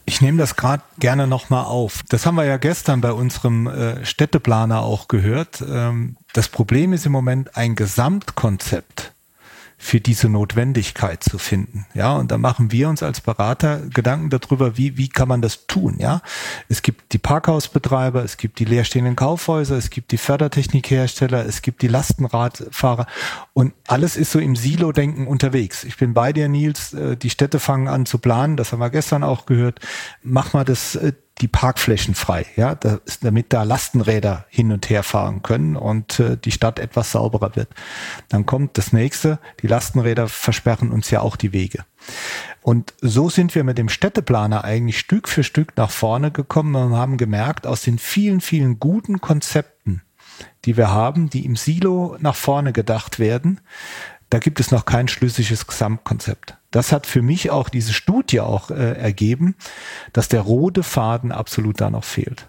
Ich 0.06 0.22
nehme 0.22 0.38
das 0.38 0.56
gerade 0.56 0.82
gerne 0.98 1.26
nochmal 1.26 1.66
auf. 1.66 2.02
Das 2.08 2.24
haben 2.24 2.36
wir 2.36 2.44
ja 2.46 2.56
gestern 2.56 3.02
bei 3.02 3.12
unserem 3.12 3.66
äh, 3.66 4.06
Städteplaner 4.06 4.80
auch 4.80 5.06
gehört. 5.06 5.60
Ähm, 5.60 6.16
das 6.32 6.48
Problem 6.48 6.94
ist 6.94 7.04
im 7.04 7.12
Moment 7.12 7.58
ein 7.58 7.74
Gesamtkonzept 7.74 9.12
für 9.80 10.00
diese 10.00 10.28
Notwendigkeit 10.28 11.22
zu 11.22 11.38
finden. 11.38 11.86
Ja, 11.94 12.16
und 12.16 12.32
da 12.32 12.36
machen 12.36 12.72
wir 12.72 12.88
uns 12.88 13.02
als 13.04 13.20
Berater 13.20 13.80
Gedanken 13.88 14.28
darüber, 14.28 14.76
wie, 14.76 14.96
wie 14.96 15.08
kann 15.08 15.28
man 15.28 15.40
das 15.40 15.66
tun? 15.68 15.96
Ja, 15.98 16.20
es 16.68 16.82
gibt 16.82 17.12
die 17.12 17.18
Parkhausbetreiber, 17.18 18.24
es 18.24 18.36
gibt 18.36 18.58
die 18.58 18.64
leerstehenden 18.64 19.14
Kaufhäuser, 19.14 19.76
es 19.76 19.90
gibt 19.90 20.10
die 20.10 20.18
Fördertechnikhersteller, 20.18 21.46
es 21.46 21.62
gibt 21.62 21.80
die 21.82 21.88
Lastenradfahrer 21.88 23.06
und 23.52 23.72
alles 23.86 24.16
ist 24.16 24.32
so 24.32 24.40
im 24.40 24.56
Silo-Denken 24.56 25.28
unterwegs. 25.28 25.84
Ich 25.84 25.96
bin 25.96 26.12
bei 26.12 26.32
dir, 26.32 26.48
Nils, 26.48 26.92
äh, 26.92 27.16
die 27.16 27.30
Städte 27.30 27.60
fangen 27.60 27.86
an 27.86 28.04
zu 28.04 28.18
planen, 28.18 28.56
das 28.56 28.72
haben 28.72 28.80
wir 28.80 28.90
gestern 28.90 29.22
auch 29.22 29.46
gehört. 29.46 29.78
Mach 30.22 30.54
mal 30.54 30.64
das 30.64 30.96
äh, 30.96 31.12
die 31.40 31.48
Parkflächen 31.48 32.14
frei, 32.14 32.46
ja, 32.56 32.74
da, 32.74 32.98
damit 33.22 33.52
da 33.52 33.62
Lastenräder 33.62 34.46
hin 34.48 34.72
und 34.72 34.90
her 34.90 35.02
fahren 35.02 35.42
können 35.42 35.76
und 35.76 36.18
äh, 36.20 36.36
die 36.36 36.50
Stadt 36.50 36.78
etwas 36.78 37.12
sauberer 37.12 37.54
wird. 37.56 37.68
Dann 38.28 38.46
kommt 38.46 38.76
das 38.76 38.92
nächste, 38.92 39.38
die 39.62 39.66
Lastenräder 39.66 40.28
versperren 40.28 40.90
uns 40.90 41.10
ja 41.10 41.20
auch 41.20 41.36
die 41.36 41.52
Wege. 41.52 41.84
Und 42.62 42.92
so 43.00 43.30
sind 43.30 43.54
wir 43.54 43.64
mit 43.64 43.78
dem 43.78 43.88
Städteplaner 43.88 44.64
eigentlich 44.64 44.98
Stück 44.98 45.28
für 45.28 45.44
Stück 45.44 45.76
nach 45.76 45.90
vorne 45.90 46.30
gekommen 46.30 46.74
und 46.74 46.96
haben 46.96 47.16
gemerkt, 47.16 47.66
aus 47.66 47.82
den 47.82 47.98
vielen, 47.98 48.40
vielen 48.40 48.78
guten 48.78 49.20
Konzepten, 49.20 50.02
die 50.64 50.76
wir 50.76 50.90
haben, 50.90 51.30
die 51.30 51.44
im 51.44 51.56
Silo 51.56 52.16
nach 52.20 52.36
vorne 52.36 52.72
gedacht 52.72 53.18
werden, 53.18 53.60
da 54.30 54.38
gibt 54.38 54.60
es 54.60 54.70
noch 54.70 54.84
kein 54.84 55.08
schlüssiges 55.08 55.66
Gesamtkonzept. 55.66 56.57
Das 56.70 56.92
hat 56.92 57.06
für 57.06 57.22
mich 57.22 57.50
auch 57.50 57.68
diese 57.68 57.92
Studie 57.92 58.40
auch 58.40 58.70
äh, 58.70 58.92
ergeben, 58.92 59.56
dass 60.12 60.28
der 60.28 60.42
rote 60.42 60.82
Faden 60.82 61.32
absolut 61.32 61.80
da 61.80 61.90
noch 61.90 62.04
fehlt. 62.04 62.48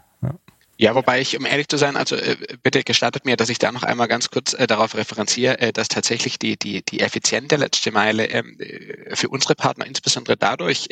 Ja. 0.82 0.96
Wobei 0.96 1.20
ich, 1.20 1.38
um 1.38 1.46
ehrlich 1.46 1.68
zu 1.68 1.76
sein, 1.76 1.98
also 1.98 2.16
äh, 2.16 2.38
bitte 2.64 2.84
gestattet 2.84 3.26
mir, 3.26 3.36
dass 3.36 3.50
ich 3.50 3.60
da 3.60 3.70
noch 3.74 3.84
einmal 3.84 4.08
ganz 4.08 4.32
kurz 4.32 4.54
äh, 4.54 4.66
darauf 4.66 4.96
referenziere, 4.96 5.60
äh, 5.60 5.74
dass 5.74 5.90
tatsächlich 5.90 6.40
die, 6.40 6.58
die, 6.58 6.84
die 6.84 7.02
effiziente 7.02 7.58
letzte 7.58 7.92
Meile 7.92 8.28
ähm, 8.28 8.58
äh, 8.60 9.14
für 9.14 9.28
unsere 9.28 9.56
Partner 9.56 9.86
insbesondere 9.86 10.38
dadurch 10.38 10.88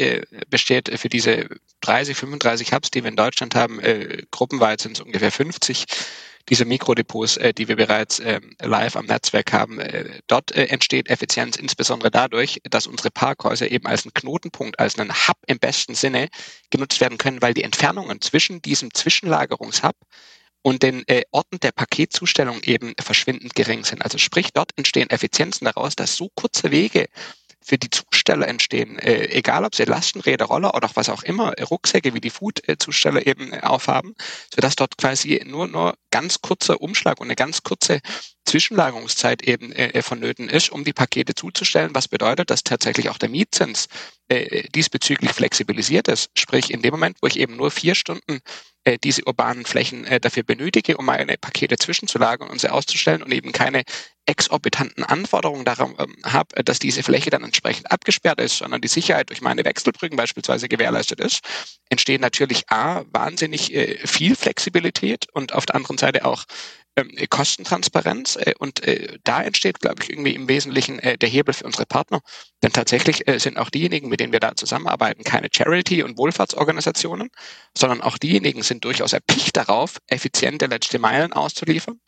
besteht, 0.49 0.91
für 0.99 1.07
diese 1.07 1.47
30, 1.81 2.17
35 2.17 2.73
Hubs, 2.73 2.91
die 2.91 3.03
wir 3.03 3.09
in 3.09 3.15
Deutschland 3.15 3.55
haben, 3.55 3.79
gruppenweit 4.31 4.81
sind 4.81 4.97
es 4.97 5.01
ungefähr 5.01 5.31
50, 5.31 5.85
diese 6.49 6.65
Mikrodepots, 6.65 7.37
äh, 7.37 7.53
die 7.53 7.67
wir 7.67 7.75
bereits 7.75 8.19
äh, 8.19 8.39
live 8.61 8.95
am 8.95 9.05
Netzwerk 9.05 9.53
haben, 9.53 9.79
äh, 9.79 10.21
dort 10.27 10.51
äh, 10.55 10.65
entsteht 10.65 11.09
Effizienz 11.09 11.57
insbesondere 11.57 12.11
dadurch, 12.11 12.59
dass 12.69 12.87
unsere 12.87 13.11
Parkhäuser 13.11 13.69
eben 13.69 13.87
als 13.87 14.05
ein 14.05 14.13
Knotenpunkt, 14.13 14.79
als 14.79 14.97
einen 14.97 15.11
Hub 15.11 15.37
im 15.47 15.59
besten 15.59 15.95
Sinne 15.95 16.29
genutzt 16.69 17.01
werden 17.01 17.17
können, 17.17 17.41
weil 17.41 17.53
die 17.53 17.63
Entfernungen 17.63 18.21
zwischen 18.21 18.61
diesem 18.61 18.93
Zwischenlagerungshub 18.93 19.95
und 20.61 20.83
den 20.83 21.03
äh, 21.07 21.23
Orten 21.31 21.59
der 21.59 21.71
Paketzustellung 21.71 22.61
eben 22.63 22.93
verschwindend 22.99 23.55
gering 23.55 23.83
sind. 23.83 24.03
Also 24.03 24.17
sprich, 24.17 24.49
dort 24.53 24.71
entstehen 24.75 25.09
Effizienzen 25.09 25.65
daraus, 25.65 25.95
dass 25.95 26.15
so 26.15 26.29
kurze 26.35 26.71
Wege 26.71 27.07
für 27.67 27.77
die 27.77 27.89
Zusteller 27.89 28.47
entstehen, 28.47 28.97
äh, 28.97 29.27
egal 29.29 29.65
ob 29.65 29.75
sie 29.75 29.83
Lastenräder, 29.83 30.45
Roller 30.45 30.73
oder 30.73 30.87
auch 30.87 30.95
was 30.95 31.09
auch 31.09 31.23
immer, 31.23 31.53
Rucksäcke 31.59 32.13
wie 32.13 32.21
die 32.21 32.29
Food-Zusteller 32.29 33.27
eben 33.27 33.51
äh, 33.51 33.59
aufhaben, 33.59 34.15
sodass 34.55 34.77
dort 34.77 34.97
quasi 34.97 35.43
nur, 35.45 35.67
nur 35.67 35.97
ganz 36.09 36.41
kurzer 36.41 36.81
Umschlag 36.81 37.19
und 37.19 37.27
eine 37.27 37.35
ganz 37.35 37.63
kurze 37.63 37.99
Zwischenlagerungszeit 38.45 39.43
eben 39.43 39.73
äh, 39.73 40.01
vonnöten 40.01 40.47
ist, 40.47 40.71
um 40.71 40.85
die 40.85 40.93
Pakete 40.93 41.35
zuzustellen, 41.35 41.93
was 41.93 42.07
bedeutet, 42.07 42.49
dass 42.49 42.63
tatsächlich 42.63 43.09
auch 43.09 43.17
der 43.17 43.27
Mietzins 43.27 43.87
äh, 44.29 44.69
diesbezüglich 44.69 45.31
flexibilisiert 45.33 46.07
ist. 46.07 46.29
Sprich, 46.37 46.71
in 46.71 46.81
dem 46.81 46.91
Moment, 46.91 47.17
wo 47.21 47.27
ich 47.27 47.37
eben 47.37 47.57
nur 47.57 47.69
vier 47.69 47.95
Stunden 47.95 48.39
äh, 48.85 48.97
diese 49.03 49.25
urbanen 49.25 49.65
Flächen 49.65 50.05
äh, 50.05 50.21
dafür 50.21 50.43
benötige, 50.43 50.95
um 50.95 51.05
meine 51.05 51.37
Pakete 51.37 51.75
zwischenzulagern 51.75 52.49
und 52.49 52.61
sie 52.61 52.71
auszustellen 52.71 53.21
und 53.21 53.33
eben 53.33 53.51
keine 53.51 53.83
exorbitanten 54.27 55.03
Anforderungen 55.03 55.65
daran 55.65 55.95
ähm, 55.97 56.15
habe, 56.23 56.63
dass 56.63 56.79
diese 56.79 57.01
Fläche 57.01 57.29
dann 57.29 57.43
entsprechend 57.43 57.91
abgesperrt 57.91 58.39
ist, 58.39 58.57
sondern 58.57 58.81
die 58.81 58.87
Sicherheit 58.87 59.29
durch 59.29 59.41
meine 59.41 59.65
Wechselbrücken 59.65 60.17
beispielsweise 60.17 60.67
gewährleistet 60.67 61.19
ist, 61.19 61.41
entsteht 61.89 62.21
natürlich 62.21 62.69
A, 62.69 63.03
wahnsinnig 63.11 63.73
äh, 63.73 64.05
viel 64.05 64.35
Flexibilität 64.35 65.27
und 65.33 65.53
auf 65.53 65.65
der 65.65 65.75
anderen 65.75 65.97
Seite 65.97 66.25
auch 66.25 66.45
ähm, 66.97 67.11
Kostentransparenz 67.29 68.35
äh, 68.37 68.53
und 68.59 68.83
äh, 68.83 69.17
da 69.23 69.41
entsteht, 69.43 69.79
glaube 69.79 70.03
ich, 70.03 70.09
irgendwie 70.09 70.33
im 70.33 70.49
Wesentlichen 70.49 70.99
äh, 70.99 71.17
der 71.17 71.29
Hebel 71.29 71.53
für 71.53 71.65
unsere 71.65 71.85
Partner. 71.85 72.21
Denn 72.63 72.73
tatsächlich 72.73 73.27
äh, 73.27 73.39
sind 73.39 73.57
auch 73.57 73.69
diejenigen, 73.69 74.09
mit 74.09 74.19
denen 74.19 74.33
wir 74.33 74.39
da 74.39 74.55
zusammenarbeiten, 74.55 75.23
keine 75.23 75.47
Charity- 75.51 76.03
und 76.03 76.17
Wohlfahrtsorganisationen, 76.17 77.29
sondern 77.77 78.01
auch 78.01 78.17
diejenigen 78.17 78.63
sind 78.63 78.83
durchaus 78.83 79.13
erpicht 79.13 79.55
darauf, 79.55 79.97
effiziente 80.07 80.65
letzte 80.65 80.99
Meilen 80.99 81.33
auszuliefern. 81.33 81.99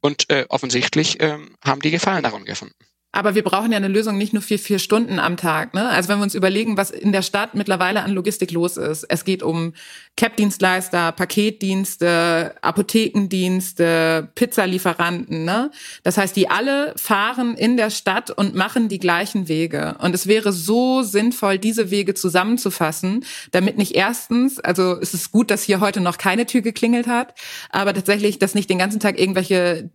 Und 0.00 0.30
äh, 0.30 0.46
offensichtlich 0.48 1.20
äh, 1.20 1.38
haben 1.64 1.80
die 1.80 1.90
Gefallen 1.90 2.22
daran 2.22 2.44
gefunden. 2.44 2.74
Aber 3.10 3.34
wir 3.34 3.42
brauchen 3.42 3.72
ja 3.72 3.78
eine 3.78 3.88
Lösung 3.88 4.18
nicht 4.18 4.34
nur 4.34 4.42
für 4.42 4.58
vier 4.58 4.78
Stunden 4.78 5.18
am 5.18 5.38
Tag. 5.38 5.72
Ne? 5.72 5.88
Also 5.88 6.10
wenn 6.10 6.18
wir 6.18 6.24
uns 6.24 6.34
überlegen, 6.34 6.76
was 6.76 6.90
in 6.90 7.10
der 7.10 7.22
Stadt 7.22 7.54
mittlerweile 7.54 8.02
an 8.02 8.12
Logistik 8.12 8.50
los 8.50 8.76
ist. 8.76 9.04
Es 9.08 9.24
geht 9.24 9.42
um 9.42 9.72
CAP-Dienstleister, 10.16 11.12
Paketdienste, 11.12 12.54
Apothekendienste, 12.60 14.28
Pizzalieferanten. 14.34 15.44
Ne? 15.44 15.70
Das 16.02 16.18
heißt, 16.18 16.36
die 16.36 16.50
alle 16.50 16.92
fahren 16.96 17.54
in 17.56 17.78
der 17.78 17.88
Stadt 17.88 18.30
und 18.30 18.54
machen 18.54 18.88
die 18.88 18.98
gleichen 18.98 19.48
Wege. 19.48 19.96
Und 20.00 20.14
es 20.14 20.26
wäre 20.26 20.52
so 20.52 21.02
sinnvoll, 21.02 21.58
diese 21.58 21.90
Wege 21.90 22.12
zusammenzufassen, 22.12 23.24
damit 23.52 23.78
nicht 23.78 23.94
erstens, 23.94 24.60
also 24.60 24.98
es 25.00 25.14
ist 25.14 25.32
gut, 25.32 25.50
dass 25.50 25.62
hier 25.62 25.80
heute 25.80 26.02
noch 26.02 26.18
keine 26.18 26.44
Tür 26.44 26.60
geklingelt 26.60 27.06
hat, 27.06 27.34
aber 27.70 27.94
tatsächlich, 27.94 28.38
dass 28.38 28.54
nicht 28.54 28.68
den 28.68 28.78
ganzen 28.78 29.00
Tag 29.00 29.18
irgendwelche 29.18 29.88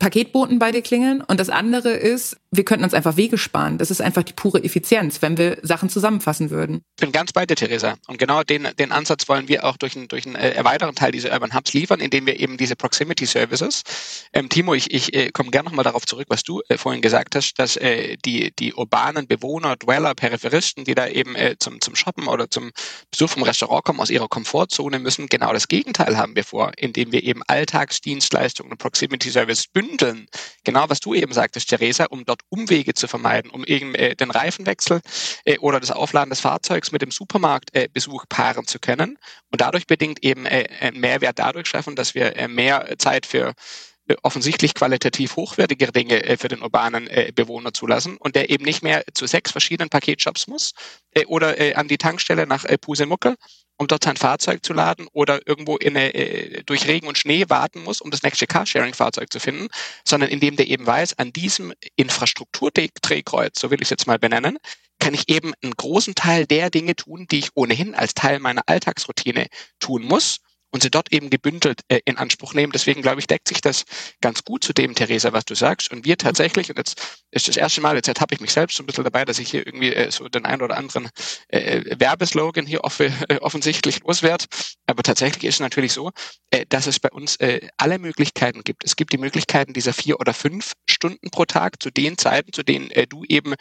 Paketboten 0.00 0.58
bei 0.58 0.72
dir 0.72 0.82
klingeln. 0.82 1.20
Und 1.20 1.38
das 1.38 1.50
andere 1.50 1.90
ist, 1.90 2.36
wir 2.50 2.64
könnten 2.64 2.84
uns 2.84 2.94
einfach 2.94 3.16
Wege 3.16 3.36
sparen. 3.36 3.76
Das 3.76 3.90
ist 3.90 4.00
einfach 4.00 4.22
die 4.22 4.32
pure 4.32 4.64
Effizienz, 4.64 5.20
wenn 5.20 5.36
wir 5.36 5.58
Sachen 5.62 5.90
zusammenfassen 5.90 6.50
würden. 6.50 6.82
Ich 6.96 7.02
bin 7.02 7.12
ganz 7.12 7.32
bei 7.32 7.44
dir, 7.44 7.56
Theresa. 7.56 7.96
Und 8.06 8.18
genau 8.18 8.42
den, 8.42 8.68
den 8.78 8.90
Ansatz 8.90 9.28
wollen 9.28 9.48
wir 9.48 9.64
auch 9.64 9.76
durch, 9.76 9.96
einen 9.96 10.08
durch 10.08 10.26
einen 10.26 10.34
äh, 10.34 10.50
erweiterten 10.52 10.94
Teil 10.94 11.12
dieser 11.12 11.32
Urban 11.32 11.54
Hubs 11.54 11.74
liefern, 11.74 12.00
indem 12.00 12.26
wir 12.26 12.40
eben 12.40 12.56
diese 12.56 12.74
Proximity 12.74 13.26
Services, 13.26 13.82
ähm, 14.32 14.48
Timo, 14.48 14.74
ich, 14.74 14.92
ich 14.92 15.14
äh, 15.14 15.30
komme 15.30 15.50
gerne 15.50 15.68
nochmal 15.68 15.84
darauf 15.84 16.06
zurück, 16.06 16.26
was 16.28 16.42
du 16.42 16.62
äh, 16.68 16.78
vorhin 16.78 17.02
gesagt 17.02 17.34
hast, 17.36 17.54
dass 17.54 17.76
äh, 17.76 18.16
die, 18.24 18.52
die 18.58 18.72
urbanen 18.72 19.26
Bewohner, 19.26 19.76
Dweller, 19.76 20.14
Peripheristen, 20.14 20.84
die 20.84 20.94
da 20.94 21.06
eben 21.06 21.34
äh, 21.34 21.56
zum, 21.58 21.80
zum 21.80 21.94
Shoppen 21.94 22.28
oder 22.28 22.50
zum 22.50 22.70
Besuch 23.10 23.30
vom 23.30 23.42
Restaurant 23.42 23.84
kommen, 23.84 24.00
aus 24.00 24.10
ihrer 24.10 24.28
Komfortzone 24.28 24.98
müssen, 24.98 25.28
genau 25.28 25.52
das 25.52 25.68
Gegenteil 25.68 26.16
haben 26.16 26.34
wir 26.34 26.44
vor, 26.44 26.72
indem 26.76 27.12
wir 27.12 27.22
eben 27.22 27.42
Alltagsdienstleistungen 27.46 28.72
und 28.72 28.78
Proximity 28.78 29.30
Service 29.30 29.66
bündeln. 29.66 30.26
Genau 30.64 30.86
was 30.88 31.00
du 31.00 31.14
eben 31.14 31.32
sagtest, 31.32 31.68
Theresa, 31.68 32.06
um 32.06 32.24
dort 32.24 32.37
dort 32.38 32.60
Umwege 32.60 32.94
zu 32.94 33.08
vermeiden, 33.08 33.50
um 33.50 33.64
eben 33.64 33.94
äh, 33.94 34.16
den 34.16 34.30
Reifenwechsel 34.30 35.00
äh, 35.44 35.58
oder 35.58 35.80
das 35.80 35.90
Aufladen 35.90 36.30
des 36.30 36.40
Fahrzeugs 36.40 36.92
mit 36.92 37.02
dem 37.02 37.10
Supermarktbesuch 37.10 38.24
äh, 38.24 38.26
paaren 38.28 38.66
zu 38.66 38.78
können 38.78 39.18
und 39.50 39.60
dadurch 39.60 39.86
bedingt 39.86 40.22
eben 40.24 40.46
äh, 40.46 40.68
einen 40.80 41.00
Mehrwert 41.00 41.38
dadurch 41.38 41.68
schaffen, 41.68 41.96
dass 41.96 42.14
wir 42.14 42.36
äh, 42.36 42.48
mehr 42.48 42.96
Zeit 42.98 43.26
für 43.26 43.54
äh, 44.08 44.16
offensichtlich 44.22 44.74
qualitativ 44.74 45.36
hochwertige 45.36 45.92
Dinge 45.92 46.24
äh, 46.24 46.36
für 46.36 46.48
den 46.48 46.62
urbanen 46.62 47.06
äh, 47.08 47.32
Bewohner 47.34 47.72
zulassen 47.72 48.16
und 48.16 48.34
der 48.34 48.50
eben 48.50 48.64
nicht 48.64 48.82
mehr 48.82 49.04
zu 49.14 49.26
sechs 49.26 49.52
verschiedenen 49.52 49.90
Paketshops 49.90 50.46
muss 50.46 50.72
äh, 51.12 51.26
oder 51.26 51.60
äh, 51.60 51.74
an 51.74 51.88
die 51.88 51.98
Tankstelle 51.98 52.46
nach 52.46 52.64
äh, 52.64 52.78
Pusemuckel, 52.78 53.36
um 53.78 53.86
dort 53.86 54.04
sein 54.04 54.16
Fahrzeug 54.16 54.64
zu 54.64 54.72
laden 54.72 55.08
oder 55.12 55.46
irgendwo 55.46 55.76
in 55.76 55.96
eine, 55.96 56.14
äh, 56.14 56.62
durch 56.64 56.86
Regen 56.86 57.06
und 57.06 57.16
Schnee 57.16 57.44
warten 57.48 57.82
muss, 57.82 58.00
um 58.00 58.10
das 58.10 58.22
nächste 58.22 58.46
Carsharing-Fahrzeug 58.46 59.32
zu 59.32 59.40
finden, 59.40 59.68
sondern 60.04 60.30
indem 60.30 60.56
der 60.56 60.68
eben 60.68 60.86
weiß, 60.86 61.18
an 61.18 61.32
diesem 61.32 61.72
Infrastrukturdrehkreuz, 61.96 63.58
so 63.58 63.70
will 63.70 63.78
ich 63.80 63.86
es 63.86 63.90
jetzt 63.90 64.06
mal 64.06 64.18
benennen, 64.18 64.58
kann 64.98 65.14
ich 65.14 65.28
eben 65.28 65.54
einen 65.62 65.74
großen 65.74 66.14
Teil 66.14 66.46
der 66.46 66.70
Dinge 66.70 66.96
tun, 66.96 67.26
die 67.30 67.38
ich 67.38 67.50
ohnehin 67.54 67.94
als 67.94 68.14
Teil 68.14 68.40
meiner 68.40 68.62
Alltagsroutine 68.66 69.46
tun 69.78 70.02
muss 70.02 70.40
und 70.70 70.82
sie 70.82 70.90
dort 70.90 71.12
eben 71.12 71.30
gebündelt 71.30 71.80
äh, 71.88 72.00
in 72.04 72.18
Anspruch 72.18 72.54
nehmen. 72.54 72.72
Deswegen 72.72 73.02
glaube 73.02 73.20
ich, 73.20 73.26
deckt 73.26 73.48
sich 73.48 73.60
das 73.60 73.84
ganz 74.20 74.44
gut 74.44 74.64
zu 74.64 74.72
dem, 74.72 74.94
Theresa, 74.94 75.32
was 75.32 75.44
du 75.44 75.54
sagst. 75.54 75.90
Und 75.90 76.04
wir 76.04 76.16
tatsächlich, 76.18 76.70
und 76.70 76.78
jetzt 76.78 77.20
ist 77.30 77.48
das 77.48 77.56
erste 77.56 77.80
Mal, 77.80 77.96
jetzt 77.96 78.08
habe 78.08 78.34
ich 78.34 78.40
mich 78.40 78.52
selbst 78.52 78.76
so 78.76 78.82
ein 78.82 78.86
bisschen 78.86 79.04
dabei, 79.04 79.24
dass 79.24 79.38
ich 79.38 79.50
hier 79.50 79.66
irgendwie 79.66 79.94
äh, 79.94 80.10
so 80.10 80.28
den 80.28 80.44
ein 80.44 80.62
oder 80.62 80.76
anderen 80.76 81.08
äh, 81.48 81.82
Werbeslogan 81.98 82.66
hier 82.66 82.84
off 82.84 83.00
offensichtlich 83.40 84.00
loswerde. 84.00 84.44
Aber 84.86 85.02
tatsächlich 85.02 85.44
ist 85.44 85.56
es 85.56 85.60
natürlich 85.60 85.92
so, 85.92 86.10
äh, 86.50 86.66
dass 86.68 86.86
es 86.86 87.00
bei 87.00 87.10
uns 87.10 87.36
äh, 87.36 87.68
alle 87.76 87.98
Möglichkeiten 87.98 88.62
gibt. 88.62 88.84
Es 88.84 88.96
gibt 88.96 89.12
die 89.12 89.18
Möglichkeiten 89.18 89.72
dieser 89.72 89.92
vier 89.92 90.20
oder 90.20 90.34
fünf 90.34 90.72
Stunden 90.88 91.30
pro 91.30 91.44
Tag 91.44 91.82
zu 91.82 91.90
den 91.90 92.18
Zeiten, 92.18 92.52
zu 92.52 92.62
denen 92.62 92.90
äh, 92.90 93.06
du 93.06 93.24
eben 93.24 93.54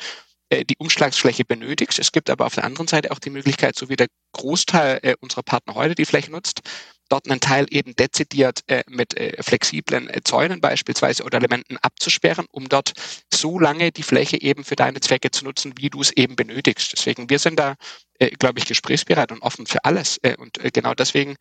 äh, 0.50 0.64
die 0.64 0.78
Umschlagsfläche 0.78 1.44
benötigst. 1.44 2.00
Es 2.00 2.12
gibt 2.12 2.30
aber 2.30 2.46
auf 2.46 2.56
der 2.56 2.64
anderen 2.64 2.88
Seite 2.88 3.12
auch 3.12 3.20
die 3.20 3.30
Möglichkeit, 3.30 3.76
so 3.78 3.90
wie 3.90 3.98
der 3.98 4.08
Großteil 4.32 5.00
äh, 5.02 5.16
unserer 5.20 5.44
Partner 5.44 5.76
heute 5.76 5.96
die 5.96 6.06
Fläche 6.06 6.32
nutzt, 6.32 6.62
dort 7.10 7.30
einen 7.30 7.40
Teil 7.40 7.66
eben 7.70 7.96
dezidiert 7.96 8.62
äh, 8.68 8.84
mit 8.88 9.18
äh, 9.18 9.42
flexiblen 9.42 10.10
äh, 10.10 10.22
Zäunen 10.24 10.62
beispielsweise 10.62 11.24
oder 11.24 11.38
Elementen 11.38 11.78
abzusperren, 11.78 12.46
um 12.52 12.70
dort 12.70 12.94
so 13.34 13.60
lange 13.60 13.92
die 13.92 14.04
Fläche 14.04 14.42
eben 14.42 14.64
für 14.64 14.76
deine 14.76 15.00
Zwecke 15.00 15.32
zu 15.32 15.46
nutzen, 15.46 15.74
wie 15.78 15.90
du 15.90 16.02
es 16.02 16.12
eben 16.12 16.36
benötigst. 16.36 16.94
Deswegen, 16.94 17.30
wir 17.30 17.40
sind 17.40 17.60
da, 17.60 17.76
äh, 18.20 18.32
glaube 18.32 18.60
ich, 18.60 18.66
gesprächsbereit 18.66 19.32
und 19.32 19.42
offen 19.42 19.66
für 19.66 19.84
alles. 19.86 20.18
Äh, 20.22 20.36
und 20.38 20.58
äh, 20.64 20.72
genau 20.72 20.94
deswegen 20.94 21.36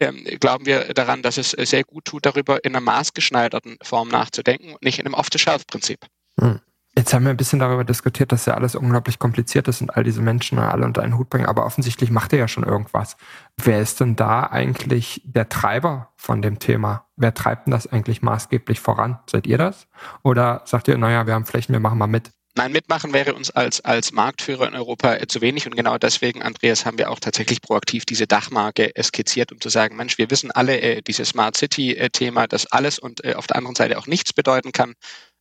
ähm, 0.00 0.24
glauben 0.40 0.66
wir 0.66 0.92
daran, 0.92 1.22
dass 1.22 1.38
es 1.38 1.50
sehr 1.50 1.84
gut 1.84 2.04
tut, 2.04 2.26
darüber 2.26 2.64
in 2.64 2.72
einer 2.72 2.84
maßgeschneiderten 2.84 3.78
Form 3.82 4.08
nachzudenken 4.08 4.72
und 4.72 4.82
nicht 4.82 4.98
in 4.98 5.06
einem 5.06 5.14
Off-the-Shelf-Prinzip. 5.14 6.00
Hm. 6.40 6.60
Jetzt 6.96 7.12
haben 7.12 7.24
wir 7.24 7.30
ein 7.30 7.36
bisschen 7.36 7.58
darüber 7.58 7.82
diskutiert, 7.82 8.30
dass 8.30 8.46
ja 8.46 8.54
alles 8.54 8.76
unglaublich 8.76 9.18
kompliziert 9.18 9.66
ist 9.66 9.80
und 9.80 9.90
all 9.96 10.04
diese 10.04 10.22
Menschen 10.22 10.60
alle 10.60 10.84
unter 10.84 11.02
einen 11.02 11.18
Hut 11.18 11.28
bringen, 11.28 11.46
aber 11.46 11.66
offensichtlich 11.66 12.10
macht 12.10 12.32
er 12.32 12.38
ja 12.38 12.48
schon 12.48 12.62
irgendwas. 12.62 13.16
Wer 13.56 13.80
ist 13.80 13.98
denn 13.98 14.14
da 14.14 14.44
eigentlich 14.44 15.20
der 15.24 15.48
Treiber 15.48 16.12
von 16.16 16.40
dem 16.40 16.60
Thema? 16.60 17.06
Wer 17.16 17.34
treibt 17.34 17.66
denn 17.66 17.72
das 17.72 17.88
eigentlich 17.88 18.22
maßgeblich 18.22 18.78
voran? 18.78 19.18
Seid 19.28 19.48
ihr 19.48 19.58
das? 19.58 19.88
Oder 20.22 20.62
sagt 20.66 20.86
ihr, 20.86 20.96
naja, 20.96 21.26
wir 21.26 21.34
haben 21.34 21.46
Flächen, 21.46 21.72
wir 21.72 21.80
machen 21.80 21.98
mal 21.98 22.06
mit? 22.06 22.30
Nein, 22.56 22.70
mitmachen 22.70 23.12
wäre 23.12 23.34
uns 23.34 23.50
als, 23.50 23.80
als 23.80 24.12
Marktführer 24.12 24.68
in 24.68 24.76
Europa 24.76 25.18
zu 25.26 25.40
wenig 25.40 25.66
und 25.66 25.74
genau 25.74 25.98
deswegen, 25.98 26.42
Andreas, 26.42 26.86
haben 26.86 26.98
wir 26.98 27.10
auch 27.10 27.18
tatsächlich 27.18 27.60
proaktiv 27.60 28.04
diese 28.04 28.28
Dachmarke 28.28 28.92
skizziert, 29.02 29.50
um 29.50 29.60
zu 29.60 29.68
sagen, 29.68 29.96
Mensch, 29.96 30.18
wir 30.18 30.30
wissen 30.30 30.52
alle 30.52 30.80
äh, 30.80 31.02
dieses 31.02 31.30
Smart 31.30 31.56
City-Thema, 31.56 32.46
dass 32.46 32.70
alles 32.70 33.00
und 33.00 33.24
äh, 33.24 33.34
auf 33.34 33.48
der 33.48 33.56
anderen 33.56 33.74
Seite 33.74 33.98
auch 33.98 34.06
nichts 34.06 34.32
bedeuten 34.32 34.70
kann 34.70 34.90
äh, 34.90 34.94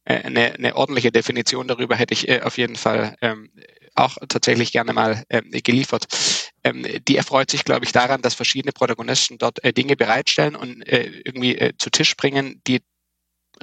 eine, 0.06 0.54
eine 0.54 0.76
ordentliche 0.76 1.12
Definition 1.12 1.68
darüber 1.68 1.96
hätte 1.96 2.14
ich 2.14 2.28
äh, 2.28 2.42
auf 2.42 2.58
jeden 2.58 2.76
Fall 2.76 3.16
ähm, 3.22 3.52
auch 3.96 4.18
tatsächlich 4.28 4.72
gerne 4.72 4.94
mal 4.94 5.24
ähm, 5.30 5.50
geliefert. 5.52 6.06
Ähm, 6.64 6.86
die 7.08 7.18
erfreut 7.18 7.52
sich, 7.52 7.64
glaube 7.64 7.86
ich, 7.86 7.92
daran, 7.92 8.22
dass 8.22 8.34
verschiedene 8.34 8.72
Protagonisten 8.72 9.38
dort 9.38 9.64
äh, 9.64 9.72
Dinge 9.72 9.96
bereitstellen 9.96 10.56
und 10.56 10.82
äh, 10.88 11.22
irgendwie 11.24 11.58
äh, 11.58 11.74
zu 11.78 11.90
Tisch 11.90 12.16
bringen, 12.18 12.62
die 12.68 12.82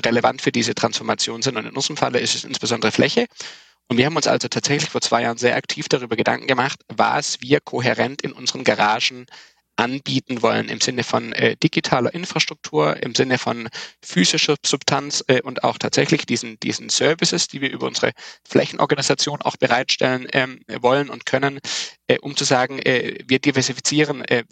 relevant 0.04 0.40
für 0.40 0.52
diese 0.52 0.74
Transformation 0.74 1.42
sind. 1.42 1.56
Und 1.56 1.66
in 1.66 1.74
unserem 1.74 1.96
Falle 1.96 2.20
ist 2.20 2.34
es 2.34 2.44
insbesondere 2.44 2.92
Fläche. 2.92 3.26
Und 3.88 3.98
wir 3.98 4.06
haben 4.06 4.16
uns 4.16 4.28
also 4.28 4.46
tatsächlich 4.46 4.88
vor 4.88 5.00
zwei 5.00 5.22
Jahren 5.22 5.36
sehr 5.36 5.56
aktiv 5.56 5.88
darüber 5.88 6.14
Gedanken 6.14 6.46
gemacht, 6.46 6.80
was 6.88 7.40
wir 7.40 7.60
kohärent 7.60 8.22
in 8.22 8.32
unseren 8.32 8.62
Garagen 8.62 9.26
anbieten 9.80 10.42
wollen 10.42 10.68
im 10.68 10.80
Sinne 10.80 11.02
von 11.02 11.32
äh, 11.32 11.56
digitaler 11.56 12.12
Infrastruktur, 12.14 13.02
im 13.02 13.14
Sinne 13.14 13.38
von 13.38 13.68
physischer 14.02 14.56
Substanz 14.64 15.24
äh, 15.26 15.40
und 15.42 15.64
auch 15.64 15.78
tatsächlich 15.78 16.26
diesen, 16.26 16.60
diesen 16.60 16.90
Services, 16.90 17.48
die 17.48 17.60
wir 17.60 17.70
über 17.70 17.86
unsere 17.86 18.12
Flächenorganisation 18.48 19.42
auch 19.42 19.56
bereitstellen 19.56 20.28
ähm, 20.32 20.60
wollen 20.80 21.08
und 21.10 21.26
können, 21.26 21.60
äh, 22.06 22.18
um 22.18 22.36
zu 22.36 22.44
sagen, 22.44 22.78
äh, 22.80 23.18
wir 23.26 23.38
diversifizieren 23.38 24.24
äh, 24.26 24.44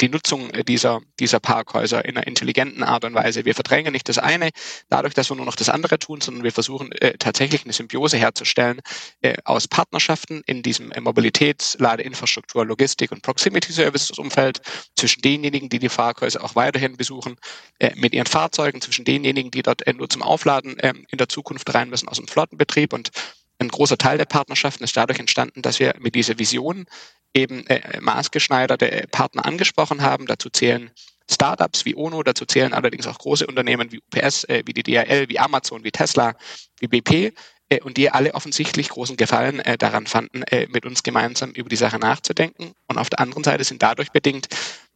die 0.00 0.08
Nutzung 0.08 0.50
dieser, 0.66 1.00
dieser 1.20 1.40
Parkhäuser 1.40 2.04
in 2.04 2.16
einer 2.16 2.26
intelligenten 2.26 2.82
Art 2.82 3.04
und 3.04 3.14
Weise. 3.14 3.44
Wir 3.44 3.54
verdrängen 3.54 3.92
nicht 3.92 4.08
das 4.08 4.18
eine 4.18 4.50
dadurch, 4.88 5.14
dass 5.14 5.30
wir 5.30 5.36
nur 5.36 5.46
noch 5.46 5.56
das 5.56 5.68
andere 5.68 5.98
tun, 5.98 6.20
sondern 6.20 6.44
wir 6.44 6.52
versuchen 6.52 6.92
äh, 6.92 7.16
tatsächlich 7.18 7.64
eine 7.64 7.72
Symbiose 7.72 8.16
herzustellen 8.16 8.80
äh, 9.20 9.34
aus 9.44 9.68
Partnerschaften 9.68 10.42
in 10.46 10.62
diesem 10.62 10.90
äh, 10.92 11.00
Mobilitäts-, 11.00 11.80
Ladeinfrastruktur, 11.80 12.64
Logistik 12.64 13.12
und 13.12 13.22
Proximity 13.22 13.72
Services 13.72 14.18
Umfeld 14.18 14.60
zwischen 14.96 15.22
denjenigen, 15.22 15.68
die 15.68 15.78
die 15.78 15.88
Parkhäuser 15.88 16.42
auch 16.44 16.54
weiterhin 16.54 16.96
besuchen, 16.96 17.36
äh, 17.78 17.92
mit 17.94 18.14
ihren 18.14 18.26
Fahrzeugen, 18.26 18.80
zwischen 18.80 19.04
denjenigen, 19.04 19.50
die 19.50 19.62
dort 19.62 19.86
äh, 19.86 19.92
nur 19.92 20.08
zum 20.08 20.22
Aufladen 20.22 20.78
äh, 20.78 20.94
in 21.10 21.18
der 21.18 21.28
Zukunft 21.28 21.72
rein 21.74 21.90
müssen 21.90 22.08
aus 22.08 22.16
dem 22.16 22.28
Flottenbetrieb 22.28 22.92
und 22.92 23.10
ein 23.58 23.68
großer 23.68 23.96
Teil 23.96 24.18
der 24.18 24.24
Partnerschaften 24.24 24.84
ist 24.84 24.96
dadurch 24.96 25.20
entstanden, 25.20 25.62
dass 25.62 25.78
wir 25.78 25.94
mit 26.00 26.14
dieser 26.14 26.38
Vision 26.38 26.86
eben 27.34 27.66
äh, 27.68 28.00
maßgeschneiderte 28.00 29.06
Partner 29.10 29.46
angesprochen 29.46 30.02
haben. 30.02 30.26
Dazu 30.26 30.50
zählen 30.50 30.90
Startups 31.30 31.84
wie 31.84 31.94
ONO, 31.94 32.22
dazu 32.22 32.44
zählen 32.44 32.74
allerdings 32.74 33.06
auch 33.06 33.18
große 33.18 33.46
Unternehmen 33.46 33.92
wie 33.92 34.00
UPS, 34.00 34.44
äh, 34.44 34.62
wie 34.66 34.72
die 34.72 34.82
DHL, 34.82 35.28
wie 35.28 35.38
Amazon, 35.38 35.84
wie 35.84 35.92
Tesla, 35.92 36.34
wie 36.80 36.88
BP 36.88 37.34
und 37.80 37.96
die 37.96 38.10
alle 38.10 38.34
offensichtlich 38.34 38.88
großen 38.88 39.16
Gefallen 39.16 39.60
äh, 39.60 39.78
daran 39.78 40.06
fanden, 40.06 40.42
äh, 40.44 40.66
mit 40.68 40.84
uns 40.84 41.02
gemeinsam 41.02 41.50
über 41.52 41.68
die 41.68 41.76
Sache 41.76 41.98
nachzudenken. 41.98 42.72
Und 42.88 42.98
auf 42.98 43.10
der 43.10 43.20
anderen 43.20 43.44
Seite 43.44 43.64
sind 43.64 43.82
dadurch 43.82 44.10
bedingt 44.10 44.48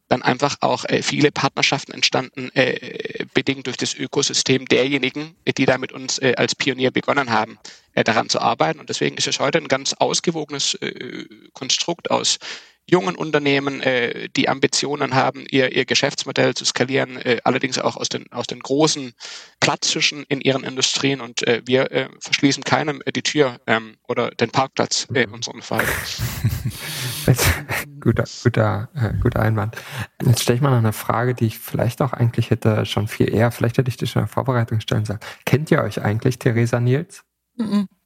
dann 0.09 0.21
einfach 0.21 0.57
auch 0.61 0.85
äh, 0.85 1.01
viele 1.01 1.31
Partnerschaften 1.31 1.91
entstanden, 1.91 2.49
äh, 2.53 3.25
bedingt 3.33 3.67
durch 3.67 3.77
das 3.77 3.93
Ökosystem 3.93 4.65
derjenigen, 4.65 5.35
die 5.57 5.65
da 5.65 5.77
mit 5.77 5.91
uns 5.91 6.19
äh, 6.19 6.33
als 6.37 6.55
Pionier 6.55 6.91
begonnen 6.91 7.29
haben, 7.29 7.59
äh, 7.93 8.03
daran 8.03 8.29
zu 8.29 8.39
arbeiten. 8.39 8.79
Und 8.79 8.89
deswegen 8.89 9.17
ist 9.17 9.27
es 9.27 9.39
heute 9.39 9.57
ein 9.57 9.67
ganz 9.67 9.93
ausgewogenes 9.93 10.75
äh, 10.75 11.25
Konstrukt 11.53 12.09
aus 12.09 12.39
jungen 12.89 13.15
Unternehmen, 13.15 13.81
äh, 13.81 14.29
die 14.35 14.49
Ambitionen 14.49 15.13
haben, 15.13 15.45
ihr, 15.49 15.75
ihr 15.75 15.85
Geschäftsmodell 15.85 16.53
zu 16.53 16.65
skalieren, 16.65 17.17
äh, 17.17 17.39
allerdings 17.43 17.77
auch 17.77 17.97
aus 17.97 18.09
den, 18.09 18.31
aus 18.31 18.47
den 18.47 18.59
großen 18.59 19.13
Platztischen 19.59 20.23
in 20.29 20.41
ihren 20.41 20.63
Industrien 20.63 21.21
und 21.21 21.45
äh, 21.45 21.61
wir 21.65 21.91
äh, 21.91 22.07
verschließen 22.21 22.63
keinem 22.63 23.01
äh, 23.05 23.11
die 23.11 23.23
Tür 23.23 23.59
ähm, 23.67 23.97
oder 24.07 24.31
den 24.31 24.49
Parkplatz 24.49 25.07
äh, 25.13 25.23
in 25.23 25.31
unserem 25.31 25.61
Fall. 25.61 25.83
guter, 27.99 28.23
guter, 28.43 28.89
äh, 28.95 29.13
guter 29.21 29.41
Einwand. 29.41 29.75
Jetzt 30.25 30.43
stelle 30.43 30.55
ich 30.55 30.61
mal 30.61 30.69
noch 30.69 30.77
eine 30.77 30.93
Frage, 30.93 31.35
die 31.35 31.47
ich 31.47 31.59
vielleicht 31.59 32.01
auch 32.01 32.13
eigentlich 32.13 32.49
hätte 32.49 32.85
schon 32.85 33.09
viel 33.09 33.33
eher, 33.33 33.51
vielleicht 33.51 33.77
hätte 33.77 33.89
ich 33.89 33.97
die 33.97 34.07
schon 34.07 34.21
in 34.21 34.27
der 34.27 34.33
Vorbereitung 34.33 34.79
stellen 34.79 35.03
sollen. 35.03 35.19
Kennt 35.45 35.69
ihr 35.71 35.81
euch 35.81 36.01
eigentlich, 36.01 36.39
Theresa 36.39 36.79
Nils? 36.79 37.26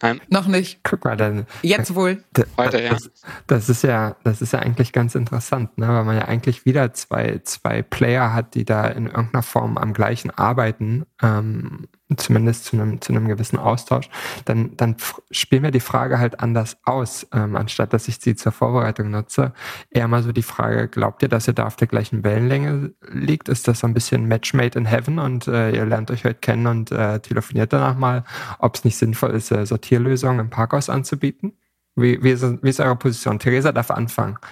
Nein. 0.01 0.21
Noch 0.29 0.47
nicht. 0.47 0.79
Guck 0.83 1.03
mal, 1.03 1.17
dann. 1.17 1.45
Jetzt 1.61 1.93
wohl. 1.93 2.23
Heute, 2.57 2.81
ja. 2.81 2.91
Das, 2.91 3.11
das, 3.47 3.69
ist 3.69 3.83
ja, 3.83 4.15
das 4.23 4.41
ist 4.41 4.53
ja 4.53 4.59
eigentlich 4.59 4.93
ganz 4.93 5.15
interessant, 5.15 5.77
ne? 5.77 5.87
weil 5.87 6.05
man 6.05 6.15
ja 6.15 6.25
eigentlich 6.25 6.65
wieder 6.65 6.93
zwei, 6.93 7.41
zwei 7.43 7.81
Player 7.81 8.33
hat, 8.33 8.55
die 8.55 8.65
da 8.65 8.87
in 8.87 9.07
irgendeiner 9.07 9.43
Form 9.43 9.77
am 9.77 9.93
gleichen 9.93 10.31
arbeiten. 10.31 11.05
Ähm, 11.21 11.87
zumindest 12.17 12.65
zu 12.65 12.75
einem, 12.75 13.01
zu 13.01 13.13
einem 13.13 13.27
gewissen 13.27 13.57
Austausch, 13.57 14.09
dann, 14.45 14.75
dann 14.77 14.95
spielen 15.29 15.63
wir 15.63 15.71
die 15.71 15.79
Frage 15.79 16.19
halt 16.19 16.39
anders 16.39 16.77
aus, 16.83 17.27
ähm, 17.33 17.55
anstatt 17.55 17.93
dass 17.93 18.07
ich 18.07 18.19
sie 18.19 18.35
zur 18.35 18.51
Vorbereitung 18.51 19.11
nutze. 19.11 19.53
Eher 19.89 20.07
mal 20.07 20.23
so 20.23 20.31
die 20.31 20.43
Frage, 20.43 20.87
glaubt 20.87 21.21
ihr, 21.23 21.29
dass 21.29 21.47
ihr 21.47 21.53
da 21.53 21.65
auf 21.65 21.75
der 21.75 21.87
gleichen 21.87 22.23
Wellenlänge 22.23 22.93
liegt? 23.11 23.49
Ist 23.49 23.67
das 23.67 23.79
so 23.79 23.87
ein 23.87 23.93
bisschen 23.93 24.25
Match 24.25 24.53
made 24.53 24.77
in 24.77 24.85
heaven 24.85 25.19
und 25.19 25.47
äh, 25.47 25.71
ihr 25.71 25.85
lernt 25.85 26.11
euch 26.11 26.23
heute 26.23 26.39
kennen 26.39 26.67
und 26.67 26.91
äh, 26.91 27.19
telefoniert 27.19 27.73
danach 27.73 27.97
mal, 27.97 28.23
ob 28.59 28.75
es 28.75 28.83
nicht 28.83 28.97
sinnvoll 28.97 29.31
ist, 29.31 29.51
äh, 29.51 29.65
Sortierlösungen 29.65 30.39
im 30.39 30.49
Parkhaus 30.49 30.89
anzubieten? 30.89 31.53
Wie, 31.95 32.23
wie, 32.23 32.31
ist, 32.31 32.43
wie 32.63 32.69
ist 32.69 32.79
eure 32.79 32.95
Position? 32.95 33.37
Theresa 33.39 33.71
darf 33.71 33.91
anfangen. 33.91 34.37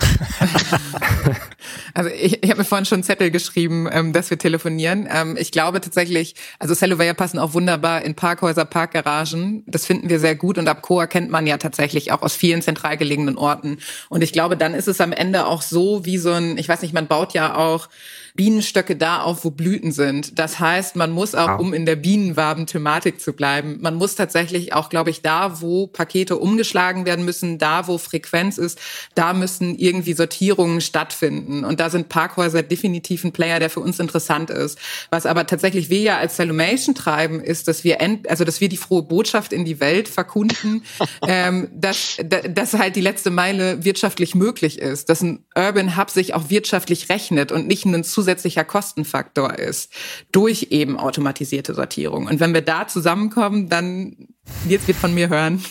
also 1.93 2.09
ich, 2.09 2.43
ich 2.43 2.49
habe 2.49 2.59
mir 2.59 2.65
vorhin 2.65 2.85
schon 2.85 2.97
einen 2.97 3.03
Zettel 3.03 3.31
geschrieben, 3.31 3.87
ähm, 3.91 4.13
dass 4.13 4.29
wir 4.29 4.37
telefonieren. 4.37 5.07
Ähm, 5.11 5.37
ich 5.39 5.51
glaube 5.51 5.81
tatsächlich, 5.81 6.35
also 6.59 6.75
Cellovaya 6.75 7.13
passen 7.13 7.39
auch 7.39 7.53
wunderbar 7.53 8.03
in 8.03 8.15
Parkhäuser, 8.15 8.65
Parkgaragen. 8.65 9.63
Das 9.67 9.85
finden 9.85 10.09
wir 10.09 10.19
sehr 10.19 10.35
gut 10.35 10.57
und 10.57 10.67
Abcoa 10.67 11.07
kennt 11.07 11.29
man 11.29 11.47
ja 11.47 11.57
tatsächlich 11.57 12.11
auch 12.11 12.21
aus 12.21 12.35
vielen 12.35 12.61
zentral 12.61 12.97
gelegenen 12.97 13.37
Orten. 13.37 13.79
Und 14.09 14.23
ich 14.23 14.33
glaube, 14.33 14.57
dann 14.57 14.73
ist 14.73 14.87
es 14.87 15.01
am 15.01 15.11
Ende 15.11 15.45
auch 15.45 15.61
so 15.61 16.05
wie 16.05 16.17
so 16.17 16.31
ein, 16.31 16.57
ich 16.57 16.69
weiß 16.69 16.81
nicht, 16.81 16.93
man 16.93 17.07
baut 17.07 17.33
ja 17.33 17.55
auch 17.55 17.89
Bienenstöcke 18.35 18.95
da 18.95 19.21
auf, 19.21 19.43
wo 19.43 19.51
Blüten 19.51 19.91
sind. 19.91 20.37
Das 20.39 20.59
heißt, 20.59 20.95
man 20.95 21.11
muss 21.11 21.35
auch, 21.35 21.59
um 21.59 21.73
in 21.73 21.85
der 21.85 21.95
Bienenwaben-Thematik 21.95 23.19
zu 23.19 23.33
bleiben, 23.33 23.77
man 23.81 23.95
muss 23.95 24.15
tatsächlich 24.15 24.73
auch, 24.73 24.89
glaube 24.89 25.09
ich, 25.09 25.21
da, 25.21 25.61
wo 25.61 25.87
Pakete 25.87 26.37
umgeschlagen 26.37 27.05
werden 27.05 27.25
müssen, 27.25 27.57
da, 27.57 27.87
wo 27.87 27.97
Frequenz 27.97 28.57
ist, 28.57 28.79
da 29.15 29.33
müssen 29.33 29.77
irgendwie 29.77 30.13
Sortierungen 30.13 30.81
stattfinden. 30.81 31.63
Und 31.63 31.79
da 31.79 31.89
sind 31.89 32.09
Parkhäuser 32.09 32.63
definitiv 32.63 33.23
ein 33.23 33.31
Player, 33.31 33.59
der 33.59 33.69
für 33.69 33.79
uns 33.79 33.99
interessant 33.99 34.49
ist. 34.49 34.77
Was 35.09 35.25
aber 35.25 35.45
tatsächlich 35.47 35.89
wir 35.89 36.01
ja 36.01 36.17
als 36.17 36.37
Salumation 36.37 36.95
treiben, 36.95 37.41
ist, 37.41 37.67
dass 37.67 37.83
wir, 37.83 38.01
end, 38.01 38.29
also 38.29 38.43
dass 38.43 38.61
wir 38.61 38.69
die 38.69 38.77
frohe 38.77 39.03
Botschaft 39.03 39.53
in 39.53 39.65
die 39.65 39.79
Welt 39.79 40.07
verkunden, 40.07 40.83
ähm, 41.27 41.69
dass, 41.73 42.17
dass 42.23 42.73
halt 42.73 42.95
die 42.95 43.01
letzte 43.01 43.31
Meile 43.31 43.83
wirtschaftlich 43.83 44.35
möglich 44.35 44.79
ist, 44.79 45.09
dass 45.09 45.21
ein 45.21 45.43
Urban 45.55 45.97
Hub 45.97 46.09
sich 46.09 46.33
auch 46.33 46.49
wirtschaftlich 46.49 47.09
rechnet 47.09 47.51
und 47.51 47.67
nicht 47.67 47.85
nur 47.85 47.95
ein 47.95 48.03
zusätzliches 48.03 48.18
zusätzlicher 48.19 48.65
Kostenfaktor 48.65 49.57
ist 49.57 49.93
durch 50.33 50.67
eben 50.71 50.99
automatisierte 50.99 51.73
Sortierung. 51.73 52.27
Und 52.27 52.41
wenn 52.41 52.53
wir 52.53 52.61
da 52.61 52.85
zusammenkommen, 52.85 53.69
dann 53.69 54.27
jetzt 54.67 54.89
wird 54.89 54.97
von 54.97 55.13
mir 55.13 55.29
hören. 55.29 55.63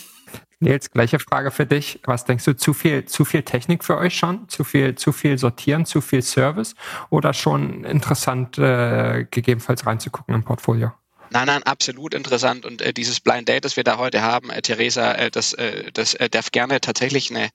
Nils, 0.59 0.89
gleiche 0.89 1.19
Frage 1.19 1.51
für 1.51 1.67
dich. 1.67 1.99
Was 2.05 2.25
denkst 2.25 2.45
du, 2.45 2.55
zu 2.55 2.73
viel, 2.73 3.05
zu 3.05 3.23
viel 3.23 3.43
Technik 3.43 3.83
für 3.83 3.97
euch 3.97 4.17
schon? 4.17 4.49
Zu 4.49 4.63
viel, 4.63 4.95
zu 4.95 5.11
viel 5.11 5.37
sortieren, 5.37 5.85
zu 5.85 6.01
viel 6.01 6.23
Service? 6.23 6.73
Oder 7.11 7.33
schon 7.33 7.83
interessant, 7.83 8.57
äh, 8.57 9.27
gegebenenfalls 9.29 9.85
reinzugucken 9.85 10.33
im 10.33 10.43
Portfolio? 10.43 10.91
Nein, 11.29 11.45
nein, 11.45 11.61
absolut 11.63 12.15
interessant. 12.15 12.65
Und 12.65 12.81
äh, 12.81 12.93
dieses 12.93 13.19
Blind 13.19 13.47
Date, 13.47 13.63
das 13.63 13.77
wir 13.77 13.83
da 13.83 13.99
heute 13.99 14.23
haben, 14.23 14.49
äh, 14.49 14.63
Theresa, 14.63 15.13
äh, 15.13 15.29
das, 15.29 15.53
äh, 15.53 15.91
das 15.93 16.15
äh, 16.15 16.29
darf 16.29 16.51
gerne 16.51 16.81
tatsächlich 16.81 17.29
eine 17.29 17.49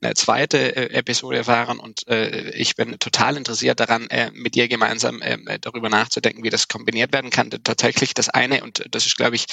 eine 0.00 0.14
zweite 0.14 0.76
äh, 0.76 0.98
Episode 0.98 1.38
erfahren 1.38 1.78
und 1.78 2.06
äh, 2.08 2.50
ich 2.50 2.76
bin 2.76 2.98
total 2.98 3.36
interessiert 3.36 3.80
daran, 3.80 4.08
äh, 4.08 4.30
mit 4.32 4.54
dir 4.54 4.68
gemeinsam 4.68 5.22
äh, 5.22 5.58
darüber 5.58 5.88
nachzudenken, 5.88 6.44
wie 6.44 6.50
das 6.50 6.68
kombiniert 6.68 7.12
werden 7.12 7.30
kann. 7.30 7.50
Tatsächlich 7.50 8.12
das 8.14 8.28
eine 8.28 8.62
und 8.62 8.84
das 8.90 9.06
ist, 9.06 9.16
glaube 9.16 9.36
ich, 9.36 9.46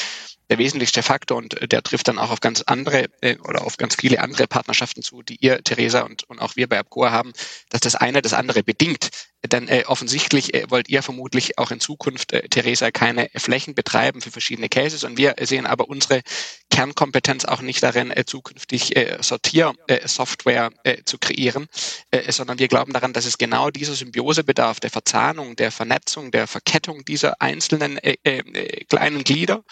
der 0.50 0.58
wesentlichste 0.58 1.02
Faktor 1.02 1.38
und 1.38 1.72
der 1.72 1.82
trifft 1.82 2.08
dann 2.08 2.20
auch 2.20 2.30
auf 2.30 2.42
ganz 2.42 2.62
andere 2.64 3.06
äh, 3.22 3.38
oder 3.38 3.66
auf 3.66 3.78
ganz 3.78 3.96
viele 3.96 4.20
andere 4.20 4.48
Partnerschaften 4.48 5.02
zu, 5.02 5.22
die 5.22 5.38
ihr, 5.38 5.64
Theresa 5.64 6.02
und, 6.02 6.24
und 6.30 6.40
auch 6.40 6.56
wir 6.56 6.68
bei 6.68 6.78
Abcoa 6.78 7.12
haben, 7.12 7.32
dass 7.70 7.82
das 7.82 7.96
eine 7.96 8.22
das 8.22 8.34
andere 8.34 8.64
bedingt. 8.64 9.10
Denn 9.52 9.68
äh, 9.68 9.84
offensichtlich 9.88 10.54
äh, 10.54 10.66
wollt 10.70 10.88
ihr 10.90 11.04
vermutlich 11.04 11.58
auch 11.58 11.72
in 11.72 11.80
Zukunft, 11.82 12.32
äh, 12.32 12.48
Theresa, 12.48 12.92
keine 12.92 13.30
Flächen 13.36 13.76
betreiben 13.76 14.22
für 14.22 14.32
verschiedene 14.32 14.70
Cases. 14.70 15.04
Und 15.04 15.18
wir 15.18 15.36
sehen 15.42 15.66
aber 15.66 15.90
unsere 15.90 16.22
Kernkompetenz 16.70 17.44
auch 17.46 17.62
nicht 17.62 17.84
darin, 17.84 18.12
äh, 18.12 18.24
zukünftig 18.26 18.96
äh, 18.96 19.18
Sortiersoftware 19.22 20.72
äh, 20.84 20.92
äh, 20.92 21.04
zu 21.04 21.18
kreieren, 21.18 21.68
äh, 22.12 22.32
sondern 22.32 22.58
wir 22.58 22.70
glauben 22.70 22.94
daran, 22.94 23.14
dass 23.14 23.26
es 23.26 23.38
genau 23.38 23.70
dieser 23.70 23.96
Symbiosebedarf 23.96 24.80
der 24.80 24.90
Verzahnung, 24.90 25.58
der 25.58 25.72
Vernetzung, 25.72 26.32
der 26.32 26.48
Verkettung 26.48 27.04
dieser 27.04 27.42
einzelnen 27.42 27.98
äh, 27.98 28.16
äh, 28.24 28.86
kleinen 28.86 29.24
Glieder 29.24 29.64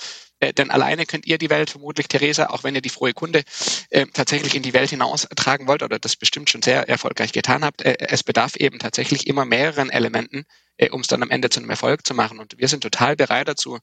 äh, 0.41 0.53
denn 0.53 0.71
alleine 0.71 1.05
könnt 1.05 1.25
ihr 1.25 1.37
die 1.37 1.49
Welt 1.49 1.69
vermutlich, 1.69 2.07
Theresa, 2.07 2.47
auch 2.47 2.63
wenn 2.63 2.75
ihr 2.75 2.81
die 2.81 2.89
frohe 2.89 3.13
Kunde 3.13 3.43
äh, 3.91 4.05
tatsächlich 4.13 4.55
in 4.55 4.63
die 4.63 4.73
Welt 4.73 4.89
hinaustragen 4.89 5.67
wollt 5.67 5.83
oder 5.83 5.99
das 5.99 6.15
bestimmt 6.15 6.49
schon 6.49 6.61
sehr 6.61 6.89
erfolgreich 6.89 7.31
getan 7.31 7.63
habt, 7.63 7.83
äh, 7.83 7.95
es 7.99 8.23
bedarf 8.23 8.55
eben 8.55 8.79
tatsächlich 8.79 9.27
immer 9.27 9.45
mehreren 9.45 9.89
Elementen, 9.89 10.45
äh, 10.77 10.89
um 10.89 11.01
es 11.01 11.07
dann 11.07 11.23
am 11.23 11.29
Ende 11.29 11.49
zu 11.49 11.59
einem 11.59 11.69
Erfolg 11.69 12.05
zu 12.05 12.13
machen. 12.13 12.39
Und 12.39 12.57
wir 12.57 12.67
sind 12.67 12.81
total 12.81 13.15
bereit 13.15 13.47
dazu, 13.47 13.79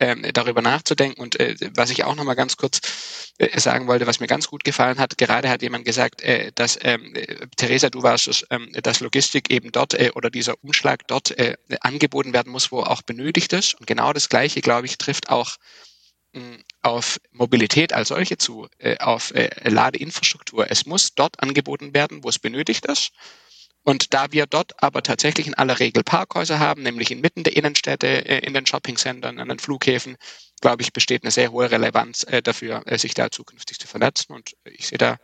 ähm, 0.00 0.24
darüber 0.32 0.60
nachzudenken. 0.60 1.20
Und 1.20 1.38
äh, 1.40 1.56
was 1.74 1.90
ich 1.90 2.04
auch 2.04 2.14
nochmal 2.14 2.36
ganz 2.36 2.56
kurz 2.56 2.80
äh, 3.38 3.58
sagen 3.58 3.86
wollte, 3.86 4.06
was 4.06 4.20
mir 4.20 4.26
ganz 4.26 4.48
gut 4.48 4.64
gefallen 4.64 4.98
hat, 4.98 5.16
gerade 5.18 5.48
hat 5.48 5.62
jemand 5.62 5.84
gesagt, 5.84 6.22
äh, 6.22 6.52
dass 6.54 6.78
ähm, 6.82 7.14
äh, 7.14 7.46
Theresa, 7.56 7.90
du 7.90 8.02
warst 8.02 8.28
es, 8.28 8.44
ähm, 8.50 8.70
dass 8.82 9.00
Logistik 9.00 9.50
eben 9.50 9.72
dort 9.72 9.94
äh, 9.94 10.10
oder 10.14 10.30
dieser 10.30 10.54
Umschlag 10.62 11.06
dort 11.06 11.30
äh, 11.38 11.56
angeboten 11.80 12.32
werden 12.32 12.52
muss, 12.52 12.72
wo 12.72 12.80
auch 12.80 13.02
benötigt 13.02 13.52
ist. 13.52 13.74
Und 13.74 13.86
genau 13.86 14.12
das 14.12 14.28
Gleiche, 14.28 14.60
glaube 14.60 14.86
ich, 14.86 14.98
trifft 14.98 15.30
auch 15.30 15.56
auf 16.82 17.18
Mobilität 17.32 17.92
als 17.92 18.08
solche 18.08 18.38
zu, 18.38 18.68
äh, 18.78 18.98
auf 18.98 19.32
äh, 19.34 19.50
Ladeinfrastruktur. 19.68 20.70
Es 20.70 20.86
muss 20.86 21.14
dort 21.14 21.42
angeboten 21.42 21.94
werden, 21.94 22.22
wo 22.22 22.28
es 22.28 22.38
benötigt 22.38 22.86
ist. 22.86 23.12
Und 23.82 24.14
da 24.14 24.32
wir 24.32 24.46
dort 24.46 24.82
aber 24.82 25.02
tatsächlich 25.02 25.46
in 25.46 25.54
aller 25.54 25.78
Regel 25.78 26.02
Parkhäuser 26.02 26.58
haben, 26.58 26.82
nämlich 26.82 27.10
inmitten 27.10 27.44
der 27.44 27.56
Innenstädte, 27.56 28.06
äh, 28.06 28.38
in 28.38 28.54
den 28.54 28.66
Shoppingcentern, 28.66 29.38
an 29.38 29.48
den 29.48 29.58
Flughäfen, 29.58 30.16
glaube 30.60 30.82
ich, 30.82 30.92
besteht 30.92 31.22
eine 31.22 31.30
sehr 31.30 31.52
hohe 31.52 31.70
Relevanz 31.70 32.24
äh, 32.24 32.42
dafür, 32.42 32.82
äh, 32.86 32.98
sich 32.98 33.14
da 33.14 33.30
zukünftig 33.30 33.78
zu 33.78 33.86
vernetzen. 33.86 34.34
Und 34.34 34.52
ich 34.64 34.88
sehe 34.88 34.98
da 34.98 35.18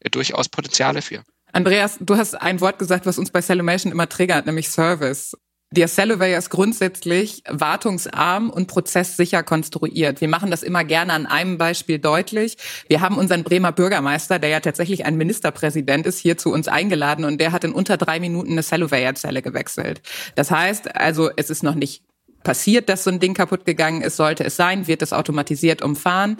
äh, 0.00 0.10
durchaus 0.10 0.48
Potenziale 0.48 1.02
für. 1.02 1.24
Andreas, 1.52 1.98
du 2.00 2.16
hast 2.16 2.34
ein 2.34 2.60
Wort 2.60 2.78
gesagt, 2.78 3.06
was 3.06 3.18
uns 3.18 3.30
bei 3.30 3.40
Cellumation 3.40 3.92
immer 3.92 4.08
triggert, 4.08 4.46
nämlich 4.46 4.68
Service. 4.68 5.36
Der 5.72 5.86
Celluvator 5.86 6.36
ist 6.36 6.50
grundsätzlich 6.50 7.44
wartungsarm 7.48 8.50
und 8.50 8.66
prozesssicher 8.66 9.44
konstruiert. 9.44 10.20
Wir 10.20 10.26
machen 10.26 10.50
das 10.50 10.64
immer 10.64 10.82
gerne 10.82 11.12
an 11.12 11.26
einem 11.26 11.58
Beispiel 11.58 12.00
deutlich. 12.00 12.56
Wir 12.88 13.00
haben 13.00 13.16
unseren 13.16 13.44
Bremer 13.44 13.70
Bürgermeister, 13.70 14.40
der 14.40 14.50
ja 14.50 14.58
tatsächlich 14.58 15.04
ein 15.04 15.16
Ministerpräsident 15.16 16.06
ist, 16.06 16.18
hier 16.18 16.36
zu 16.36 16.52
uns 16.52 16.66
eingeladen 16.66 17.24
und 17.24 17.40
der 17.40 17.52
hat 17.52 17.62
in 17.62 17.70
unter 17.70 17.96
drei 17.96 18.18
Minuten 18.18 18.50
eine 18.50 18.64
Celluvator-Zelle 18.64 19.42
gewechselt. 19.42 20.02
Das 20.34 20.50
heißt, 20.50 20.96
also 20.96 21.30
es 21.36 21.50
ist 21.50 21.62
noch 21.62 21.76
nicht 21.76 22.02
passiert, 22.42 22.88
dass 22.88 23.04
so 23.04 23.10
ein 23.10 23.20
Ding 23.20 23.34
kaputt 23.34 23.64
gegangen 23.64 24.02
ist, 24.02 24.16
sollte 24.16 24.42
es 24.42 24.56
sein, 24.56 24.88
wird 24.88 25.02
es 25.02 25.12
automatisiert 25.12 25.82
umfahren. 25.82 26.38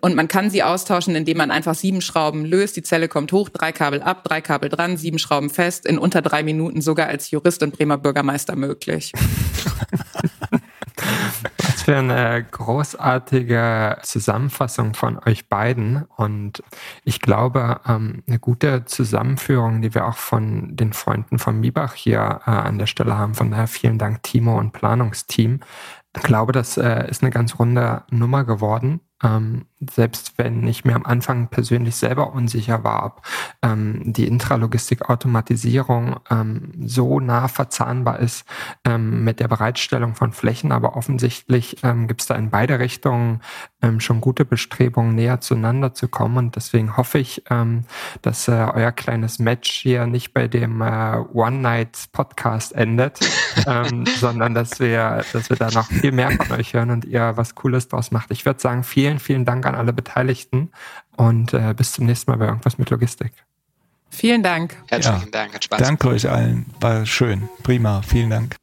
Und 0.00 0.14
man 0.14 0.28
kann 0.28 0.50
sie 0.50 0.62
austauschen, 0.62 1.14
indem 1.14 1.38
man 1.38 1.50
einfach 1.50 1.74
sieben 1.74 2.00
Schrauben 2.00 2.44
löst. 2.44 2.76
Die 2.76 2.82
Zelle 2.82 3.08
kommt 3.08 3.32
hoch, 3.32 3.48
drei 3.48 3.72
Kabel 3.72 4.02
ab, 4.02 4.24
drei 4.24 4.40
Kabel 4.40 4.68
dran, 4.68 4.96
sieben 4.96 5.18
Schrauben 5.18 5.50
fest, 5.50 5.86
in 5.86 5.98
unter 5.98 6.22
drei 6.22 6.42
Minuten 6.42 6.80
sogar 6.80 7.08
als 7.08 7.30
Jurist 7.30 7.62
und 7.62 7.76
Bremer 7.76 7.98
Bürgermeister 7.98 8.56
möglich. 8.56 9.12
Was 11.58 11.82
für 11.82 11.96
eine 11.96 12.44
großartige 12.50 13.98
Zusammenfassung 14.02 14.94
von 14.94 15.18
euch 15.24 15.48
beiden. 15.48 16.04
Und 16.16 16.62
ich 17.04 17.20
glaube, 17.20 17.80
ähm, 17.86 18.22
eine 18.26 18.38
gute 18.38 18.84
Zusammenführung, 18.84 19.82
die 19.82 19.94
wir 19.94 20.06
auch 20.06 20.16
von 20.16 20.76
den 20.76 20.92
Freunden 20.92 21.38
von 21.38 21.60
Mibach 21.60 21.94
hier 21.94 22.40
äh, 22.46 22.50
an 22.50 22.78
der 22.78 22.86
Stelle 22.86 23.16
haben. 23.16 23.34
Von 23.34 23.50
daher 23.50 23.68
vielen 23.68 23.98
Dank, 23.98 24.22
Timo 24.22 24.58
und 24.58 24.72
Planungsteam. 24.72 25.60
Ich 26.16 26.22
glaube, 26.22 26.52
das 26.52 26.76
äh, 26.76 27.08
ist 27.08 27.22
eine 27.22 27.30
ganz 27.30 27.58
runde 27.58 28.02
Nummer 28.10 28.44
geworden. 28.44 29.00
Ähm, 29.22 29.66
selbst 29.80 30.34
wenn 30.36 30.66
ich 30.66 30.84
mir 30.84 30.96
am 30.96 31.06
Anfang 31.06 31.48
persönlich 31.48 31.96
selber 31.96 32.32
unsicher 32.32 32.82
war, 32.84 33.06
ob 33.06 33.22
ähm, 33.62 34.02
die 34.04 34.26
Intralogistik-Automatisierung 34.26 36.16
ähm, 36.30 36.72
so 36.84 37.20
nah 37.20 37.48
verzahnbar 37.48 38.18
ist 38.18 38.44
ähm, 38.84 39.24
mit 39.24 39.40
der 39.40 39.48
Bereitstellung 39.48 40.14
von 40.14 40.32
Flächen, 40.32 40.72
aber 40.72 40.96
offensichtlich 40.96 41.82
ähm, 41.84 42.08
gibt 42.08 42.22
es 42.22 42.26
da 42.26 42.34
in 42.34 42.50
beide 42.50 42.78
Richtungen 42.78 43.40
ähm, 43.82 44.00
schon 44.00 44.20
gute 44.20 44.44
Bestrebungen, 44.44 45.14
näher 45.14 45.40
zueinander 45.40 45.94
zu 45.94 46.08
kommen. 46.08 46.36
Und 46.36 46.56
deswegen 46.56 46.96
hoffe 46.96 47.18
ich, 47.18 47.44
ähm, 47.50 47.84
dass 48.22 48.48
äh, 48.48 48.52
euer 48.52 48.92
kleines 48.92 49.38
Match 49.38 49.70
hier 49.70 50.06
nicht 50.06 50.34
bei 50.34 50.48
dem 50.48 50.80
äh, 50.80 51.18
One-Night-Podcast 51.32 52.74
endet, 52.74 53.20
ähm, 53.66 54.04
sondern 54.18 54.54
dass 54.54 54.80
wir, 54.80 55.24
dass 55.32 55.50
wir 55.50 55.56
da 55.56 55.70
noch 55.70 55.86
viel 55.86 56.12
mehr 56.12 56.32
von 56.32 56.58
euch 56.58 56.74
hören 56.74 56.90
und 56.90 57.04
ihr 57.04 57.36
was 57.36 57.54
Cooles 57.54 57.88
draus 57.88 58.10
macht. 58.10 58.30
Ich 58.30 58.44
würde 58.44 58.60
sagen, 58.60 58.82
vielen, 58.82 59.20
vielen 59.20 59.44
Dank 59.44 59.67
an 59.68 59.74
alle 59.74 59.92
Beteiligten 59.92 60.70
und 61.16 61.54
äh, 61.54 61.74
bis 61.76 61.92
zum 61.92 62.06
nächsten 62.06 62.30
Mal 62.30 62.36
bei 62.36 62.46
irgendwas 62.46 62.78
mit 62.78 62.90
Logistik. 62.90 63.32
Vielen 64.10 64.42
Dank. 64.42 64.76
Herzlichen 64.88 65.26
ja. 65.26 65.30
Dank, 65.30 65.54
hat 65.54 65.64
Spaß. 65.64 65.80
Danke 65.80 66.08
euch 66.08 66.28
allen, 66.28 66.66
war 66.80 67.04
schön, 67.06 67.48
prima, 67.62 68.02
vielen 68.02 68.30
Dank. 68.30 68.56